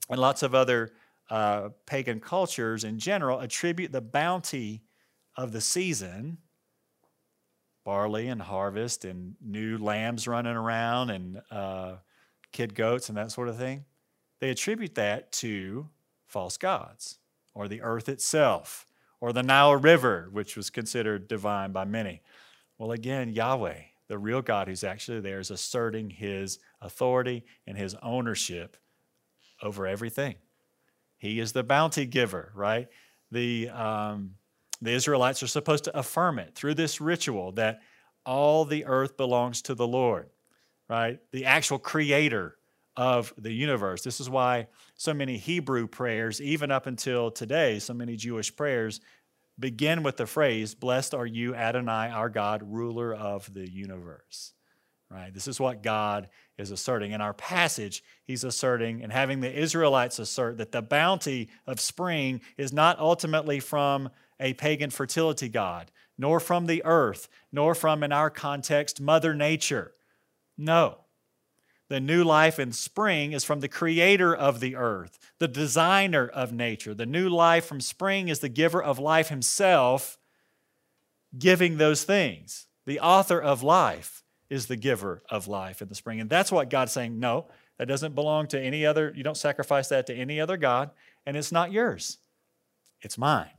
and 0.08 0.18
lots 0.18 0.42
of 0.42 0.54
other 0.54 0.92
uh, 1.30 1.70
pagan 1.86 2.20
cultures 2.20 2.84
in 2.84 2.98
general 2.98 3.40
attribute 3.40 3.92
the 3.92 4.00
bounty 4.00 4.82
of 5.36 5.52
the 5.52 5.60
season 5.60 6.38
barley 7.84 8.28
and 8.28 8.40
harvest 8.40 9.04
and 9.04 9.36
new 9.42 9.76
lambs 9.76 10.26
running 10.26 10.56
around 10.56 11.10
and 11.10 11.40
uh, 11.50 11.96
kid 12.50 12.74
goats 12.74 13.08
and 13.08 13.18
that 13.18 13.30
sort 13.30 13.48
of 13.48 13.58
thing. 13.58 13.84
They 14.40 14.50
attribute 14.50 14.94
that 14.94 15.32
to 15.32 15.88
false 16.26 16.56
gods 16.56 17.18
or 17.54 17.68
the 17.68 17.82
earth 17.82 18.08
itself 18.08 18.86
or 19.24 19.32
the 19.32 19.42
Nile 19.42 19.74
River, 19.74 20.28
which 20.32 20.54
was 20.54 20.68
considered 20.68 21.28
divine 21.28 21.72
by 21.72 21.86
many. 21.86 22.20
Well, 22.76 22.92
again, 22.92 23.30
Yahweh, 23.30 23.78
the 24.06 24.18
real 24.18 24.42
God 24.42 24.68
who's 24.68 24.84
actually 24.84 25.20
there, 25.20 25.40
is 25.40 25.50
asserting 25.50 26.10
his 26.10 26.58
authority 26.82 27.42
and 27.66 27.78
his 27.78 27.96
ownership 28.02 28.76
over 29.62 29.86
everything. 29.86 30.34
He 31.16 31.40
is 31.40 31.52
the 31.52 31.62
bounty 31.62 32.04
giver, 32.04 32.52
right? 32.54 32.88
The, 33.30 33.70
um, 33.70 34.32
the 34.82 34.92
Israelites 34.92 35.42
are 35.42 35.46
supposed 35.46 35.84
to 35.84 35.98
affirm 35.98 36.38
it 36.38 36.54
through 36.54 36.74
this 36.74 37.00
ritual 37.00 37.52
that 37.52 37.80
all 38.26 38.66
the 38.66 38.84
earth 38.84 39.16
belongs 39.16 39.62
to 39.62 39.74
the 39.74 39.86
Lord, 39.86 40.28
right? 40.86 41.18
The 41.32 41.46
actual 41.46 41.78
creator 41.78 42.58
of 42.96 43.32
the 43.36 43.52
universe. 43.52 44.02
This 44.02 44.20
is 44.20 44.30
why 44.30 44.68
so 44.96 45.12
many 45.12 45.36
Hebrew 45.36 45.86
prayers, 45.86 46.40
even 46.40 46.70
up 46.70 46.86
until 46.86 47.30
today, 47.30 47.78
so 47.78 47.94
many 47.94 48.16
Jewish 48.16 48.54
prayers 48.54 49.00
begin 49.58 50.02
with 50.02 50.16
the 50.16 50.26
phrase, 50.26 50.74
Blessed 50.74 51.14
are 51.14 51.26
you, 51.26 51.54
Adonai, 51.54 52.10
our 52.10 52.28
God, 52.28 52.62
ruler 52.64 53.14
of 53.14 53.52
the 53.52 53.68
universe. 53.68 54.52
Right? 55.10 55.32
This 55.32 55.46
is 55.46 55.60
what 55.60 55.82
God 55.82 56.28
is 56.58 56.70
asserting. 56.70 57.12
In 57.12 57.20
our 57.20 57.34
passage, 57.34 58.02
he's 58.24 58.42
asserting 58.42 59.02
and 59.02 59.12
having 59.12 59.40
the 59.40 59.52
Israelites 59.52 60.18
assert 60.18 60.58
that 60.58 60.72
the 60.72 60.82
bounty 60.82 61.50
of 61.66 61.78
spring 61.78 62.40
is 62.56 62.72
not 62.72 62.98
ultimately 62.98 63.60
from 63.60 64.10
a 64.40 64.54
pagan 64.54 64.90
fertility 64.90 65.48
god, 65.48 65.92
nor 66.18 66.40
from 66.40 66.66
the 66.66 66.84
earth, 66.84 67.28
nor 67.52 67.74
from, 67.74 68.02
in 68.02 68.12
our 68.12 68.30
context, 68.30 69.00
Mother 69.00 69.34
Nature. 69.34 69.92
No. 70.58 71.03
The 71.94 72.00
new 72.00 72.24
life 72.24 72.58
in 72.58 72.72
spring 72.72 73.34
is 73.34 73.44
from 73.44 73.60
the 73.60 73.68
creator 73.68 74.34
of 74.34 74.58
the 74.58 74.74
earth, 74.74 75.16
the 75.38 75.46
designer 75.46 76.26
of 76.26 76.52
nature. 76.52 76.92
The 76.92 77.06
new 77.06 77.28
life 77.28 77.66
from 77.66 77.80
spring 77.80 78.26
is 78.26 78.40
the 78.40 78.48
giver 78.48 78.82
of 78.82 78.98
life 78.98 79.28
himself, 79.28 80.18
giving 81.38 81.76
those 81.76 82.02
things. 82.02 82.66
The 82.84 82.98
author 82.98 83.40
of 83.40 83.62
life 83.62 84.24
is 84.50 84.66
the 84.66 84.74
giver 84.74 85.22
of 85.30 85.46
life 85.46 85.80
in 85.80 85.86
the 85.86 85.94
spring. 85.94 86.20
And 86.20 86.28
that's 86.28 86.50
what 86.50 86.68
God's 86.68 86.90
saying 86.90 87.20
no, 87.20 87.46
that 87.78 87.86
doesn't 87.86 88.16
belong 88.16 88.48
to 88.48 88.60
any 88.60 88.84
other, 88.84 89.12
you 89.14 89.22
don't 89.22 89.36
sacrifice 89.36 89.86
that 89.90 90.08
to 90.08 90.14
any 90.16 90.40
other 90.40 90.56
God, 90.56 90.90
and 91.24 91.36
it's 91.36 91.52
not 91.52 91.70
yours. 91.70 92.18
It's 93.02 93.16
mine, 93.16 93.54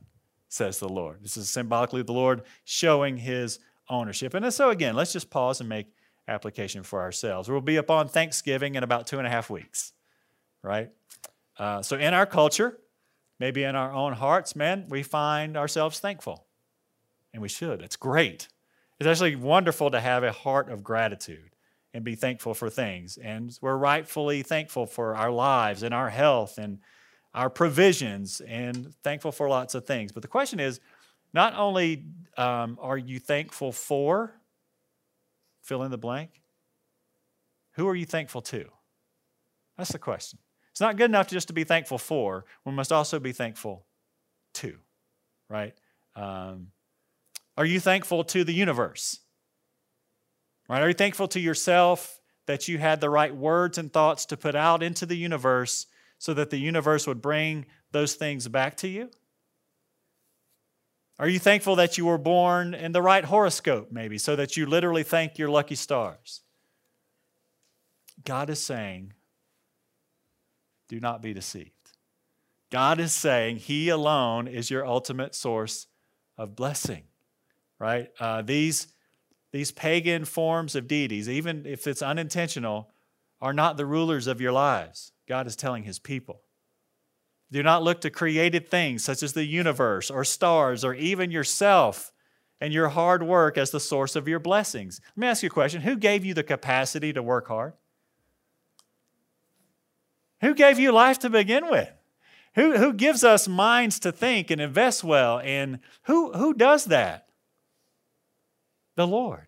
says 0.50 0.78
the 0.78 0.90
Lord. 0.90 1.24
This 1.24 1.38
is 1.38 1.48
symbolically 1.48 2.02
the 2.02 2.12
Lord 2.12 2.42
showing 2.66 3.16
his 3.16 3.60
ownership. 3.88 4.34
And 4.34 4.52
so, 4.52 4.68
again, 4.68 4.94
let's 4.94 5.14
just 5.14 5.30
pause 5.30 5.60
and 5.60 5.70
make 5.70 5.86
application 6.28 6.82
for 6.82 7.00
ourselves. 7.00 7.48
We'll 7.48 7.60
be 7.60 7.78
up 7.78 7.90
on 7.90 8.08
Thanksgiving 8.08 8.74
in 8.74 8.82
about 8.82 9.06
two 9.06 9.18
and 9.18 9.26
a 9.26 9.30
half 9.30 9.50
weeks, 9.50 9.92
right? 10.62 10.90
Uh, 11.58 11.82
so, 11.82 11.96
in 11.96 12.14
our 12.14 12.26
culture, 12.26 12.78
maybe 13.38 13.62
in 13.62 13.76
our 13.76 13.92
own 13.92 14.12
hearts, 14.12 14.56
man, 14.56 14.86
we 14.88 15.02
find 15.02 15.56
ourselves 15.56 16.00
thankful. 16.00 16.46
And 17.32 17.42
we 17.42 17.48
should. 17.48 17.82
It's 17.82 17.96
great. 17.96 18.48
It's 18.98 19.06
actually 19.06 19.36
wonderful 19.36 19.90
to 19.90 20.00
have 20.00 20.24
a 20.24 20.32
heart 20.32 20.70
of 20.70 20.82
gratitude 20.82 21.50
and 21.92 22.04
be 22.04 22.14
thankful 22.14 22.54
for 22.54 22.70
things. 22.70 23.18
And 23.18 23.56
we're 23.60 23.76
rightfully 23.76 24.42
thankful 24.42 24.86
for 24.86 25.14
our 25.14 25.30
lives 25.30 25.82
and 25.82 25.94
our 25.94 26.10
health 26.10 26.58
and 26.58 26.78
our 27.34 27.50
provisions 27.50 28.40
and 28.40 28.94
thankful 29.02 29.32
for 29.32 29.48
lots 29.48 29.74
of 29.74 29.84
things. 29.84 30.12
But 30.12 30.22
the 30.22 30.28
question 30.28 30.60
is 30.60 30.80
not 31.34 31.54
only 31.54 32.04
um, 32.38 32.78
are 32.80 32.96
you 32.96 33.18
thankful 33.18 33.72
for? 33.72 34.35
Fill 35.66 35.82
in 35.82 35.90
the 35.90 35.98
blank. 35.98 36.30
Who 37.72 37.88
are 37.88 37.94
you 37.96 38.06
thankful 38.06 38.40
to? 38.42 38.66
That's 39.76 39.90
the 39.90 39.98
question. 39.98 40.38
It's 40.70 40.80
not 40.80 40.96
good 40.96 41.10
enough 41.10 41.26
just 41.26 41.48
to 41.48 41.52
be 41.52 41.64
thankful 41.64 41.98
for. 41.98 42.44
We 42.64 42.70
must 42.70 42.92
also 42.92 43.18
be 43.18 43.32
thankful 43.32 43.84
to, 44.54 44.76
right? 45.50 45.74
Um, 46.14 46.68
are 47.56 47.64
you 47.64 47.80
thankful 47.80 48.22
to 48.24 48.44
the 48.44 48.52
universe? 48.52 49.18
Right? 50.68 50.82
Are 50.82 50.88
you 50.88 50.94
thankful 50.94 51.26
to 51.28 51.40
yourself 51.40 52.20
that 52.46 52.68
you 52.68 52.78
had 52.78 53.00
the 53.00 53.10
right 53.10 53.34
words 53.34 53.76
and 53.76 53.92
thoughts 53.92 54.24
to 54.26 54.36
put 54.36 54.54
out 54.54 54.84
into 54.84 55.04
the 55.04 55.16
universe 55.16 55.86
so 56.18 56.32
that 56.34 56.50
the 56.50 56.58
universe 56.58 57.08
would 57.08 57.20
bring 57.20 57.66
those 57.90 58.14
things 58.14 58.46
back 58.46 58.76
to 58.76 58.88
you? 58.88 59.10
Are 61.18 61.28
you 61.28 61.38
thankful 61.38 61.76
that 61.76 61.96
you 61.96 62.04
were 62.04 62.18
born 62.18 62.74
in 62.74 62.92
the 62.92 63.00
right 63.00 63.24
horoscope, 63.24 63.90
maybe, 63.90 64.18
so 64.18 64.36
that 64.36 64.56
you 64.56 64.66
literally 64.66 65.02
thank 65.02 65.38
your 65.38 65.48
lucky 65.48 65.74
stars? 65.74 66.42
God 68.24 68.50
is 68.50 68.62
saying, 68.62 69.14
do 70.88 71.00
not 71.00 71.22
be 71.22 71.32
deceived. 71.32 71.70
God 72.70 73.00
is 73.00 73.12
saying 73.12 73.56
He 73.56 73.88
alone 73.88 74.46
is 74.46 74.70
your 74.70 74.86
ultimate 74.86 75.34
source 75.34 75.86
of 76.36 76.54
blessing, 76.54 77.04
right? 77.78 78.10
Uh, 78.20 78.42
these, 78.42 78.88
these 79.52 79.72
pagan 79.72 80.24
forms 80.24 80.74
of 80.74 80.86
deities, 80.86 81.28
even 81.28 81.64
if 81.64 81.86
it's 81.86 82.02
unintentional, 82.02 82.90
are 83.40 83.54
not 83.54 83.76
the 83.76 83.86
rulers 83.86 84.26
of 84.26 84.40
your 84.40 84.52
lives. 84.52 85.12
God 85.28 85.46
is 85.46 85.56
telling 85.56 85.84
His 85.84 85.98
people. 85.98 86.42
Do 87.52 87.62
not 87.62 87.82
look 87.82 88.00
to 88.00 88.10
created 88.10 88.68
things 88.68 89.04
such 89.04 89.22
as 89.22 89.32
the 89.32 89.44
universe 89.44 90.10
or 90.10 90.24
stars 90.24 90.84
or 90.84 90.94
even 90.94 91.30
yourself 91.30 92.12
and 92.60 92.72
your 92.72 92.88
hard 92.88 93.22
work 93.22 93.56
as 93.56 93.70
the 93.70 93.80
source 93.80 94.16
of 94.16 94.26
your 94.26 94.38
blessings. 94.38 95.00
Let 95.10 95.20
me 95.20 95.26
ask 95.28 95.42
you 95.42 95.48
a 95.48 95.50
question 95.50 95.82
Who 95.82 95.96
gave 95.96 96.24
you 96.24 96.34
the 96.34 96.42
capacity 96.42 97.12
to 97.12 97.22
work 97.22 97.48
hard? 97.48 97.74
Who 100.40 100.54
gave 100.54 100.78
you 100.78 100.92
life 100.92 101.18
to 101.20 101.30
begin 101.30 101.70
with? 101.70 101.90
Who, 102.54 102.76
who 102.78 102.92
gives 102.94 103.22
us 103.22 103.46
minds 103.46 103.98
to 104.00 104.12
think 104.12 104.50
and 104.50 104.60
invest 104.60 105.04
well? 105.04 105.40
And 105.40 105.80
who, 106.04 106.32
who 106.32 106.54
does 106.54 106.86
that? 106.86 107.28
The 108.96 109.06
Lord. 109.06 109.46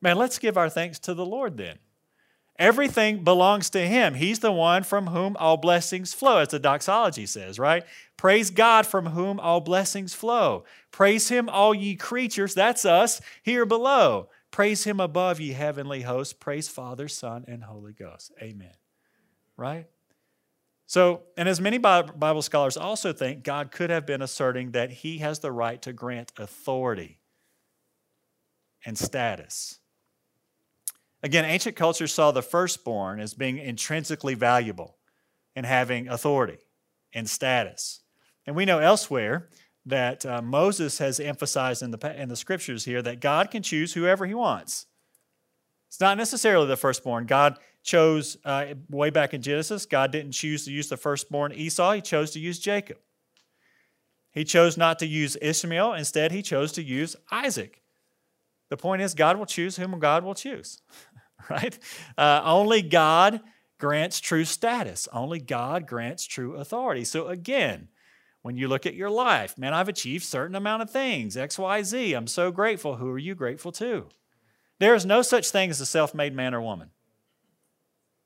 Man, 0.00 0.16
let's 0.16 0.38
give 0.38 0.56
our 0.56 0.70
thanks 0.70 0.98
to 1.00 1.14
the 1.14 1.26
Lord 1.26 1.56
then. 1.56 1.78
Everything 2.58 3.22
belongs 3.22 3.70
to 3.70 3.86
Him. 3.86 4.14
He's 4.14 4.40
the 4.40 4.50
one 4.50 4.82
from 4.82 5.08
whom 5.08 5.36
all 5.36 5.56
blessings 5.56 6.12
flow, 6.12 6.38
as 6.38 6.48
the 6.48 6.58
doxology 6.58 7.24
says, 7.24 7.58
right? 7.58 7.84
Praise 8.16 8.50
God 8.50 8.84
from 8.84 9.06
whom 9.06 9.38
all 9.38 9.60
blessings 9.60 10.12
flow. 10.12 10.64
Praise 10.90 11.28
Him, 11.28 11.48
all 11.48 11.72
ye 11.72 11.94
creatures, 11.94 12.54
that's 12.54 12.84
us, 12.84 13.20
here 13.42 13.64
below. 13.64 14.28
Praise 14.50 14.84
Him 14.84 14.98
above, 14.98 15.38
ye 15.38 15.52
heavenly 15.52 16.02
hosts. 16.02 16.32
Praise 16.32 16.68
Father, 16.68 17.06
Son, 17.06 17.44
and 17.46 17.62
Holy 17.62 17.92
Ghost. 17.92 18.32
Amen. 18.42 18.74
Right? 19.56 19.86
So, 20.86 21.22
and 21.36 21.48
as 21.48 21.60
many 21.60 21.78
Bible 21.78 22.42
scholars 22.42 22.76
also 22.76 23.12
think, 23.12 23.44
God 23.44 23.70
could 23.70 23.90
have 23.90 24.06
been 24.06 24.22
asserting 24.22 24.72
that 24.72 24.90
He 24.90 25.18
has 25.18 25.38
the 25.38 25.52
right 25.52 25.80
to 25.82 25.92
grant 25.92 26.32
authority 26.36 27.20
and 28.84 28.98
status 28.98 29.78
Again, 31.22 31.44
ancient 31.44 31.76
cultures 31.76 32.12
saw 32.12 32.30
the 32.30 32.42
firstborn 32.42 33.20
as 33.20 33.34
being 33.34 33.58
intrinsically 33.58 34.34
valuable 34.34 34.96
and 35.56 35.66
having 35.66 36.08
authority 36.08 36.58
and 37.12 37.28
status. 37.28 38.00
And 38.46 38.54
we 38.54 38.64
know 38.64 38.78
elsewhere 38.78 39.48
that 39.84 40.24
uh, 40.24 40.42
Moses 40.42 40.98
has 40.98 41.18
emphasized 41.18 41.82
in 41.82 41.90
the, 41.90 42.20
in 42.20 42.28
the 42.28 42.36
scriptures 42.36 42.84
here 42.84 43.02
that 43.02 43.20
God 43.20 43.50
can 43.50 43.62
choose 43.62 43.94
whoever 43.94 44.26
he 44.26 44.34
wants. 44.34 44.86
It's 45.88 46.00
not 46.00 46.18
necessarily 46.18 46.66
the 46.66 46.76
firstborn. 46.76 47.26
God 47.26 47.58
chose, 47.82 48.36
uh, 48.44 48.74
way 48.90 49.10
back 49.10 49.32
in 49.32 49.40
Genesis, 49.40 49.86
God 49.86 50.12
didn't 50.12 50.32
choose 50.32 50.64
to 50.66 50.70
use 50.70 50.88
the 50.88 50.96
firstborn 50.98 51.52
Esau, 51.52 51.92
he 51.92 52.00
chose 52.02 52.30
to 52.32 52.40
use 52.40 52.58
Jacob. 52.58 52.98
He 54.30 54.44
chose 54.44 54.76
not 54.76 54.98
to 54.98 55.06
use 55.06 55.36
Ishmael, 55.40 55.94
instead, 55.94 56.30
he 56.30 56.42
chose 56.42 56.72
to 56.72 56.82
use 56.82 57.16
Isaac. 57.32 57.82
The 58.68 58.76
point 58.76 59.02
is, 59.02 59.14
God 59.14 59.38
will 59.38 59.46
choose 59.46 59.76
whom 59.76 59.98
God 59.98 60.24
will 60.24 60.34
choose, 60.34 60.82
right? 61.50 61.78
Uh, 62.16 62.42
only 62.44 62.82
God 62.82 63.40
grants 63.78 64.20
true 64.20 64.44
status, 64.44 65.08
only 65.12 65.40
God 65.40 65.86
grants 65.86 66.26
true 66.26 66.56
authority. 66.56 67.04
So, 67.04 67.28
again, 67.28 67.88
when 68.42 68.56
you 68.56 68.68
look 68.68 68.86
at 68.86 68.94
your 68.94 69.10
life, 69.10 69.56
man, 69.58 69.74
I've 69.74 69.88
achieved 69.88 70.24
certain 70.24 70.54
amount 70.54 70.82
of 70.82 70.90
things, 70.90 71.36
X, 71.36 71.58
Y, 71.58 71.82
Z. 71.82 72.12
I'm 72.12 72.26
so 72.26 72.50
grateful. 72.50 72.96
Who 72.96 73.10
are 73.10 73.18
you 73.18 73.34
grateful 73.34 73.72
to? 73.72 74.08
There 74.78 74.94
is 74.94 75.04
no 75.04 75.22
such 75.22 75.50
thing 75.50 75.70
as 75.70 75.80
a 75.80 75.86
self 75.86 76.14
made 76.14 76.34
man 76.34 76.54
or 76.54 76.60
woman. 76.60 76.90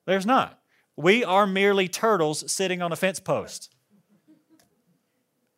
There's 0.07 0.27
not. 0.27 0.59
We 0.97 1.25
are 1.25 1.47
merely 1.47 1.89
turtles 1.89 2.51
sitting 2.51 2.83
on 2.83 2.93
a 2.93 2.97
fence 2.97 3.21
post. 3.21 3.75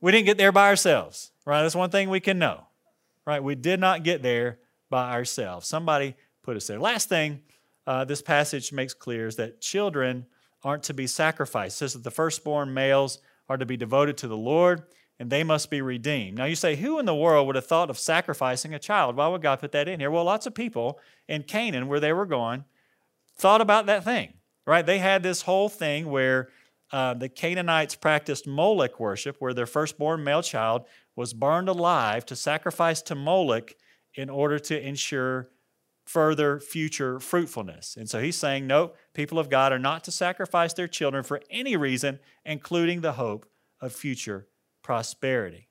We 0.01 0.12
didn't 0.12 0.26
get 0.26 0.39
there 0.39 0.53
by 0.53 0.68
ourselves, 0.68 1.32
right? 1.45 1.62
That's 1.62 1.74
one 1.74 1.91
thing 1.91 2.11
we 2.11 2.20
can 2.20 2.39
know, 2.39 2.66
right? 3.26 3.43
We 3.43 3.55
did 3.55 3.80
not 3.80 4.05
get 4.05 4.22
there 4.22 4.59
by 4.91 5.12
ourselves. 5.12 5.66
Somebody 5.66 6.14
put 6.43 6.57
us 6.57 6.66
there. 6.66 6.78
Last 6.78 7.09
thing 7.09 7.41
uh, 7.87 8.05
this 8.05 8.22
passage 8.22 8.72
makes 8.72 8.95
clear 8.95 9.26
is 9.26 9.37
that 9.37 9.61
children 9.61 10.26
aren't 10.62 10.85
to 10.85 10.95
be 10.95 11.07
sacrificed. 11.07 11.76
It 11.76 11.78
says 11.78 11.93
that 11.95 12.05
the 12.05 12.11
firstborn 12.11 12.72
males 12.72 13.18
are 13.49 13.59
to 13.59 13.66
be 13.66 13.76
devoted 13.76 14.16
to 14.18 14.28
the 14.28 14.37
Lord 14.37 14.82
and 15.18 15.30
they 15.30 15.45
must 15.45 15.70
be 15.70 15.80
redeemed. 15.80 16.39
Now 16.39 16.47
you 16.47 16.57
say, 16.57 16.76
who 16.76 16.99
in 16.99 17.07
the 17.07 17.14
world 17.14 17.47
would 17.47 17.57
have 17.57 17.66
thought 17.66 17.91
of 17.91 17.99
sacrificing 17.99 18.74
a 18.74 18.78
child? 18.78 19.16
Why 19.16 19.28
would 19.28 19.43
God 19.43 19.61
put 19.61 19.72
that 19.72 19.89
in 19.89 20.01
here? 20.01 20.11
Well, 20.11 20.24
lots 20.24 20.47
of 20.47 20.55
people 20.55 20.99
in 21.28 21.45
Canaan, 21.45 21.87
where 21.87 22.01
they 22.01 22.12
were 22.12 22.26
going, 22.26 22.64
thought 23.37 23.61
about 23.61 23.87
that 23.87 24.05
thing, 24.05 24.35
right? 24.66 24.85
They 24.85 24.99
had 24.99 25.22
this 25.22 25.43
whole 25.43 25.68
thing 25.68 26.11
where 26.11 26.49
uh, 26.93 27.14
the 27.14 27.28
Canaanites 27.28 27.95
practiced 27.95 28.47
Moloch 28.47 28.99
worship, 28.99 29.37
where 29.39 29.55
their 29.55 29.66
firstborn 29.66 30.24
male 30.24 30.43
child 30.43 30.85
was 31.16 31.32
burned 31.32 31.68
alive 31.68 32.26
to 32.26 32.37
sacrifice 32.37 33.01
to 33.03 33.14
Moloch 33.14 33.74
in 34.15 34.31
order 34.31 34.59
to 34.59 34.81
ensure 34.81 35.49
further 36.05 36.61
future 36.61 37.19
fruitfulness. 37.19 37.97
And 37.97 38.09
so 38.09 38.21
he's 38.21 38.37
saying, 38.37 38.67
no, 38.67 38.93
people 39.15 39.39
of 39.39 39.49
God 39.49 39.73
are 39.73 39.79
not 39.79 40.05
to 40.05 40.11
sacrifice 40.11 40.75
their 40.75 40.89
children 40.89 41.25
for 41.25 41.41
any 41.51 41.77
reason, 41.77 42.19
including 42.45 43.01
the 43.01 43.12
hope 43.12 43.47
of 43.81 43.93
future 43.93 44.47
prosperity. 44.83 45.69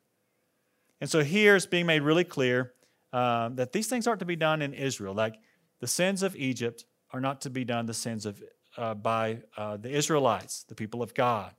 And 0.99 1.09
so 1.09 1.23
here 1.23 1.55
it's 1.55 1.65
being 1.65 1.85
made 1.85 2.01
really 2.01 2.23
clear 2.23 2.73
um, 3.11 3.55
that 3.55 3.73
these 3.73 3.87
things 3.87 4.07
aren't 4.07 4.19
to 4.21 4.25
be 4.25 4.35
done 4.35 4.61
in 4.61 4.73
Israel. 4.73 5.13
Like 5.13 5.35
the 5.79 5.87
sins 5.87 6.23
of 6.23 6.35
Egypt 6.35 6.85
are 7.11 7.19
not 7.19 7.41
to 7.41 7.49
be 7.49 7.63
done 7.63 7.85
the 7.85 7.93
sins 7.93 8.25
of 8.25 8.41
uh, 8.75 8.95
by 8.95 9.39
uh, 9.55 9.77
the 9.77 9.91
Israelites, 9.91 10.63
the 10.63 10.75
people 10.75 11.03
of 11.03 11.13
God. 11.13 11.53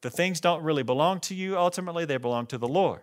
The 0.00 0.10
things 0.10 0.40
don't 0.40 0.62
really 0.62 0.82
belong 0.82 1.20
to 1.20 1.34
you. 1.34 1.58
Ultimately, 1.58 2.06
they 2.06 2.16
belong 2.16 2.46
to 2.46 2.58
the 2.58 2.68
Lord. 2.68 3.00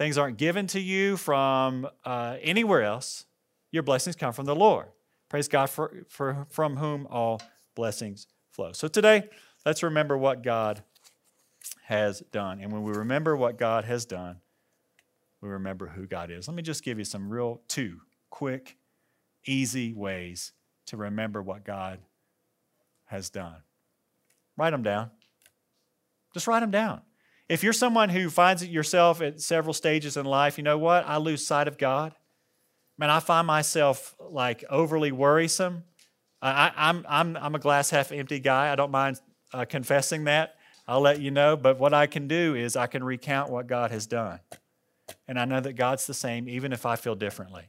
Things 0.00 0.16
aren't 0.16 0.38
given 0.38 0.66
to 0.68 0.80
you 0.80 1.18
from 1.18 1.86
uh, 2.06 2.38
anywhere 2.40 2.82
else. 2.82 3.26
Your 3.70 3.82
blessings 3.82 4.16
come 4.16 4.32
from 4.32 4.46
the 4.46 4.56
Lord. 4.56 4.86
Praise 5.28 5.46
God 5.46 5.68
for, 5.68 6.06
for, 6.08 6.46
from 6.48 6.78
whom 6.78 7.06
all 7.10 7.38
blessings 7.74 8.26
flow. 8.50 8.72
So 8.72 8.88
today, 8.88 9.28
let's 9.66 9.82
remember 9.82 10.16
what 10.16 10.42
God 10.42 10.82
has 11.82 12.20
done. 12.32 12.62
And 12.62 12.72
when 12.72 12.82
we 12.82 12.92
remember 12.92 13.36
what 13.36 13.58
God 13.58 13.84
has 13.84 14.06
done, 14.06 14.36
we 15.42 15.50
remember 15.50 15.88
who 15.88 16.06
God 16.06 16.30
is. 16.30 16.48
Let 16.48 16.54
me 16.54 16.62
just 16.62 16.82
give 16.82 16.96
you 16.96 17.04
some 17.04 17.28
real 17.28 17.60
two 17.68 18.00
quick, 18.30 18.78
easy 19.44 19.92
ways 19.92 20.52
to 20.86 20.96
remember 20.96 21.42
what 21.42 21.62
God 21.62 21.98
has 23.04 23.28
done. 23.28 23.56
Write 24.56 24.70
them 24.70 24.82
down. 24.82 25.10
Just 26.32 26.46
write 26.46 26.60
them 26.60 26.70
down. 26.70 27.02
If 27.50 27.64
you're 27.64 27.72
someone 27.72 28.10
who 28.10 28.30
finds 28.30 28.62
it 28.62 28.70
yourself 28.70 29.20
at 29.20 29.40
several 29.40 29.74
stages 29.74 30.16
in 30.16 30.24
life, 30.24 30.56
you 30.56 30.62
know 30.62 30.78
what? 30.78 31.04
I 31.04 31.16
lose 31.16 31.44
sight 31.44 31.66
of 31.66 31.78
God. 31.78 32.14
Man, 32.96 33.10
I 33.10 33.18
find 33.18 33.44
myself 33.44 34.14
like 34.20 34.62
overly 34.70 35.10
worrisome. 35.10 35.82
I, 36.40 36.68
am 36.68 36.72
I'm, 36.76 37.06
I'm, 37.08 37.44
I'm 37.46 37.54
a 37.56 37.58
glass 37.58 37.90
half 37.90 38.12
empty 38.12 38.38
guy. 38.38 38.72
I 38.72 38.76
don't 38.76 38.92
mind 38.92 39.20
uh, 39.52 39.64
confessing 39.64 40.24
that. 40.24 40.54
I'll 40.86 41.00
let 41.00 41.20
you 41.20 41.32
know. 41.32 41.56
But 41.56 41.80
what 41.80 41.92
I 41.92 42.06
can 42.06 42.28
do 42.28 42.54
is 42.54 42.76
I 42.76 42.86
can 42.86 43.02
recount 43.02 43.50
what 43.50 43.66
God 43.66 43.90
has 43.90 44.06
done. 44.06 44.38
And 45.26 45.36
I 45.36 45.44
know 45.44 45.58
that 45.58 45.72
God's 45.72 46.06
the 46.06 46.14
same 46.14 46.48
even 46.48 46.72
if 46.72 46.86
I 46.86 46.94
feel 46.94 47.16
differently. 47.16 47.64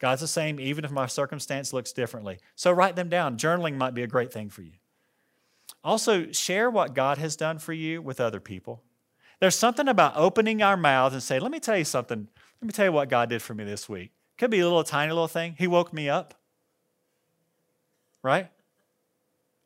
God's 0.00 0.22
the 0.22 0.26
same 0.26 0.58
even 0.58 0.84
if 0.84 0.90
my 0.90 1.06
circumstance 1.06 1.72
looks 1.72 1.92
differently. 1.92 2.38
So 2.56 2.72
write 2.72 2.96
them 2.96 3.10
down. 3.10 3.38
Journaling 3.38 3.76
might 3.76 3.94
be 3.94 4.02
a 4.02 4.08
great 4.08 4.32
thing 4.32 4.50
for 4.50 4.62
you. 4.62 4.72
Also, 5.84 6.32
share 6.32 6.68
what 6.68 6.96
God 6.96 7.18
has 7.18 7.36
done 7.36 7.60
for 7.60 7.72
you 7.72 8.02
with 8.02 8.20
other 8.20 8.40
people. 8.40 8.82
There's 9.40 9.56
something 9.56 9.88
about 9.88 10.14
opening 10.16 10.62
our 10.62 10.76
mouths 10.76 11.14
and 11.14 11.22
saying, 11.22 11.42
let 11.42 11.50
me 11.50 11.60
tell 11.60 11.76
you 11.76 11.84
something. 11.84 12.28
Let 12.60 12.66
me 12.66 12.72
tell 12.72 12.86
you 12.86 12.92
what 12.92 13.08
God 13.08 13.28
did 13.28 13.42
for 13.42 13.54
me 13.54 13.64
this 13.64 13.88
week. 13.88 14.12
Could 14.38 14.50
be 14.50 14.60
a 14.60 14.64
little 14.64 14.84
tiny 14.84 15.12
little 15.12 15.28
thing. 15.28 15.54
He 15.58 15.66
woke 15.66 15.92
me 15.92 16.08
up. 16.08 16.34
Right? 18.22 18.48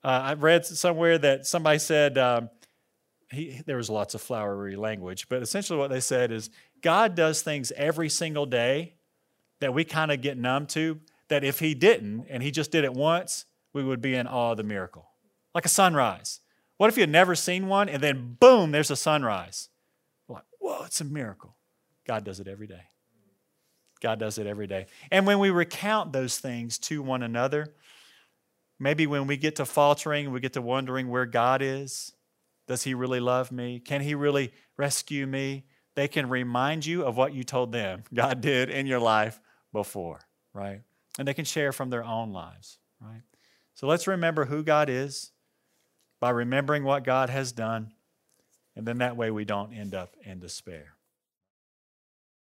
Uh, 0.02 0.08
I 0.08 0.34
read 0.34 0.66
somewhere 0.66 1.18
that 1.18 1.46
somebody 1.46 1.78
said 1.78 2.18
um, 2.18 2.50
he, 3.30 3.60
there 3.66 3.76
was 3.76 3.90
lots 3.90 4.14
of 4.14 4.20
flowery 4.20 4.76
language, 4.76 5.28
but 5.28 5.42
essentially 5.42 5.78
what 5.78 5.90
they 5.90 6.00
said 6.00 6.32
is 6.32 6.50
God 6.82 7.14
does 7.14 7.42
things 7.42 7.72
every 7.76 8.08
single 8.08 8.46
day 8.46 8.94
that 9.60 9.74
we 9.74 9.84
kind 9.84 10.10
of 10.10 10.20
get 10.22 10.38
numb 10.38 10.66
to, 10.68 11.00
that 11.28 11.44
if 11.44 11.58
he 11.58 11.74
didn't 11.74 12.26
and 12.28 12.42
he 12.42 12.50
just 12.50 12.70
did 12.70 12.84
it 12.84 12.94
once, 12.94 13.44
we 13.72 13.82
would 13.82 14.00
be 14.00 14.14
in 14.14 14.26
awe 14.26 14.52
of 14.52 14.56
the 14.56 14.62
miracle. 14.62 15.10
Like 15.54 15.66
a 15.66 15.68
sunrise. 15.68 16.40
What 16.78 16.88
if 16.88 16.96
you 16.96 17.02
had 17.02 17.10
never 17.10 17.34
seen 17.34 17.66
one 17.66 17.88
and 17.88 18.02
then 18.02 18.36
boom, 18.40 18.70
there's 18.70 18.90
a 18.90 18.96
sunrise? 18.96 19.68
Like, 20.28 20.44
whoa, 20.60 20.84
it's 20.84 21.00
a 21.00 21.04
miracle. 21.04 21.56
God 22.06 22.24
does 22.24 22.40
it 22.40 22.48
every 22.48 22.68
day. 22.68 22.82
God 24.00 24.20
does 24.20 24.38
it 24.38 24.46
every 24.46 24.68
day. 24.68 24.86
And 25.10 25.26
when 25.26 25.40
we 25.40 25.50
recount 25.50 26.12
those 26.12 26.38
things 26.38 26.78
to 26.78 27.02
one 27.02 27.24
another, 27.24 27.74
maybe 28.78 29.08
when 29.08 29.26
we 29.26 29.36
get 29.36 29.56
to 29.56 29.64
faltering, 29.64 30.30
we 30.30 30.38
get 30.38 30.52
to 30.52 30.62
wondering 30.62 31.08
where 31.08 31.26
God 31.26 31.62
is. 31.62 32.12
Does 32.68 32.84
he 32.84 32.94
really 32.94 33.18
love 33.18 33.50
me? 33.50 33.80
Can 33.80 34.00
he 34.00 34.14
really 34.14 34.52
rescue 34.76 35.26
me? 35.26 35.64
They 35.96 36.06
can 36.06 36.28
remind 36.28 36.86
you 36.86 37.02
of 37.02 37.16
what 37.16 37.34
you 37.34 37.42
told 37.42 37.72
them 37.72 38.04
God 38.14 38.40
did 38.40 38.70
in 38.70 38.86
your 38.86 39.00
life 39.00 39.40
before, 39.72 40.20
right? 40.54 40.82
And 41.18 41.26
they 41.26 41.34
can 41.34 41.44
share 41.44 41.72
from 41.72 41.90
their 41.90 42.04
own 42.04 42.32
lives, 42.32 42.78
right? 43.00 43.22
So 43.74 43.88
let's 43.88 44.06
remember 44.06 44.44
who 44.44 44.62
God 44.62 44.88
is 44.88 45.32
by 46.20 46.30
remembering 46.30 46.84
what 46.84 47.04
God 47.04 47.30
has 47.30 47.52
done. 47.52 47.92
And 48.76 48.86
then 48.86 48.98
that 48.98 49.16
way 49.16 49.30
we 49.30 49.44
don't 49.44 49.72
end 49.72 49.94
up 49.94 50.14
in 50.22 50.38
despair. 50.38 50.97